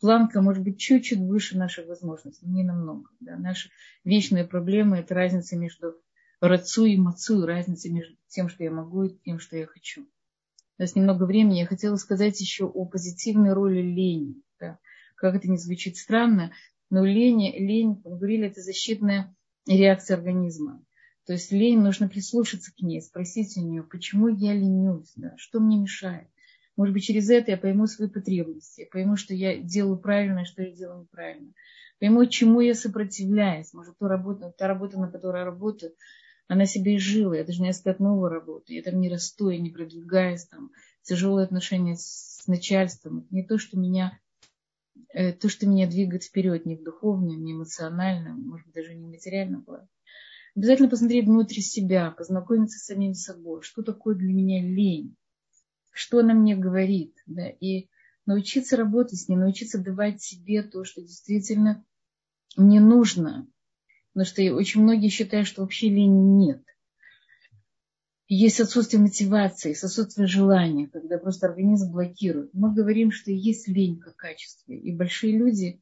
планка 0.01 0.41
может 0.41 0.63
быть 0.63 0.79
чуть-чуть 0.79 1.19
выше 1.19 1.57
наших 1.57 1.87
возможностей, 1.87 2.47
не 2.47 2.63
намного. 2.63 3.09
Да. 3.21 3.37
Наша 3.37 3.69
вечная 4.03 4.45
проблема– 4.45 4.99
это 4.99 5.13
разница 5.13 5.55
между 5.55 5.95
рацу 6.41 6.85
и 6.85 6.97
мацу, 6.97 7.45
разница 7.45 7.89
между 7.89 8.17
тем, 8.27 8.49
что 8.49 8.63
я 8.63 8.71
могу, 8.71 9.03
и 9.03 9.17
тем, 9.23 9.39
что 9.39 9.55
я 9.55 9.67
хочу. 9.67 10.01
У 10.01 10.81
нас 10.81 10.95
немного 10.95 11.25
времени. 11.25 11.59
Я 11.59 11.67
хотела 11.67 11.95
сказать 11.95 12.41
еще 12.41 12.65
о 12.65 12.85
позитивной 12.85 13.53
роли 13.53 13.81
лени. 13.81 14.41
Да. 14.59 14.79
Как 15.15 15.35
это 15.35 15.47
не 15.49 15.57
звучит 15.57 15.97
странно, 15.97 16.51
но 16.91 17.03
лень, 17.03 17.55
лень, 17.57 18.01
мы 18.03 18.17
говорили, 18.17 18.47
это 18.47 18.61
защитная 18.61 19.35
реакция 19.67 20.17
организма. 20.17 20.85
То 21.25 21.33
есть 21.33 21.51
лень, 21.51 21.79
нужно 21.79 22.09
прислушаться 22.09 22.71
к 22.71 22.81
ней, 22.81 23.01
спросить 23.01 23.57
у 23.57 23.61
нее, 23.61 23.83
почему 23.83 24.27
я 24.27 24.53
ленюсь, 24.53 25.11
да, 25.15 25.33
что 25.37 25.59
мне 25.59 25.77
мешает. 25.77 26.27
Может 26.75 26.93
быть, 26.93 27.03
через 27.03 27.29
это 27.29 27.51
я 27.51 27.57
пойму 27.57 27.87
свои 27.87 28.09
потребности, 28.09 28.89
пойму, 28.91 29.15
что 29.15 29.33
я 29.33 29.57
делаю 29.57 29.97
правильно, 29.97 30.45
что 30.45 30.63
я 30.63 30.71
делаю 30.71 31.01
неправильно. 31.01 31.53
Пойму, 31.99 32.25
чему 32.25 32.59
я 32.61 32.73
сопротивляюсь. 32.73 33.73
Может, 33.73 33.97
ту 33.97 34.07
работу, 34.07 34.53
та 34.57 34.67
работа, 34.67 34.99
на 34.99 35.11
которой 35.11 35.39
я 35.39 35.45
работаю, 35.45 35.93
она 36.47 36.65
себе 36.65 36.97
изжила. 36.97 37.33
Я 37.33 37.43
должна 37.43 37.69
искать 37.69 37.99
новую 37.99 38.29
работу. 38.29 38.73
Я 38.73 38.81
там 38.81 38.99
не 38.99 39.09
расту, 39.09 39.49
я 39.49 39.59
не 39.59 39.69
продвигаюсь. 39.69 40.45
Там, 40.45 40.71
тяжелые 41.03 41.45
отношения 41.45 41.95
с 41.95 42.43
начальством. 42.47 43.27
Не 43.29 43.43
то, 43.43 43.57
что 43.57 43.77
меня 43.77 44.17
то, 45.13 45.49
что 45.49 45.67
меня 45.67 45.87
двигает 45.87 46.23
вперед, 46.23 46.65
не 46.65 46.75
в 46.75 46.83
духовном, 46.83 47.43
не 47.43 47.53
эмоциональном, 47.53 48.41
может 48.41 48.65
быть, 48.67 48.75
даже 48.75 48.95
не 48.95 49.07
материальном 49.07 49.63
плане. 49.63 49.87
Обязательно 50.55 50.89
посмотреть 50.89 51.25
внутрь 51.25 51.59
себя, 51.59 52.11
познакомиться 52.11 52.77
с 52.77 52.85
самим 52.85 53.13
собой. 53.13 53.61
Что 53.61 53.83
такое 53.83 54.15
для 54.15 54.33
меня 54.33 54.61
лень? 54.61 55.15
что 55.91 56.19
она 56.19 56.33
мне 56.33 56.55
говорит, 56.55 57.15
да, 57.25 57.49
и 57.49 57.89
научиться 58.25 58.77
работать 58.77 59.19
с 59.19 59.27
ней, 59.27 59.35
научиться 59.35 59.77
давать 59.77 60.21
себе 60.21 60.63
то, 60.63 60.83
что 60.83 61.01
действительно 61.01 61.85
мне 62.55 62.79
нужно. 62.79 63.47
Потому 64.13 64.25
что 64.25 64.41
очень 64.55 64.81
многие 64.81 65.09
считают, 65.09 65.47
что 65.47 65.61
вообще 65.61 65.89
лени 65.89 66.45
нет. 66.45 66.63
Есть 68.33 68.61
отсутствие 68.61 69.01
мотивации, 69.01 69.71
отсутствие 69.73 70.25
желания, 70.25 70.87
когда 70.87 71.17
просто 71.17 71.47
организм 71.47 71.91
блокирует. 71.91 72.53
Мы 72.53 72.73
говорим, 72.73 73.11
что 73.11 73.29
есть 73.29 73.67
лень 73.67 73.99
как 73.99 74.15
качество. 74.15 74.71
И 74.71 74.95
большие 74.95 75.37
люди, 75.37 75.81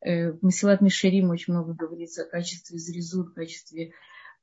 э, 0.00 0.30
в 0.30 0.40
Масилат 0.40 0.82
Мишарим 0.82 1.30
очень 1.30 1.52
много 1.52 1.74
говорится 1.74 2.22
о 2.22 2.28
качестве 2.28 2.78
зрезур, 2.78 3.32
качестве 3.32 3.90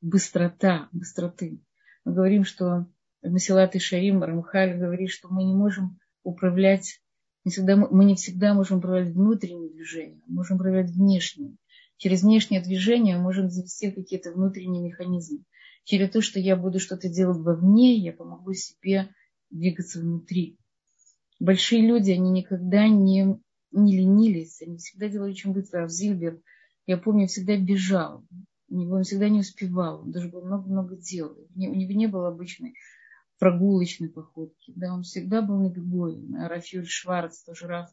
быстрота, 0.02 0.90
быстроты. 0.92 1.62
Мы 2.04 2.16
говорим, 2.16 2.44
что 2.44 2.86
Масилат 3.24 3.76
и 3.76 3.80
Шарим 3.80 4.22
Рамхаль 4.22 4.78
говорит, 4.78 5.10
что 5.10 5.30
мы 5.30 5.46
не 5.46 5.54
можем 5.54 5.98
управлять, 6.24 7.02
не 7.46 7.52
всегда, 7.52 7.78
мы 7.78 8.04
не 8.04 8.16
всегда 8.16 8.54
можем 8.54 8.80
управлять 8.80 9.14
внутренним 9.14 9.70
движением, 9.70 10.22
можем 10.28 10.58
управлять 10.58 10.92
внешним. 10.92 11.60
Через 11.96 12.24
внешнее 12.24 12.62
движение 12.62 13.16
мы 13.16 13.24
можем 13.24 13.50
завести 13.50 13.90
какие-то 13.90 14.34
внутренние 14.34 14.84
механизмы. 14.84 15.46
Через 15.86 16.10
то, 16.10 16.22
что 16.22 16.40
я 16.40 16.56
буду 16.56 16.80
что-то 16.80 17.10
делать 17.10 17.38
вовне, 17.38 17.98
я 17.98 18.12
помогу 18.12 18.54
себе 18.54 19.10
двигаться 19.52 20.00
внутри. 20.00 20.58
Большие 21.40 21.88
люди, 21.88 22.12
они 22.12 22.32
никогда 22.32 22.88
не, 22.88 23.40
не 23.72 23.98
ленились, 23.98 24.62
они 24.64 24.78
всегда 24.78 25.10
делали 25.10 25.32
очень 25.32 25.54
быстро. 25.54 25.84
А 25.84 25.86
в 25.86 25.92
Зильбер, 25.92 26.42
я 26.88 26.98
помню, 26.98 27.28
всегда 27.28 27.56
бежал. 27.56 28.26
У 28.68 28.76
него 28.76 28.96
он 28.96 29.04
всегда 29.04 29.30
не 29.30 29.42
успевал. 29.42 30.02
Он 30.02 30.12
даже 30.12 30.30
много-много 30.30 30.98
дел. 30.98 31.38
У 31.56 31.60
него 31.60 31.74
не 31.76 32.08
было 32.08 32.30
обычной 32.30 32.74
прогулочной 33.38 34.10
походки. 34.10 34.74
Да, 34.76 34.92
он 34.92 35.04
всегда 35.04 35.44
был 35.44 35.60
на 35.60 35.70
бегу. 35.70 36.10
Рафюль 36.36 36.88
Шварц, 36.88 37.44
тоже 37.44 37.68
Раф, 37.68 37.92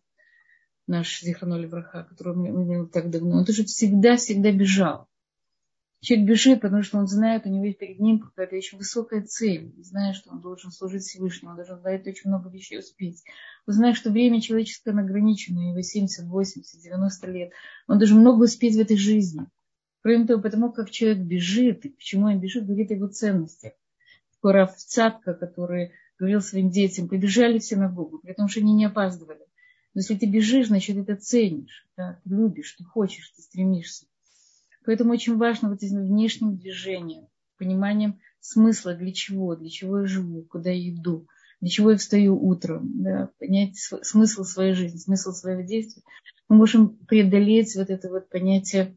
наш 0.86 1.20
Зихранули 1.20 1.66
Враха, 1.66 2.04
которого 2.04 2.36
мы 2.36 2.64
видели 2.64 2.86
так 2.86 3.10
давно. 3.10 3.36
Он 3.36 3.44
тоже 3.44 3.64
всегда-всегда 3.64 4.50
бежал. 4.50 5.08
Человек 6.02 6.28
бежит, 6.28 6.60
потому 6.60 6.82
что 6.82 6.98
он 6.98 7.06
знает, 7.06 7.46
у 7.46 7.48
него 7.48 7.72
перед 7.74 8.00
ним 8.00 8.18
какая-то 8.18 8.56
очень 8.56 8.76
высокая 8.76 9.22
цель. 9.22 9.72
Он 9.76 9.84
знает, 9.84 10.16
что 10.16 10.32
он 10.32 10.40
должен 10.40 10.72
служить 10.72 11.04
Всевышнему, 11.04 11.52
он 11.52 11.56
должен 11.56 11.80
дать 11.80 12.04
очень 12.08 12.28
много 12.28 12.50
вещей 12.50 12.80
успеть. 12.80 13.22
Он 13.68 13.74
знает, 13.74 13.96
что 13.96 14.10
время 14.10 14.40
человеческое 14.40 14.90
ограничено, 14.90 15.60
у 15.60 15.62
него 15.62 15.80
70, 15.80 16.26
80, 16.26 16.82
90 16.82 17.30
лет. 17.30 17.52
Он 17.86 17.98
должен 17.98 18.18
много 18.18 18.42
успеть 18.42 18.74
в 18.74 18.80
этой 18.80 18.96
жизни. 18.96 19.46
Кроме 20.02 20.26
того, 20.26 20.42
потому 20.42 20.72
как 20.72 20.90
человек 20.90 21.18
бежит, 21.18 21.84
и 21.84 21.90
почему 21.90 22.26
он 22.26 22.40
бежит, 22.40 22.66
говорит 22.66 22.90
о 22.90 22.94
его 22.94 23.06
ценностях. 23.06 23.74
Раф 24.42 24.74
Цатка, 24.76 25.34
который 25.34 25.92
говорил 26.18 26.40
своим 26.40 26.70
детям, 26.70 27.08
побежали 27.08 27.60
в 27.60 27.64
синагогу, 27.64 28.18
потому 28.26 28.48
что 28.48 28.58
они 28.58 28.74
не 28.74 28.86
опаздывали. 28.86 29.46
Но 29.94 30.00
если 30.00 30.16
ты 30.16 30.26
бежишь, 30.26 30.66
значит, 30.66 30.96
это 30.96 31.14
ценишь, 31.14 31.86
да? 31.96 32.20
ты 32.24 32.30
любишь, 32.30 32.72
ты 32.72 32.82
хочешь, 32.82 33.30
ты 33.36 33.42
стремишься. 33.42 34.06
Поэтому 34.84 35.12
очень 35.12 35.36
важно 35.36 35.70
вот 35.70 35.82
этим 35.82 36.04
внешним 36.04 36.56
движением, 36.56 37.28
пониманием 37.56 38.20
смысла, 38.40 38.94
для 38.94 39.12
чего, 39.12 39.54
для 39.54 39.70
чего 39.70 40.00
я 40.00 40.06
живу, 40.06 40.42
куда 40.42 40.70
я 40.70 40.90
иду, 40.90 41.28
для 41.60 41.70
чего 41.70 41.92
я 41.92 41.96
встаю 41.96 42.36
утром, 42.36 43.02
да, 43.02 43.30
понять 43.38 43.76
смысл 43.76 44.42
своей 44.42 44.74
жизни, 44.74 44.98
смысл 44.98 45.30
своего 45.32 45.62
действия. 45.62 46.02
Мы 46.48 46.56
можем 46.56 46.96
преодолеть 47.06 47.76
вот 47.76 47.88
это 47.88 48.08
вот 48.10 48.28
понятие 48.28 48.96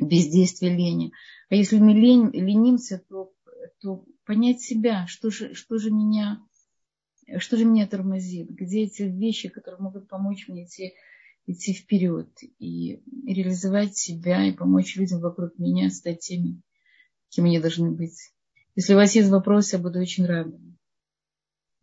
бездействия 0.00 0.70
лени. 0.70 1.12
А 1.48 1.54
если 1.54 1.78
мы 1.78 1.92
лень, 1.92 2.30
ленимся, 2.32 3.02
то, 3.08 3.32
то 3.80 4.04
понять 4.24 4.60
себя, 4.60 5.06
что 5.08 5.30
же, 5.30 5.54
что 5.54 5.78
же 5.78 5.90
меня, 5.90 6.40
что 7.38 7.56
же 7.56 7.64
меня 7.64 7.86
тормозит, 7.86 8.48
где 8.50 8.84
эти 8.84 9.02
вещи, 9.02 9.48
которые 9.48 9.80
могут 9.80 10.08
помочь 10.08 10.46
мне 10.48 10.64
идти, 10.64 10.94
идти 11.46 11.72
вперед 11.72 12.28
и 12.58 13.02
реализовать 13.26 13.96
себя 13.96 14.44
и 14.46 14.52
помочь 14.52 14.96
людям 14.96 15.20
вокруг 15.20 15.58
меня 15.58 15.90
стать 15.90 16.20
теми, 16.20 16.60
кем 17.30 17.44
они 17.44 17.60
должны 17.60 17.90
быть. 17.92 18.32
Если 18.74 18.94
у 18.94 18.96
вас 18.96 19.14
есть 19.14 19.30
вопросы, 19.30 19.76
я 19.76 19.82
буду 19.82 20.00
очень 20.00 20.26
рада. 20.26 20.58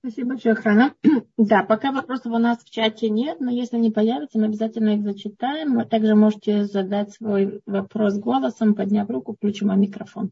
Спасибо 0.06 0.30
большое, 0.30 0.56
Храна. 0.56 0.96
Да, 1.38 1.64
пока 1.64 1.92
вопросов 1.92 2.34
у 2.34 2.38
нас 2.38 2.60
в 2.60 2.70
чате 2.70 3.10
нет, 3.10 3.40
но 3.40 3.50
если 3.50 3.78
они 3.78 3.90
появятся, 3.90 4.38
мы 4.38 4.46
обязательно 4.46 4.96
их 4.96 5.04
зачитаем. 5.04 5.76
Вы 5.76 5.86
также 5.86 6.14
можете 6.14 6.66
задать 6.66 7.14
свой 7.14 7.62
вопрос 7.66 8.18
голосом, 8.18 8.76
подняв 8.76 9.10
руку, 9.10 9.34
включим 9.34 9.80
микрофон. 9.80 10.32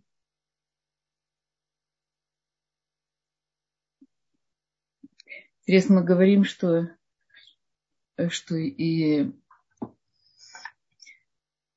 Интересно, 5.62 5.96
мы 5.96 6.04
говорим, 6.04 6.44
что, 6.44 6.90
что 8.30 8.56
и 8.56 9.32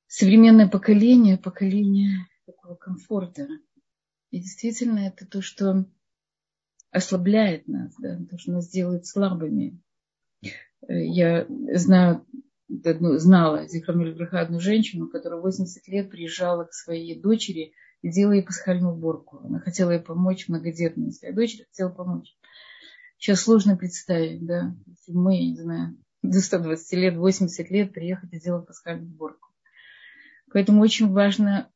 современное 0.06 0.68
поколение, 0.68 1.36
поколение 1.36 2.26
такого 2.46 2.76
комфорта. 2.76 3.48
И 4.30 4.40
действительно, 4.40 5.00
это 5.00 5.26
то, 5.26 5.42
что 5.42 5.86
ослабляет 6.90 7.66
нас, 7.66 7.94
да, 7.98 8.18
то, 8.30 8.38
что 8.38 8.52
нас 8.52 8.68
делает 8.68 9.06
слабыми. 9.06 9.80
Я 10.86 11.46
знаю, 11.72 12.24
знала 12.68 13.66
Зихрамиль 13.66 14.14
Браха 14.14 14.40
одну 14.40 14.60
женщину, 14.60 15.08
которая 15.08 15.40
80 15.40 15.88
лет 15.88 16.10
приезжала 16.10 16.64
к 16.64 16.72
своей 16.72 17.20
дочери 17.20 17.72
и 18.02 18.10
делала 18.10 18.34
ей 18.34 18.44
пасхальную 18.44 18.94
уборку. 18.94 19.40
Она 19.44 19.60
хотела 19.60 19.90
ей 19.90 20.00
помочь, 20.00 20.48
многодетная 20.48 21.10
своя 21.10 21.34
дочери 21.34 21.64
хотела 21.64 21.90
помочь. 21.90 22.36
Сейчас 23.18 23.40
сложно 23.40 23.76
представить, 23.76 24.44
да, 24.44 24.76
мы, 25.08 25.38
не 25.38 25.56
знаю, 25.56 25.96
до 26.24 26.40
120 26.40 26.92
лет, 26.92 27.16
80 27.16 27.70
лет 27.70 27.92
приехать 27.92 28.32
и 28.32 28.38
сделать 28.38 28.66
пасхальную 28.66 29.08
сборку. 29.08 29.50
Поэтому 30.52 30.82
очень 30.82 31.12
важно 31.12 31.70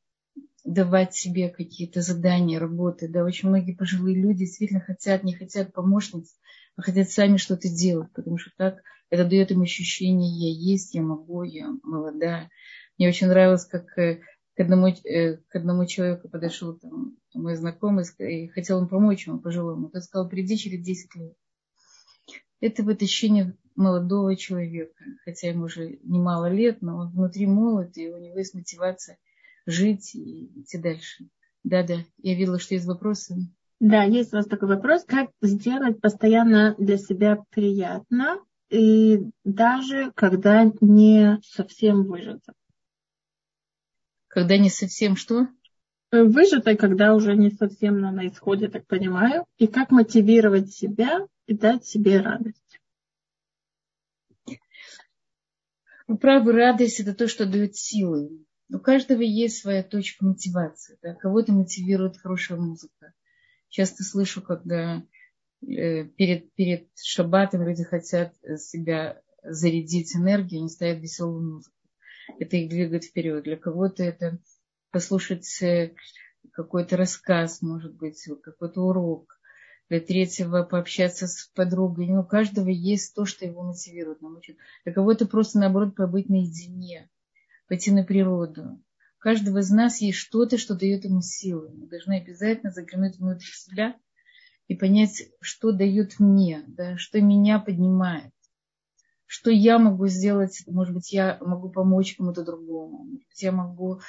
давать 0.64 1.14
себе 1.14 1.49
какие-то 1.49 2.01
задания, 2.01 2.59
работы. 2.59 3.09
Да, 3.09 3.24
очень 3.24 3.49
многие 3.49 3.74
пожилые 3.74 4.16
люди 4.16 4.40
действительно 4.40 4.80
хотят, 4.80 5.22
не 5.22 5.34
хотят 5.34 5.72
помощниц, 5.72 6.34
а 6.76 6.82
хотят 6.82 7.11
сами 7.11 7.36
что-то 7.36 7.68
делать, 7.68 8.11
потому 8.12 8.38
что 8.38 8.51
так 8.57 8.82
это 9.11 9.24
дает 9.24 9.51
им 9.51 9.62
ощущение, 9.62 10.30
я 10.30 10.72
есть, 10.72 10.94
я 10.94 11.03
могу, 11.03 11.42
я 11.42 11.70
молодая. 11.82 12.51
Мне 12.99 13.09
очень 13.09 13.28
нравилось, 13.28 13.64
как 13.64 13.96
э, 13.99 14.20
к 14.55 14.61
одному, 14.61 14.88
э, 14.88 15.36
к 15.36 15.57
одному 15.57 15.86
человеку 15.86 16.28
подошел 16.28 16.78
там, 16.78 17.16
мой 17.34 17.55
знакомый 17.55 18.05
и 18.18 18.49
хотел 18.49 18.78
ему 18.78 18.88
помочь 18.88 19.26
ему 19.26 19.40
пожилому. 19.40 19.88
Тот 19.88 20.05
сказал, 20.05 20.28
приди 20.28 20.57
через 20.57 20.84
10 20.84 21.14
лет. 21.16 21.34
Это 22.61 22.82
вот 22.82 23.02
ощущение 23.02 23.56
молодого 23.76 24.34
человека, 24.36 25.04
хотя 25.24 25.48
ему 25.48 25.64
уже 25.64 25.98
немало 26.02 26.50
лет, 26.50 26.82
но 26.82 26.98
он 26.98 27.11
внутри 27.11 27.46
молод, 27.46 27.96
и 27.96 28.09
у 28.09 28.18
него 28.18 28.38
есть 28.38 28.54
мотивация 28.54 29.18
жить 29.66 30.14
и 30.14 30.61
идти 30.61 30.78
дальше. 30.78 31.28
Да-да, 31.62 31.98
я 32.18 32.34
видела, 32.34 32.59
что 32.59 32.74
есть 32.74 32.86
вопросы. 32.86 33.36
Да, 33.80 34.02
есть 34.02 34.32
у 34.32 34.36
вас 34.36 34.46
такой 34.46 34.68
вопрос, 34.68 35.04
как 35.04 35.30
сделать 35.40 36.00
постоянно 36.00 36.74
для 36.78 36.98
себя 36.98 37.44
приятно, 37.50 38.40
и 38.70 39.20
даже 39.44 40.11
когда 40.16 40.70
не 40.80 41.38
совсем 41.44 42.04
выжато. 42.04 42.52
Когда 44.26 44.59
не 44.59 44.70
совсем 44.70 45.16
что? 45.16 45.48
Выжато, 46.11 46.74
когда 46.76 47.14
уже 47.14 47.36
не 47.36 47.50
совсем 47.50 48.00
на 48.00 48.26
исходе, 48.26 48.68
так 48.68 48.86
понимаю. 48.86 49.44
И 49.59 49.66
как 49.66 49.90
мотивировать 49.90 50.72
себя 50.72 51.26
и 51.46 51.54
дать 51.54 51.84
себе 51.84 52.20
радость. 52.20 52.80
Вы 56.06 56.16
правы, 56.16 56.52
радость 56.52 57.00
это 57.00 57.14
то, 57.14 57.28
что 57.28 57.44
дает 57.44 57.76
силы. 57.76 58.44
У 58.72 58.78
каждого 58.78 59.20
есть 59.20 59.59
своя 59.59 59.82
точка 59.82 60.24
мотивации. 60.24 60.98
Да? 61.02 61.14
Кого-то 61.14 61.52
мотивирует 61.52 62.16
хорошая 62.16 62.59
музыка. 62.59 63.12
Часто 63.68 64.02
слышу, 64.02 64.40
когда 64.40 65.02
э, 65.61 66.04
перед, 66.04 66.52
перед 66.54 66.88
шаббатом 66.96 67.66
люди 67.66 67.84
хотят 67.84 68.34
себя 68.56 69.20
зарядить 69.42 70.16
энергией, 70.16 70.61
они 70.61 70.70
ставят 70.70 71.02
веселую 71.02 71.56
музыку 71.56 71.78
это 72.38 72.56
их 72.56 72.68
двигает 72.68 73.04
вперед. 73.04 73.44
Для 73.44 73.56
кого-то 73.56 74.02
это 74.02 74.38
послушать 74.91 75.62
э, 75.62 75.95
какой-то 76.53 76.97
рассказ, 76.97 77.62
может 77.62 77.95
быть, 77.95 78.28
какой-то 78.43 78.82
урок. 78.82 79.34
Для 79.89 80.01
третьего 80.01 80.64
пообщаться 80.64 81.26
с 81.26 81.51
подругой. 81.55 82.09
Ну, 82.09 82.20
у 82.20 82.24
каждого 82.24 82.68
есть 82.68 83.14
то, 83.14 83.24
что 83.24 83.47
его 83.47 83.62
мотивирует. 83.62 84.18
Для 84.84 84.93
кого-то 84.93 85.26
просто, 85.26 85.59
наоборот, 85.59 85.95
побыть 85.97 86.28
наедине, 86.28 87.09
пойти 87.68 87.91
на 87.91 88.05
природу. 88.05 88.82
У 89.18 89.20
каждого 89.20 89.59
из 89.59 89.70
нас 89.70 90.03
есть 90.03 90.18
что-то, 90.18 90.59
что 90.59 90.74
дает 90.74 91.05
ему 91.05 91.22
силы. 91.22 91.70
Мы 91.74 91.86
должны 91.86 92.20
обязательно 92.20 92.70
заглянуть 92.70 93.16
внутрь 93.16 93.47
себя 93.47 93.97
и 94.66 94.74
понять, 94.74 95.30
что 95.41 95.72
дает 95.72 96.20
мне, 96.20 96.64
да, 96.66 96.99
что 96.99 97.20
меня 97.22 97.59
поднимает 97.59 98.32
что 99.28 99.51
я 99.51 99.78
могу 99.78 100.07
сделать, 100.09 100.64
может 100.66 100.95
быть, 100.95 101.12
я 101.12 101.36
могу 101.43 101.68
помочь 101.68 102.16
кому-то 102.16 102.45
другому, 102.45 103.05
может 103.05 103.28
быть, 103.28 103.43
я 103.43 103.53
могу 103.53 104.01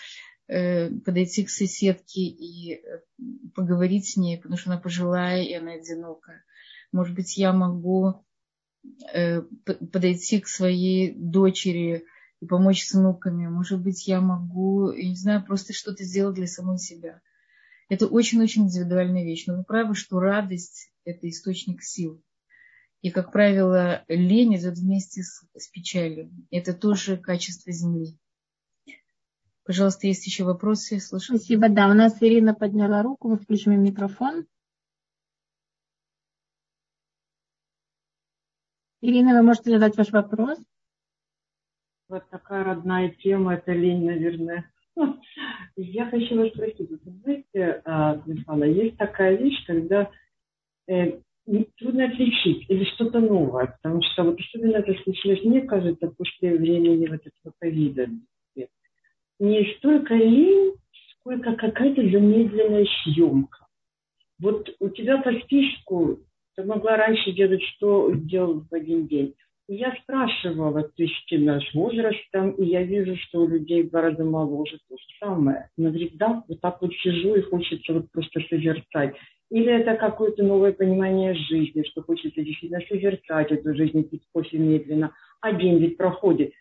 подойти 0.50 1.44
к 1.46 1.50
соседке 1.50 2.22
и 2.22 2.74
э, 2.74 3.02
поговорить 3.54 4.10
с 4.10 4.18
ней, 4.18 4.38
потому 4.38 4.58
что 4.58 4.72
она 4.72 4.80
пожилая 4.80 5.44
и 5.44 5.54
она 5.54 5.74
одинокая. 5.74 6.44
Может 6.92 7.16
быть, 7.16 7.38
я 7.38 7.54
могу 7.54 8.26
э, 9.14 9.42
подойти 9.42 10.40
к 10.40 10.48
своей 10.48 11.14
дочери 11.14 12.06
и 12.42 12.48
помочь 12.48 12.84
с 12.84 12.94
внуками. 12.94 13.48
Может 13.48 13.82
быть, 13.82 14.08
я 14.08 14.22
могу, 14.22 14.92
я 14.92 15.10
не 15.10 15.16
знаю, 15.16 15.46
просто 15.46 15.74
что-то 15.74 16.04
сделать 16.04 16.36
для 16.36 16.48
самой 16.48 16.80
себя. 16.80 17.22
Это 17.88 18.08
очень-очень 18.08 18.64
индивидуальная 18.64 19.24
вещь. 19.24 19.46
Но 19.46 19.58
вы 19.58 19.64
правы, 19.64 19.94
что 19.94 20.20
радость– 20.20 20.92
это 21.06 21.30
источник 21.30 21.84
сил. 21.84 22.24
И, 23.02 23.12
как 23.12 23.32
правило, 23.32 24.04
лень 24.08 24.56
идет 24.56 24.78
вместе 24.78 25.22
с, 25.22 25.46
с 25.56 25.68
печалью. 25.70 26.32
Это 26.50 26.74
тоже 26.74 27.18
качество 27.18 27.72
земли. 27.72 28.18
Пожалуйста, 29.70 30.08
есть 30.08 30.26
еще 30.26 30.46
вопросы? 30.46 31.00
Слышу. 31.00 31.36
Спасибо. 31.38 31.70
Да, 31.70 31.92
у 31.92 31.94
нас 31.94 32.18
Ирина 32.24 32.56
подняла 32.56 33.04
руку. 33.04 33.30
Мы 33.30 33.38
включим 33.38 33.80
микрофон. 33.84 34.48
Ирина, 39.02 39.36
вы 39.36 39.44
можете 39.44 39.70
задать 39.70 39.96
ваш 39.96 40.10
вопрос? 40.10 40.58
Вот 42.08 42.28
такая 42.32 42.64
родная 42.64 43.10
тема, 43.10 43.54
это 43.54 43.72
лень, 43.72 44.08
наверное. 44.08 44.72
Я 45.76 46.10
хочу 46.10 46.36
вас 46.36 46.50
спросить, 46.50 46.90
вы 46.90 46.98
знаете, 47.22 47.84
Михаила, 48.26 48.64
есть 48.64 48.98
такая 48.98 49.36
вещь, 49.36 49.64
когда 49.68 50.10
э, 50.88 51.22
трудно 51.78 52.06
отличить 52.06 52.68
или 52.72 52.86
что-то 52.96 53.20
новое, 53.20 53.68
потому 53.68 54.02
что 54.02 54.24
вот 54.24 54.40
особенно 54.40 54.78
это 54.78 55.00
случилось, 55.04 55.44
мне 55.44 55.62
кажется, 55.62 56.08
после 56.08 56.58
времени 56.58 57.08
вот 57.08 57.22
этого 57.22 57.54
ковида. 57.60 58.08
Не 59.40 59.74
столько 59.78 60.16
лень, 60.16 60.74
сколько 61.12 61.56
какая-то 61.56 62.02
замедленная 62.02 62.86
съемка. 63.04 63.68
Вот 64.40 64.70
у 64.80 64.90
тебя 64.90 65.22
по 65.22 65.32
списку 65.40 66.20
ты 66.56 66.64
могла 66.64 66.98
раньше 66.98 67.32
делать, 67.32 67.62
что 67.64 68.12
делал 68.12 68.66
в 68.70 68.74
один 68.74 69.08
день. 69.08 69.34
Я 69.72 69.96
спрашивала, 70.02 70.82
то 70.82 71.04
есть 71.04 71.32
наш 71.32 71.64
возраст 71.76 72.18
там, 72.32 72.52
и 72.52 72.66
я 72.66 72.84
вижу, 72.84 73.16
что 73.18 73.42
у 73.42 73.48
людей 73.48 73.84
гораздо 73.84 74.24
моложе 74.24 74.80
то 74.90 74.98
же 74.98 75.04
самое. 75.20 75.70
Но 75.78 75.90
говорит, 75.90 76.18
да, 76.18 76.44
вот 76.48 76.60
так 76.60 76.82
вот 76.82 76.92
сижу 76.96 77.36
и 77.36 77.42
хочется 77.42 77.94
вот 77.94 78.12
просто 78.12 78.42
созерцать. 78.50 79.16
Или 79.52 79.72
это 79.72 79.96
какое-то 79.96 80.44
новое 80.44 80.74
понимание 80.74 81.34
жизни, 81.34 81.84
что 81.84 82.02
хочется 82.02 82.42
действительно 82.42 82.82
созерцать 82.90 83.52
эту 83.52 83.76
жизнь, 83.76 84.04
пить 84.10 84.24
кофе 84.34 84.58
медленно, 84.58 85.14
день 85.60 85.78
ведь 85.78 85.98
проходит. 85.98 86.52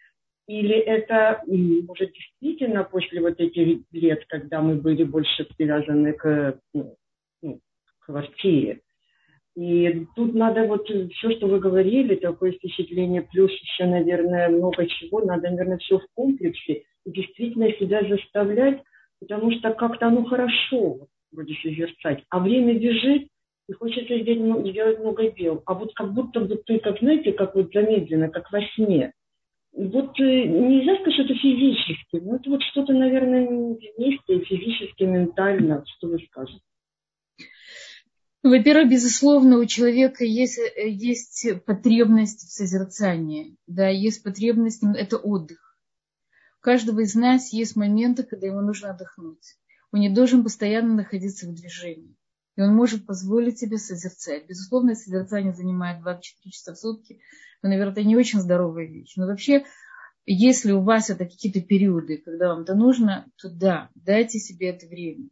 Или 0.49 0.77
это, 0.77 1.43
может, 1.47 2.11
действительно 2.13 2.83
после 2.83 3.21
вот 3.21 3.39
этих 3.39 3.85
лет, 3.93 4.25
когда 4.29 4.63
мы 4.63 4.77
были 4.77 5.05
больше 5.05 5.47
привязаны 5.57 6.15
к, 6.15 6.59
ну, 6.73 6.97
ну, 7.43 7.61
квартире, 8.01 8.81
и 9.55 10.07
тут 10.17 10.35
надо 10.35 10.65
вот 10.65 10.89
все, 10.89 11.31
что 11.33 11.49
вы 11.49 11.59
говорили, 11.59 12.15
такое 12.15 12.53
впечатление, 12.53 13.23
плюс 13.23 13.51
еще, 13.51 13.87
наверное, 13.87 14.49
много 14.49 14.87
чего, 14.87 15.21
надо, 15.21 15.51
наверное, 15.51 15.79
все 15.79 15.99
в 15.99 16.07
комплексе. 16.15 16.85
И 17.05 17.11
действительно 17.11 17.71
себя 17.73 18.03
заставлять, 18.09 18.81
потому 19.21 19.51
что 19.51 19.73
как-то 19.75 20.07
оно 20.07 20.25
хорошо 20.25 21.09
вроде 21.33 21.55
созерцать. 21.61 22.23
А 22.31 22.39
время 22.39 22.79
бежит, 22.79 23.27
и 23.69 23.73
хочется 23.73 24.19
сделать, 24.21 24.71
сделать 24.71 25.01
много 25.01 25.29
дел. 25.33 25.63
А 25.67 25.75
вот 25.75 25.93
как 25.93 26.15
будто 26.15 26.41
бы 26.41 26.57
ты, 26.65 26.79
как 26.79 27.01
знаете, 27.01 27.33
как 27.33 27.55
вот 27.55 27.73
замедленно, 27.75 28.31
как 28.31 28.51
во 28.53 28.61
сне. 28.77 29.13
Вот 29.79 30.19
э, 30.19 30.25
нельзя 30.25 30.97
сказать, 30.97 31.15
что 31.15 31.23
это 31.23 31.35
физически, 31.35 32.17
но 32.17 32.35
это 32.35 32.51
вот 32.51 32.63
что-то, 32.65 32.93
наверное, 32.93 33.47
вместе, 33.47 34.41
физически, 34.41 35.05
ментально, 35.05 35.85
что 35.87 36.09
вы 36.09 36.19
скажете. 36.19 36.61
Во-первых, 38.43 38.91
безусловно, 38.91 39.59
у 39.59 39.67
человека 39.67 40.25
есть, 40.25 40.59
э, 40.59 40.89
есть 40.89 41.65
потребность 41.65 42.41
в 42.41 42.51
созерцании. 42.51 43.55
Да, 43.69 43.87
есть 43.87 44.25
потребность, 44.25 44.83
это 44.83 45.17
отдых. 45.17 45.79
У 46.59 46.65
каждого 46.65 46.99
из 46.99 47.15
нас 47.15 47.53
есть 47.53 47.77
моменты, 47.77 48.25
когда 48.25 48.49
ему 48.49 48.63
нужно 48.63 48.91
отдохнуть. 48.91 49.59
Он 49.93 50.01
не 50.01 50.11
должен 50.11 50.43
постоянно 50.43 50.95
находиться 50.95 51.47
в 51.47 51.55
движении. 51.55 52.17
И 52.57 52.63
он 52.63 52.75
может 52.75 53.07
позволить 53.07 53.61
себе 53.61 53.79
созерцать. 53.79 54.49
Безусловно, 54.49 54.97
созерцание 54.97 55.55
занимает 55.55 56.01
24 56.01 56.51
часа 56.51 56.75
в 56.75 56.79
сутки. 56.79 57.21
Но, 57.63 57.69
наверное, 57.69 57.93
это 57.93 58.05
не 58.05 58.17
очень 58.17 58.41
здоровая 58.41 58.87
вещь. 58.87 59.15
Но 59.17 59.27
вообще, 59.27 59.65
если 60.27 60.73
у 60.73 60.83
вас 60.83 61.11
это 61.11 61.25
какие-то 61.25 61.61
периоды, 61.61 62.19
когда 62.19 62.49
вам 62.49 62.63
это 62.63 62.75
нужно, 62.75 63.27
то 63.37 63.51
да, 63.51 63.91
дайте 63.95 64.39
себе 64.39 64.69
это 64.69 64.87
время. 64.87 65.29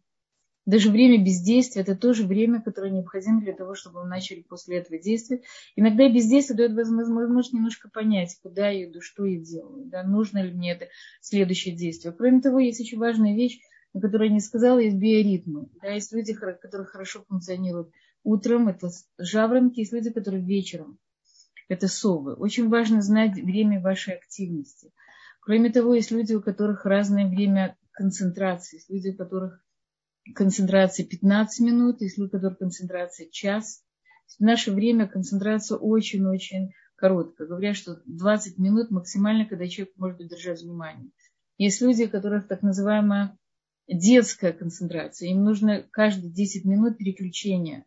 Даже 0.67 0.91
время 0.91 1.25
бездействия– 1.25 1.83
это 1.83 1.95
тоже 1.95 2.27
время, 2.27 2.61
которое 2.61 2.91
необходимо 2.91 3.41
для 3.41 3.53
того, 3.53 3.77
чтобы 3.77 4.03
вы 4.03 4.09
начали 4.09 4.43
после 4.43 4.79
этого 4.79 4.99
действия. 4.99 5.43
Иногда 5.77 6.09
бездействие 6.09 6.57
дает 6.57 6.73
возможность 6.73 7.53
немножко 7.53 7.89
понять, 7.89 8.37
куда 8.43 8.69
я 8.71 8.91
иду, 8.91 9.01
что 9.01 9.25
я 9.25 9.39
делаю, 9.39 9.85
да, 9.85 10.03
нужно 10.03 10.43
ли 10.43 10.53
мне 10.53 10.73
это 10.73 10.89
следующее 11.21 11.77
действие. 11.77 12.13
Кроме 12.13 12.41
того, 12.41 12.59
есть 12.59 12.81
очень 12.81 12.99
важная 12.99 13.37
вещь, 13.37 13.61
о 13.95 14.01
которой 14.01 14.29
я 14.29 14.35
не 14.35 14.41
сказала, 14.41 14.81
есть 14.81 14.97
биоритмы. 14.97 15.69
Да, 15.81 15.93
есть 15.93 16.13
люди, 16.13 16.35
которые 16.35 16.87
хорошо 16.87 17.25
функционируют 17.29 17.93
утром, 18.25 18.67
это 18.67 18.91
жаворонки, 19.19 19.79
есть 19.79 19.93
люди, 19.93 20.11
которые 20.11 20.43
вечером, 20.43 20.99
это 21.69 21.89
совы. 21.89 22.35
Очень 22.35 22.69
важно 22.69 23.03
знать 23.03 23.35
время 23.35 23.81
вашей 23.81 24.15
активности. 24.15 24.93
Кроме 25.41 25.71
того, 25.71 25.95
есть 25.95 26.11
люди, 26.11 26.35
у 26.35 26.43
которых 26.43 26.85
разное 26.85 27.29
время 27.29 27.77
концентрации, 27.93 28.77
есть 28.77 28.91
люди, 28.91 29.11
у 29.11 29.17
которых 29.17 29.65
концентрация 30.35 31.07
15 31.07 31.61
минут, 31.65 32.01
если 32.01 32.23
у 32.23 32.29
которых 32.29 32.59
концентрация 32.59 33.29
час. 33.31 33.83
В 34.39 34.43
наше 34.43 34.73
время 34.73 35.07
концентрация 35.07 35.79
очень-очень 35.79 36.73
короткая. 36.97 37.47
Говорят, 37.47 37.77
что 37.77 38.03
20 38.07 38.59
минут 38.59 38.91
максимально, 38.91 39.47
когда 39.47 39.69
человек 39.69 39.95
может 39.97 40.21
удержать 40.21 40.63
внимание. 40.63 41.11
Есть 41.59 41.81
люди, 41.81 42.05
у 42.05 42.11
которых 42.11 42.49
так 42.49 42.63
называемая 42.63 43.39
детская 43.89 44.53
концентрация. 44.53 45.29
Им 45.31 45.45
нужно 45.45 45.83
каждые 45.91 46.33
10 46.33 46.65
минут 46.65 46.99
переключения 46.99 47.87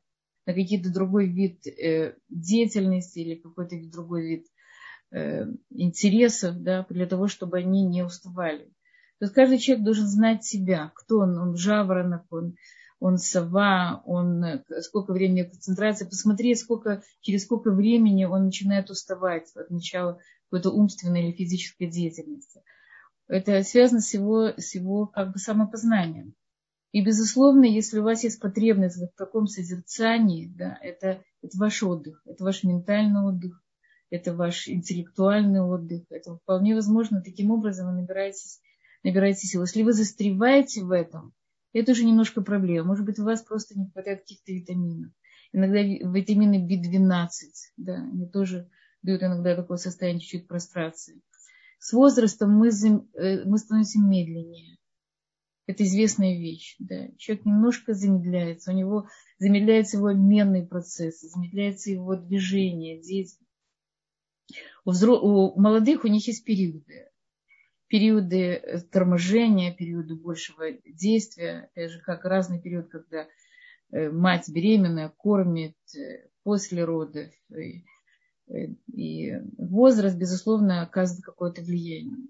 на 0.49 0.55
какой-то 0.55 0.91
другой 0.91 1.27
вид 1.27 1.67
э, 1.67 2.15
деятельности 2.29 3.19
или 3.19 3.35
какой-то 3.35 3.75
другой 3.91 4.27
вид 4.27 4.47
э, 5.11 5.45
интересов, 5.69 6.61
да, 6.63 6.85
для 6.89 7.05
того, 7.05 7.27
чтобы 7.27 7.59
они 7.59 7.83
не 7.83 8.03
уставали. 8.03 8.65
То 9.19 9.25
есть 9.25 9.33
каждый 9.33 9.59
человек 9.59 9.85
должен 9.85 10.07
знать 10.07 10.43
себя, 10.43 10.91
кто 10.95 11.19
он, 11.19 11.37
он 11.37 11.55
жаворонок, 11.55 12.25
он, 12.31 12.55
он 12.99 13.19
сова, 13.19 14.01
он, 14.05 14.63
сколько 14.81 15.13
времени 15.13 15.43
концентрации, 15.43 16.05
посмотреть, 16.05 16.59
сколько, 16.59 17.03
через 17.21 17.43
сколько 17.43 17.69
времени 17.69 18.25
он 18.25 18.45
начинает 18.45 18.89
уставать 18.89 19.51
от 19.55 19.69
начала 19.69 20.19
какой-то 20.49 20.71
умственной 20.71 21.27
или 21.27 21.35
физической 21.35 21.85
деятельности. 21.87 22.63
Это 23.27 23.61
связано 23.61 24.01
с 24.01 24.11
его, 24.15 24.47
с 24.57 24.73
его 24.73 25.05
как 25.05 25.31
бы 25.31 25.37
самопознанием. 25.37 26.33
И, 26.91 27.03
безусловно, 27.03 27.65
если 27.65 27.99
у 27.99 28.03
вас 28.03 28.23
есть 28.23 28.39
потребность 28.39 28.97
в 28.97 29.07
таком 29.15 29.47
созерцании, 29.47 30.51
да, 30.55 30.77
это, 30.81 31.23
это 31.41 31.57
ваш 31.57 31.83
отдых, 31.83 32.21
это 32.25 32.43
ваш 32.43 32.63
ментальный 32.63 33.21
отдых, 33.21 33.61
это 34.09 34.33
ваш 34.33 34.67
интеллектуальный 34.67 35.61
отдых. 35.61 36.03
Это 36.09 36.35
вполне 36.35 36.73
возможно. 36.73 37.21
Таким 37.21 37.51
образом 37.51 37.87
вы 37.87 38.01
набираетесь 38.01 38.59
набираете 39.03 39.47
силу. 39.47 39.63
Если 39.63 39.83
вы 39.83 39.93
застреваете 39.93 40.83
в 40.83 40.91
этом, 40.91 41.33
это 41.73 41.91
уже 41.91 42.03
немножко 42.03 42.41
проблема. 42.41 42.87
Может 42.87 43.05
быть, 43.05 43.19
у 43.19 43.23
вас 43.23 43.41
просто 43.41 43.77
не 43.77 43.89
хватает 43.89 44.21
каких-то 44.21 44.51
витаминов. 44.51 45.11
Иногда 45.51 45.81
витамины 45.81 46.67
B12, 46.67 47.27
да, 47.77 47.95
они 47.95 48.27
тоже 48.27 48.69
дают 49.01 49.23
иногда 49.23 49.55
такое 49.55 49.77
состояние 49.77 50.21
чуть-чуть 50.21 50.47
прострации. 50.47 51.21
С 51.79 51.93
возрастом 51.93 52.51
мы, 52.51 52.69
э, 52.69 53.45
мы 53.45 53.57
становимся 53.57 53.99
медленнее. 53.99 54.77
Это 55.69 55.83
известная 55.83 56.35
вещь. 56.35 56.75
Да. 56.79 57.09
Человек 57.17 57.45
немножко 57.45 57.93
замедляется, 57.93 58.71
у 58.71 58.75
него 58.75 59.07
замедляется 59.37 59.97
его 59.97 60.07
обменный 60.07 60.65
процесс, 60.65 61.21
замедляется 61.21 61.91
его 61.91 62.15
движение, 62.15 62.99
деятельность. 62.99 63.39
У, 64.83 65.59
молодых 65.59 66.05
у 66.05 66.07
них 66.07 66.25
есть 66.25 66.43
периоды 66.43 67.09
периоды 67.89 68.53
э, 68.53 68.79
торможения, 68.81 69.73
периоды 69.73 70.15
большего 70.15 70.71
действия, 70.85 71.69
это 71.75 71.89
же 71.91 71.99
как 72.01 72.23
разный 72.23 72.61
период, 72.61 72.87
когда 72.89 73.27
э, 73.91 74.09
мать 74.09 74.47
беременная 74.47 75.09
кормит 75.09 75.75
э, 75.95 76.29
после 76.43 76.85
родов. 76.85 77.29
И 78.91 79.33
возраст, 79.57 80.17
безусловно, 80.17 80.81
оказывает 80.81 81.23
какое-то 81.23 81.61
влияние. 81.61 82.27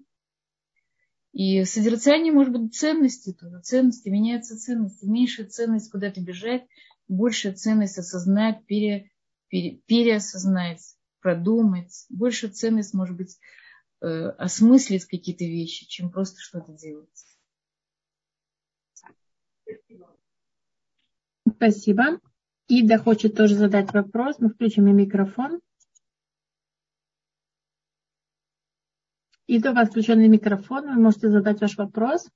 И 1.32 1.64
созерцание 1.64 2.32
может 2.32 2.52
быть 2.52 2.74
ценности 2.74 3.32
тоже. 3.32 3.60
Ценности, 3.60 4.08
меняются 4.08 4.58
ценности. 4.58 5.04
Меньшая 5.04 5.46
ценность 5.46 5.90
куда-то 5.90 6.20
бежать, 6.20 6.66
большая 7.06 7.54
ценность 7.54 7.98
осознать, 7.98 8.64
пере, 8.66 9.10
пере, 9.48 9.80
переосознать, 9.86 10.96
продумать. 11.20 12.06
Большая 12.08 12.50
ценность 12.50 12.94
может 12.94 13.16
быть 13.16 13.38
э, 14.00 14.06
осмыслить 14.06 15.04
какие-то 15.04 15.44
вещи, 15.44 15.86
чем 15.86 16.10
просто 16.10 16.40
что-то 16.40 16.72
делать. 16.72 17.08
Спасибо. 21.48 22.20
Ида 22.68 22.98
хочет 22.98 23.36
тоже 23.36 23.54
задать 23.54 23.92
вопрос. 23.92 24.36
Мы 24.38 24.48
включим 24.48 24.88
и 24.88 24.92
микрофон. 24.92 25.60
Ида, 29.50 29.72
у 29.72 29.74
вас 29.74 29.88
включенный 29.88 30.28
микрофон. 30.28 30.94
Вы 30.94 31.02
можете 31.02 31.28
задать 31.28 31.60
ваш 31.60 31.76
вопрос. 31.76 32.30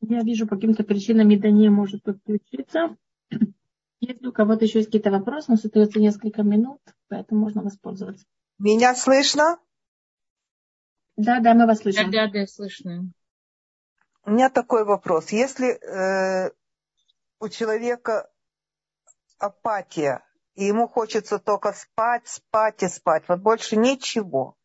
Я 0.00 0.20
вижу, 0.20 0.46
по 0.46 0.54
каким-то 0.54 0.84
причинам 0.84 1.28
Ида 1.30 1.50
не 1.50 1.68
может 1.68 2.04
подключиться. 2.04 2.96
Если 4.00 4.26
у 4.28 4.32
кого-то 4.32 4.64
еще 4.64 4.78
есть 4.78 4.90
какие-то 4.90 5.10
вопросы, 5.10 5.46
у 5.48 5.54
нас 5.54 5.64
остается 5.64 5.98
несколько 5.98 6.44
минут, 6.44 6.80
поэтому 7.08 7.40
можно 7.40 7.62
воспользоваться. 7.62 8.24
Меня 8.60 8.94
слышно? 8.94 9.58
Да, 11.16 11.40
да, 11.40 11.52
мы 11.54 11.66
вас 11.66 11.80
слышим. 11.80 12.12
Да, 12.12 12.28
да, 12.28 12.32
да, 12.32 12.46
слышно. 12.46 13.10
У 14.22 14.30
меня 14.30 14.50
такой 14.50 14.84
вопрос. 14.84 15.32
Если 15.32 15.66
э, 15.66 16.52
у 17.40 17.48
человека 17.48 18.30
апатия, 19.38 20.24
и 20.58 20.64
ему 20.64 20.88
хочется 20.88 21.38
только 21.38 21.72
спать, 21.72 22.26
спать 22.26 22.82
и 22.82 22.88
спать, 22.88 23.22
вот 23.28 23.40
больше 23.40 23.76
ничего. 23.76 24.56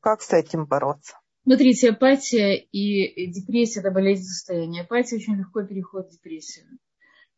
Как 0.00 0.20
с 0.20 0.32
этим 0.32 0.66
бороться? 0.66 1.20
Смотрите, 1.44 1.90
апатия 1.90 2.56
и 2.56 3.30
депрессия– 3.30 3.78
это 3.80 3.92
болезнь 3.92 4.24
состояния. 4.24 4.82
Апатия 4.82 5.14
очень 5.14 5.36
легко 5.36 5.62
переходит 5.62 6.08
в 6.08 6.12
депрессию. 6.14 6.66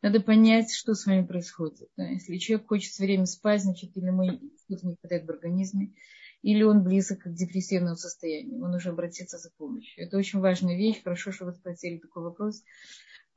Надо 0.01 0.19
понять, 0.19 0.73
что 0.73 0.95
с 0.95 1.05
вами 1.05 1.27
происходит. 1.27 1.89
Если 1.95 2.37
человек 2.37 2.67
хочет 2.67 2.91
все 2.91 3.03
время 3.03 3.27
спать, 3.27 3.61
значит, 3.61 3.95
или 3.95 4.07
ему 4.07 4.23
что-то 4.63 4.87
не 4.87 4.95
хватает 4.95 5.27
в 5.27 5.29
организме, 5.29 5.93
или 6.41 6.63
он 6.63 6.83
близок 6.83 7.19
к 7.19 7.33
депрессивному 7.33 7.97
состоянию, 7.97 8.63
он 8.63 8.73
уже 8.73 8.89
обратится 8.89 9.37
за 9.37 9.51
помощью. 9.57 10.03
Это 10.03 10.17
очень 10.17 10.39
важная 10.39 10.75
вещь. 10.75 11.03
Хорошо, 11.03 11.31
что 11.31 11.45
вы 11.45 11.53
спросили 11.53 11.99
такой 11.99 12.23
вопрос, 12.23 12.63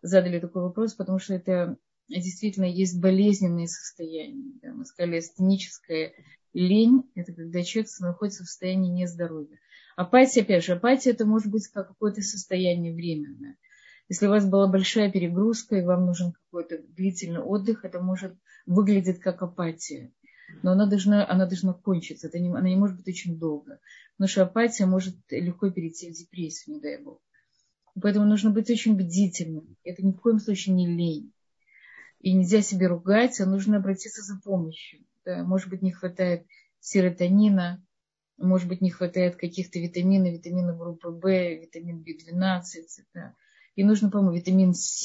задали 0.00 0.40
такой 0.40 0.62
вопрос, 0.62 0.94
потому 0.94 1.18
что 1.18 1.34
это 1.34 1.76
действительно 2.08 2.64
есть 2.64 3.00
болезненные 3.00 3.68
состояния. 3.68 4.52
Да? 4.62 4.72
Мы 4.72 4.84
сказали, 4.84 5.18
астеническая 5.18 6.12
лень– 6.54 7.02
это 7.14 7.32
когда 7.32 7.62
человек 7.62 7.90
находится 8.00 8.44
в 8.44 8.48
состоянии 8.48 8.90
нездоровья. 8.90 9.58
Апатия, 9.96 10.42
опять 10.42 10.64
же, 10.64 10.72
апатия 10.72 11.10
это 11.10 11.26
может 11.26 11.50
быть 11.50 11.66
как 11.68 11.88
какое-то 11.88 12.22
состояние 12.22 12.94
временное. 12.94 13.56
Если 14.08 14.26
у 14.26 14.30
вас 14.30 14.48
была 14.48 14.66
большая 14.66 15.10
перегрузка 15.10 15.76
и 15.76 15.84
вам 15.84 16.06
нужен 16.06 16.32
какой-то 16.32 16.78
длительный 16.78 17.40
отдых, 17.40 17.84
это 17.84 18.00
может 18.00 18.34
выглядеть 18.64 19.20
как 19.20 19.42
апатия. 19.42 20.12
Но 20.62 20.72
она 20.72 20.86
должна, 20.86 21.28
она 21.28 21.44
должна 21.46 21.74
кончиться, 21.74 22.28
это 22.28 22.38
не, 22.38 22.48
она 22.48 22.68
не 22.68 22.76
может 22.76 22.96
быть 22.96 23.08
очень 23.08 23.38
долго. 23.38 23.80
Потому 24.16 24.28
что 24.28 24.42
апатия 24.42 24.86
может 24.86 25.16
легко 25.30 25.70
перейти 25.70 26.10
в 26.10 26.14
депрессию, 26.14 26.76
не 26.76 26.80
дай 26.80 27.02
бог. 27.02 27.20
Поэтому 28.00 28.24
нужно 28.24 28.50
быть 28.50 28.70
очень 28.70 28.96
бдительным. 28.96 29.76
Это 29.84 30.04
ни 30.04 30.12
в 30.12 30.20
коем 30.20 30.38
случае 30.38 30.74
не 30.74 30.86
лень. 30.86 31.32
И 32.20 32.32
нельзя 32.32 32.62
себе 32.62 32.88
ругать, 32.88 33.40
а 33.40 33.46
нужно 33.46 33.76
обратиться 33.76 34.22
за 34.22 34.40
помощью. 34.40 35.04
Да, 35.24 35.44
может 35.44 35.68
быть, 35.68 35.82
не 35.82 35.92
хватает 35.92 36.46
серотонина, 36.80 37.84
может 38.38 38.68
быть, 38.68 38.80
не 38.80 38.90
хватает 38.90 39.36
каких-то 39.36 39.78
витаминов, 39.78 40.32
витамина 40.32 40.76
группы 40.76 41.08
В, 41.08 41.22
витамин 41.26 42.02
В12. 42.02 42.82
Да. 43.14 43.34
И 43.74 43.84
нужно 43.84 44.10
помочь, 44.10 44.40
витамин 44.40 44.74
С, 44.74 45.04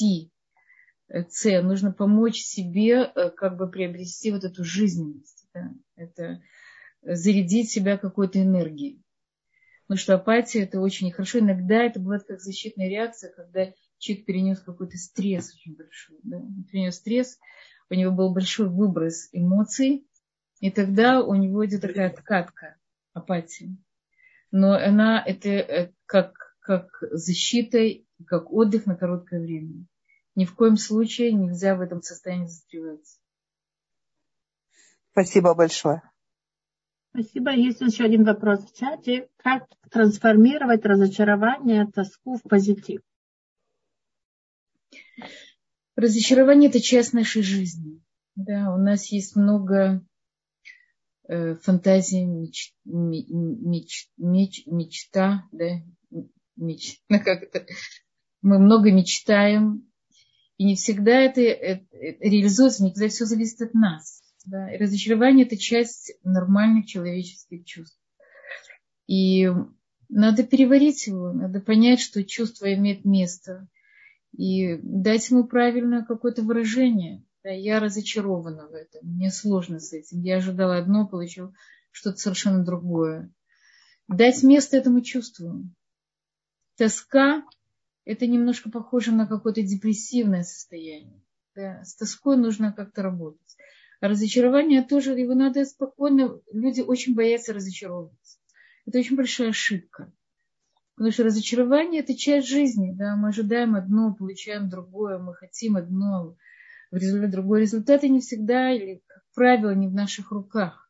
С. 1.08 1.62
Нужно 1.62 1.92
помочь 1.92 2.40
себе 2.40 3.10
э, 3.14 3.30
как 3.30 3.56
бы 3.56 3.68
приобрести 3.68 4.30
вот 4.30 4.44
эту 4.44 4.64
жизненность. 4.64 5.46
Да. 5.52 5.72
Это 5.96 6.42
зарядить 7.02 7.70
себя 7.70 7.98
какой-то 7.98 8.40
энергией. 8.40 9.02
Потому 9.86 9.98
что 9.98 10.14
апатия 10.14 10.62
это 10.62 10.80
очень 10.80 11.08
нехорошо. 11.08 11.40
Иногда 11.40 11.82
это 11.82 12.00
бывает 12.00 12.24
как 12.26 12.40
защитная 12.40 12.88
реакция, 12.88 13.30
когда 13.32 13.72
человек 13.98 14.26
перенес 14.26 14.60
какой-то 14.60 14.96
стресс 14.96 15.54
очень 15.54 15.76
большой. 15.76 16.18
Да. 16.22 16.38
Он 16.38 16.64
перенес 16.64 16.96
стресс, 16.96 17.38
у 17.90 17.94
него 17.94 18.12
был 18.12 18.32
большой 18.32 18.68
выброс 18.68 19.28
эмоций, 19.32 20.06
и 20.60 20.70
тогда 20.70 21.22
у 21.22 21.34
него 21.34 21.64
идет 21.66 21.82
такая 21.82 22.10
откатка 22.10 22.76
апатии. 23.12 23.76
Но 24.50 24.74
она 24.74 25.22
это 25.24 25.48
э, 25.48 25.92
как, 26.06 26.34
как 26.60 26.88
защита, 27.10 27.78
как 28.26 28.50
отдых 28.52 28.86
на 28.86 28.96
короткое 28.96 29.40
время. 29.40 29.84
Ни 30.34 30.44
в 30.44 30.54
коем 30.54 30.76
случае 30.76 31.32
нельзя 31.32 31.76
в 31.76 31.80
этом 31.80 32.02
состоянии 32.02 32.46
застревать. 32.46 33.18
Спасибо 35.12 35.54
большое. 35.54 36.02
Спасибо. 37.10 37.52
Есть 37.52 37.80
еще 37.80 38.04
один 38.04 38.24
вопрос 38.24 38.64
в 38.64 38.76
чате. 38.76 39.28
Как 39.36 39.68
трансформировать 39.90 40.84
разочарование, 40.84 41.86
тоску 41.86 42.36
в 42.36 42.42
позитив? 42.42 43.00
Разочарование– 45.96 46.70
это 46.70 46.80
часть 46.80 47.12
нашей 47.12 47.42
жизни. 47.42 48.02
Да, 48.34 48.74
у 48.74 48.78
нас 48.78 49.12
есть 49.12 49.36
много 49.36 50.04
э, 51.28 51.54
фантазии, 51.56 52.24
меч, 52.24 52.74
меч, 52.84 54.08
меч, 54.16 54.66
мечта, 54.66 55.44
да, 55.52 55.82
меч, 56.56 57.00
ну, 57.08 57.18
как 57.20 57.44
это, 57.44 57.66
мы 58.42 58.58
много 58.58 58.90
мечтаем, 58.90 59.88
и 60.56 60.64
не 60.64 60.76
всегда 60.76 61.20
это, 61.20 61.40
это, 61.40 61.96
это 61.96 62.24
реализуется, 62.24 62.82
не 62.82 62.90
всегда 62.90 63.08
все 63.08 63.24
зависит 63.24 63.60
от 63.62 63.74
нас. 63.74 64.22
Да. 64.46 64.72
И 64.72 64.78
разочарование– 64.78 65.46
это 65.46 65.56
часть 65.56 66.12
нормальных 66.22 66.86
человеческих 66.86 67.64
чувств. 67.64 67.98
И 69.06 69.48
надо 70.08 70.44
переварить 70.44 71.06
его, 71.06 71.32
надо 71.32 71.60
понять, 71.60 72.00
что 72.00 72.24
чувство 72.24 72.72
имеет 72.74 73.04
место, 73.04 73.68
и 74.36 74.78
дать 74.82 75.30
ему 75.30 75.44
правильное 75.44 76.04
какое-то 76.04 76.42
выражение– 76.42 77.24
да, 77.44 77.50
я 77.50 77.78
разочарована 77.78 78.68
в 78.68 78.72
этом, 78.72 79.06
мне 79.06 79.30
сложно 79.30 79.78
с 79.78 79.92
этим. 79.92 80.22
Я 80.22 80.38
ожидала 80.38 80.78
одно, 80.78 81.06
получил 81.06 81.54
что-то 81.90 82.16
совершенно 82.16 82.64
другое. 82.64 83.30
Дать 84.08 84.42
место 84.42 84.78
этому 84.78 85.02
чувству. 85.02 85.62
Тоска– 86.76 87.44
это 88.06 88.26
немножко 88.26 88.70
похоже 88.70 89.12
на 89.12 89.26
какое-то 89.26 89.62
депрессивное 89.62 90.42
состояние. 90.42 91.22
Да. 91.54 91.84
С 91.84 91.94
тоской 91.96 92.38
нужно 92.38 92.72
как-то 92.72 93.02
работать. 93.02 93.56
А 94.00 94.08
разочарование 94.08 94.82
тоже, 94.82 95.12
его 95.12 95.34
надо 95.34 95.66
спокойно, 95.66 96.40
люди 96.50 96.80
очень 96.80 97.14
боятся 97.14 97.52
разочаровываться. 97.52 98.38
Это 98.86 98.98
очень 98.98 99.16
большая 99.16 99.50
ошибка. 99.50 100.10
Потому 100.96 101.12
что 101.12 101.24
разочарование– 101.24 102.00
это 102.02 102.16
часть 102.16 102.48
жизни. 102.48 102.92
Да? 102.94 103.16
Мы 103.16 103.28
ожидаем 103.28 103.74
одно, 103.74 104.14
получаем 104.14 104.68
другое, 104.68 105.18
мы 105.18 105.34
хотим 105.34 105.76
одно, 105.76 106.36
в 106.90 106.96
результате 106.96 107.32
другой. 107.32 107.62
Результаты 107.62 108.08
не 108.08 108.20
всегда, 108.20 108.70
или, 108.70 109.02
как 109.06 109.22
правило, 109.34 109.74
не 109.74 109.88
в 109.88 109.94
наших 109.94 110.30
руках. 110.30 110.88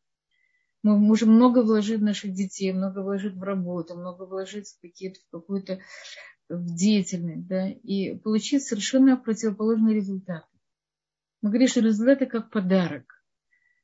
Мы 0.83 0.99
можем 0.99 1.31
много 1.31 1.63
вложить 1.63 2.01
в 2.01 2.05
наших 2.05 2.35
детей, 2.35 2.73
много 2.73 3.01
вложить 3.01 3.35
в 3.35 3.43
работу, 3.43 3.97
много 3.97 4.25
вложить 4.25 4.69
в, 4.69 4.81
какие-то, 4.83 5.21
в 5.21 5.31
какую-то 5.31 5.81
в 6.51 6.75
деятельность, 6.75 7.47
да, 7.47 7.71
и 7.71 8.19
получить 8.19 8.63
совершенно 8.63 9.17
противоположные 9.17 9.95
результаты. 9.95 10.47
Мы 11.41 11.49
говорим, 11.49 11.69
что 11.69 11.81
результаты 11.81 12.27
как 12.27 12.51
подарок. 12.51 13.05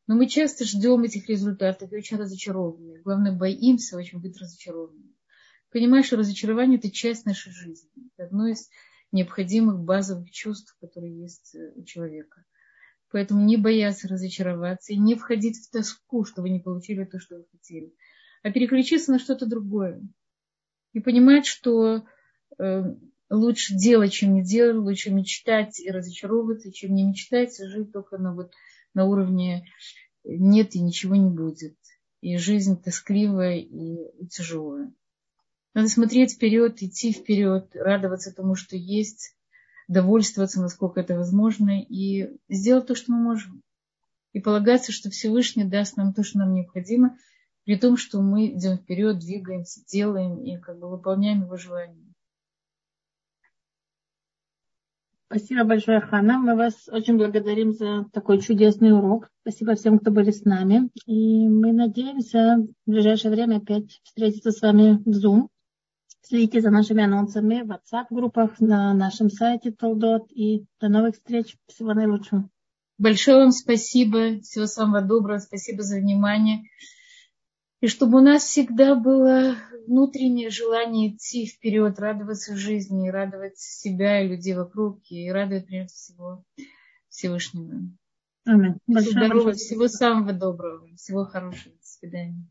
Но 0.06 0.16
мы 0.16 0.26
часто 0.26 0.64
ждем 0.64 1.02
этих 1.04 1.28
результатов 1.28 1.92
и 1.92 1.96
очень 1.96 2.18
разочарованы. 2.18 3.00
Главное, 3.02 3.32
боимся 3.32 3.96
очень 3.96 4.20
быть 4.20 4.38
разочарованными. 4.38 5.14
Понимаешь, 5.70 6.06
что 6.06 6.16
разочарование– 6.16 6.78
это 6.80 6.90
часть 6.90 7.26
нашей 7.26 7.52
жизни. 7.52 7.90
Это 8.14 8.26
одно 8.26 8.48
из 8.48 8.68
необходимых 9.12 9.80
базовых 9.80 10.30
чувств, 10.30 10.76
которые 10.80 11.20
есть 11.20 11.54
э, 11.54 11.72
у 11.76 11.84
человека. 11.84 12.44
Поэтому 13.10 13.44
не 13.44 13.56
бояться 13.56 14.08
разочароваться 14.08 14.92
и 14.92 14.98
не 14.98 15.14
входить 15.14 15.58
в 15.58 15.70
тоску, 15.70 16.24
что 16.24 16.42
вы 16.42 16.50
не 16.50 16.60
получили 16.60 17.04
то, 17.04 17.18
что 17.18 17.36
вы 17.36 17.46
хотели, 17.50 17.92
а 18.42 18.50
переключиться 18.50 19.10
на 19.12 19.18
что-то 19.18 19.46
другое. 19.46 20.00
И 20.92 21.00
понимать, 21.00 21.46
что 21.46 22.04
э, 22.58 22.82
лучше 23.28 23.74
делать, 23.74 24.12
чем 24.12 24.34
не 24.34 24.44
делать, 24.44 24.76
лучше 24.76 25.10
мечтать 25.10 25.80
и 25.80 25.90
разочаровываться, 25.90 26.72
чем 26.72 26.94
не 26.94 27.04
мечтать, 27.04 27.58
и 27.60 27.66
жить 27.66 27.92
только 27.92 28.18
на, 28.18 28.34
вот, 28.34 28.52
на 28.94 29.06
уровне 29.06 29.66
нет 30.24 30.74
и 30.74 30.80
ничего 30.80 31.16
не 31.16 31.30
будет. 31.30 31.76
И 32.20 32.36
жизнь 32.36 32.80
тоскливая 32.80 33.56
и 33.58 34.26
тяжелая. 34.26 34.92
Надо 35.72 35.88
смотреть 35.88 36.34
вперед, 36.34 36.82
идти 36.82 37.12
вперед, 37.12 37.70
радоваться 37.74 38.34
тому, 38.34 38.56
что 38.56 38.76
есть, 38.76 39.36
довольствоваться, 39.86 40.60
насколько 40.60 41.00
это 41.00 41.16
возможно, 41.16 41.80
и 41.80 42.36
сделать 42.48 42.86
то, 42.86 42.94
что 42.94 43.12
мы 43.12 43.18
можем. 43.22 43.62
И 44.32 44.40
полагаться, 44.40 44.92
что 44.92 45.10
Всевышний 45.10 45.64
даст 45.64 45.96
нам 45.96 46.12
то, 46.12 46.22
что 46.22 46.38
нам 46.38 46.54
необходимо, 46.54 47.16
при 47.64 47.76
том, 47.76 47.96
что 47.96 48.20
мы 48.20 48.48
идем 48.48 48.78
вперед, 48.78 49.18
двигаемся, 49.18 49.84
делаем 49.86 50.42
и 50.42 50.58
как 50.58 50.78
бы 50.78 50.88
выполняем 50.90 51.42
его 51.42 51.56
желания. 51.56 52.10
Спасибо 55.26 55.62
большое, 55.62 56.00
Хана. 56.00 56.38
Мы 56.38 56.56
вас 56.56 56.88
очень 56.88 57.16
благодарим 57.16 57.72
за 57.72 58.04
такой 58.12 58.40
чудесный 58.40 58.92
урок. 58.92 59.28
Спасибо 59.42 59.76
всем, 59.76 60.00
кто 60.00 60.10
были 60.10 60.32
с 60.32 60.44
нами. 60.44 60.90
И 61.06 61.48
мы 61.48 61.72
надеемся 61.72 62.66
в 62.84 62.90
ближайшее 62.90 63.30
время 63.30 63.58
опять 63.58 64.00
встретиться 64.02 64.50
с 64.50 64.60
вами 64.60 65.00
в 65.04 65.24
Zoom. 65.24 65.46
Следите 66.30 66.60
за 66.60 66.70
нашими 66.70 67.02
анонсами 67.02 67.62
в 67.62 67.72
WhatsApp-группах, 67.72 68.60
на 68.60 68.94
нашем 68.94 69.30
сайте 69.30 69.72
Толдот. 69.72 70.30
И 70.30 70.64
до 70.80 70.88
новых 70.88 71.16
встреч. 71.16 71.56
Всего 71.66 71.92
наилучшего. 71.92 72.48
Большое 72.98 73.38
вам 73.38 73.50
спасибо. 73.50 74.38
Всего 74.40 74.66
самого 74.66 75.02
доброго. 75.02 75.38
Спасибо 75.38 75.82
за 75.82 75.96
внимание. 75.96 76.62
И 77.80 77.88
чтобы 77.88 78.18
у 78.18 78.20
нас 78.20 78.44
всегда 78.44 78.94
было 78.94 79.56
внутреннее 79.88 80.50
желание 80.50 81.08
идти 81.08 81.46
вперед, 81.46 81.98
радоваться 81.98 82.54
жизни, 82.54 83.08
радовать 83.08 83.58
себя 83.58 84.24
и 84.24 84.28
людей 84.28 84.54
вокруг, 84.54 85.00
и 85.10 85.32
радовать 85.32 85.66
прежде 85.66 85.92
всего 85.92 86.44
Всевышнего. 87.08 87.90
Аминь. 88.44 88.76
Всего, 88.86 89.00
здорового, 89.00 89.52
всего 89.54 89.88
самого 89.88 90.32
доброго, 90.32 90.86
всего 90.94 91.24
хорошего. 91.24 91.74
До 91.74 91.86
свидания. 91.86 92.46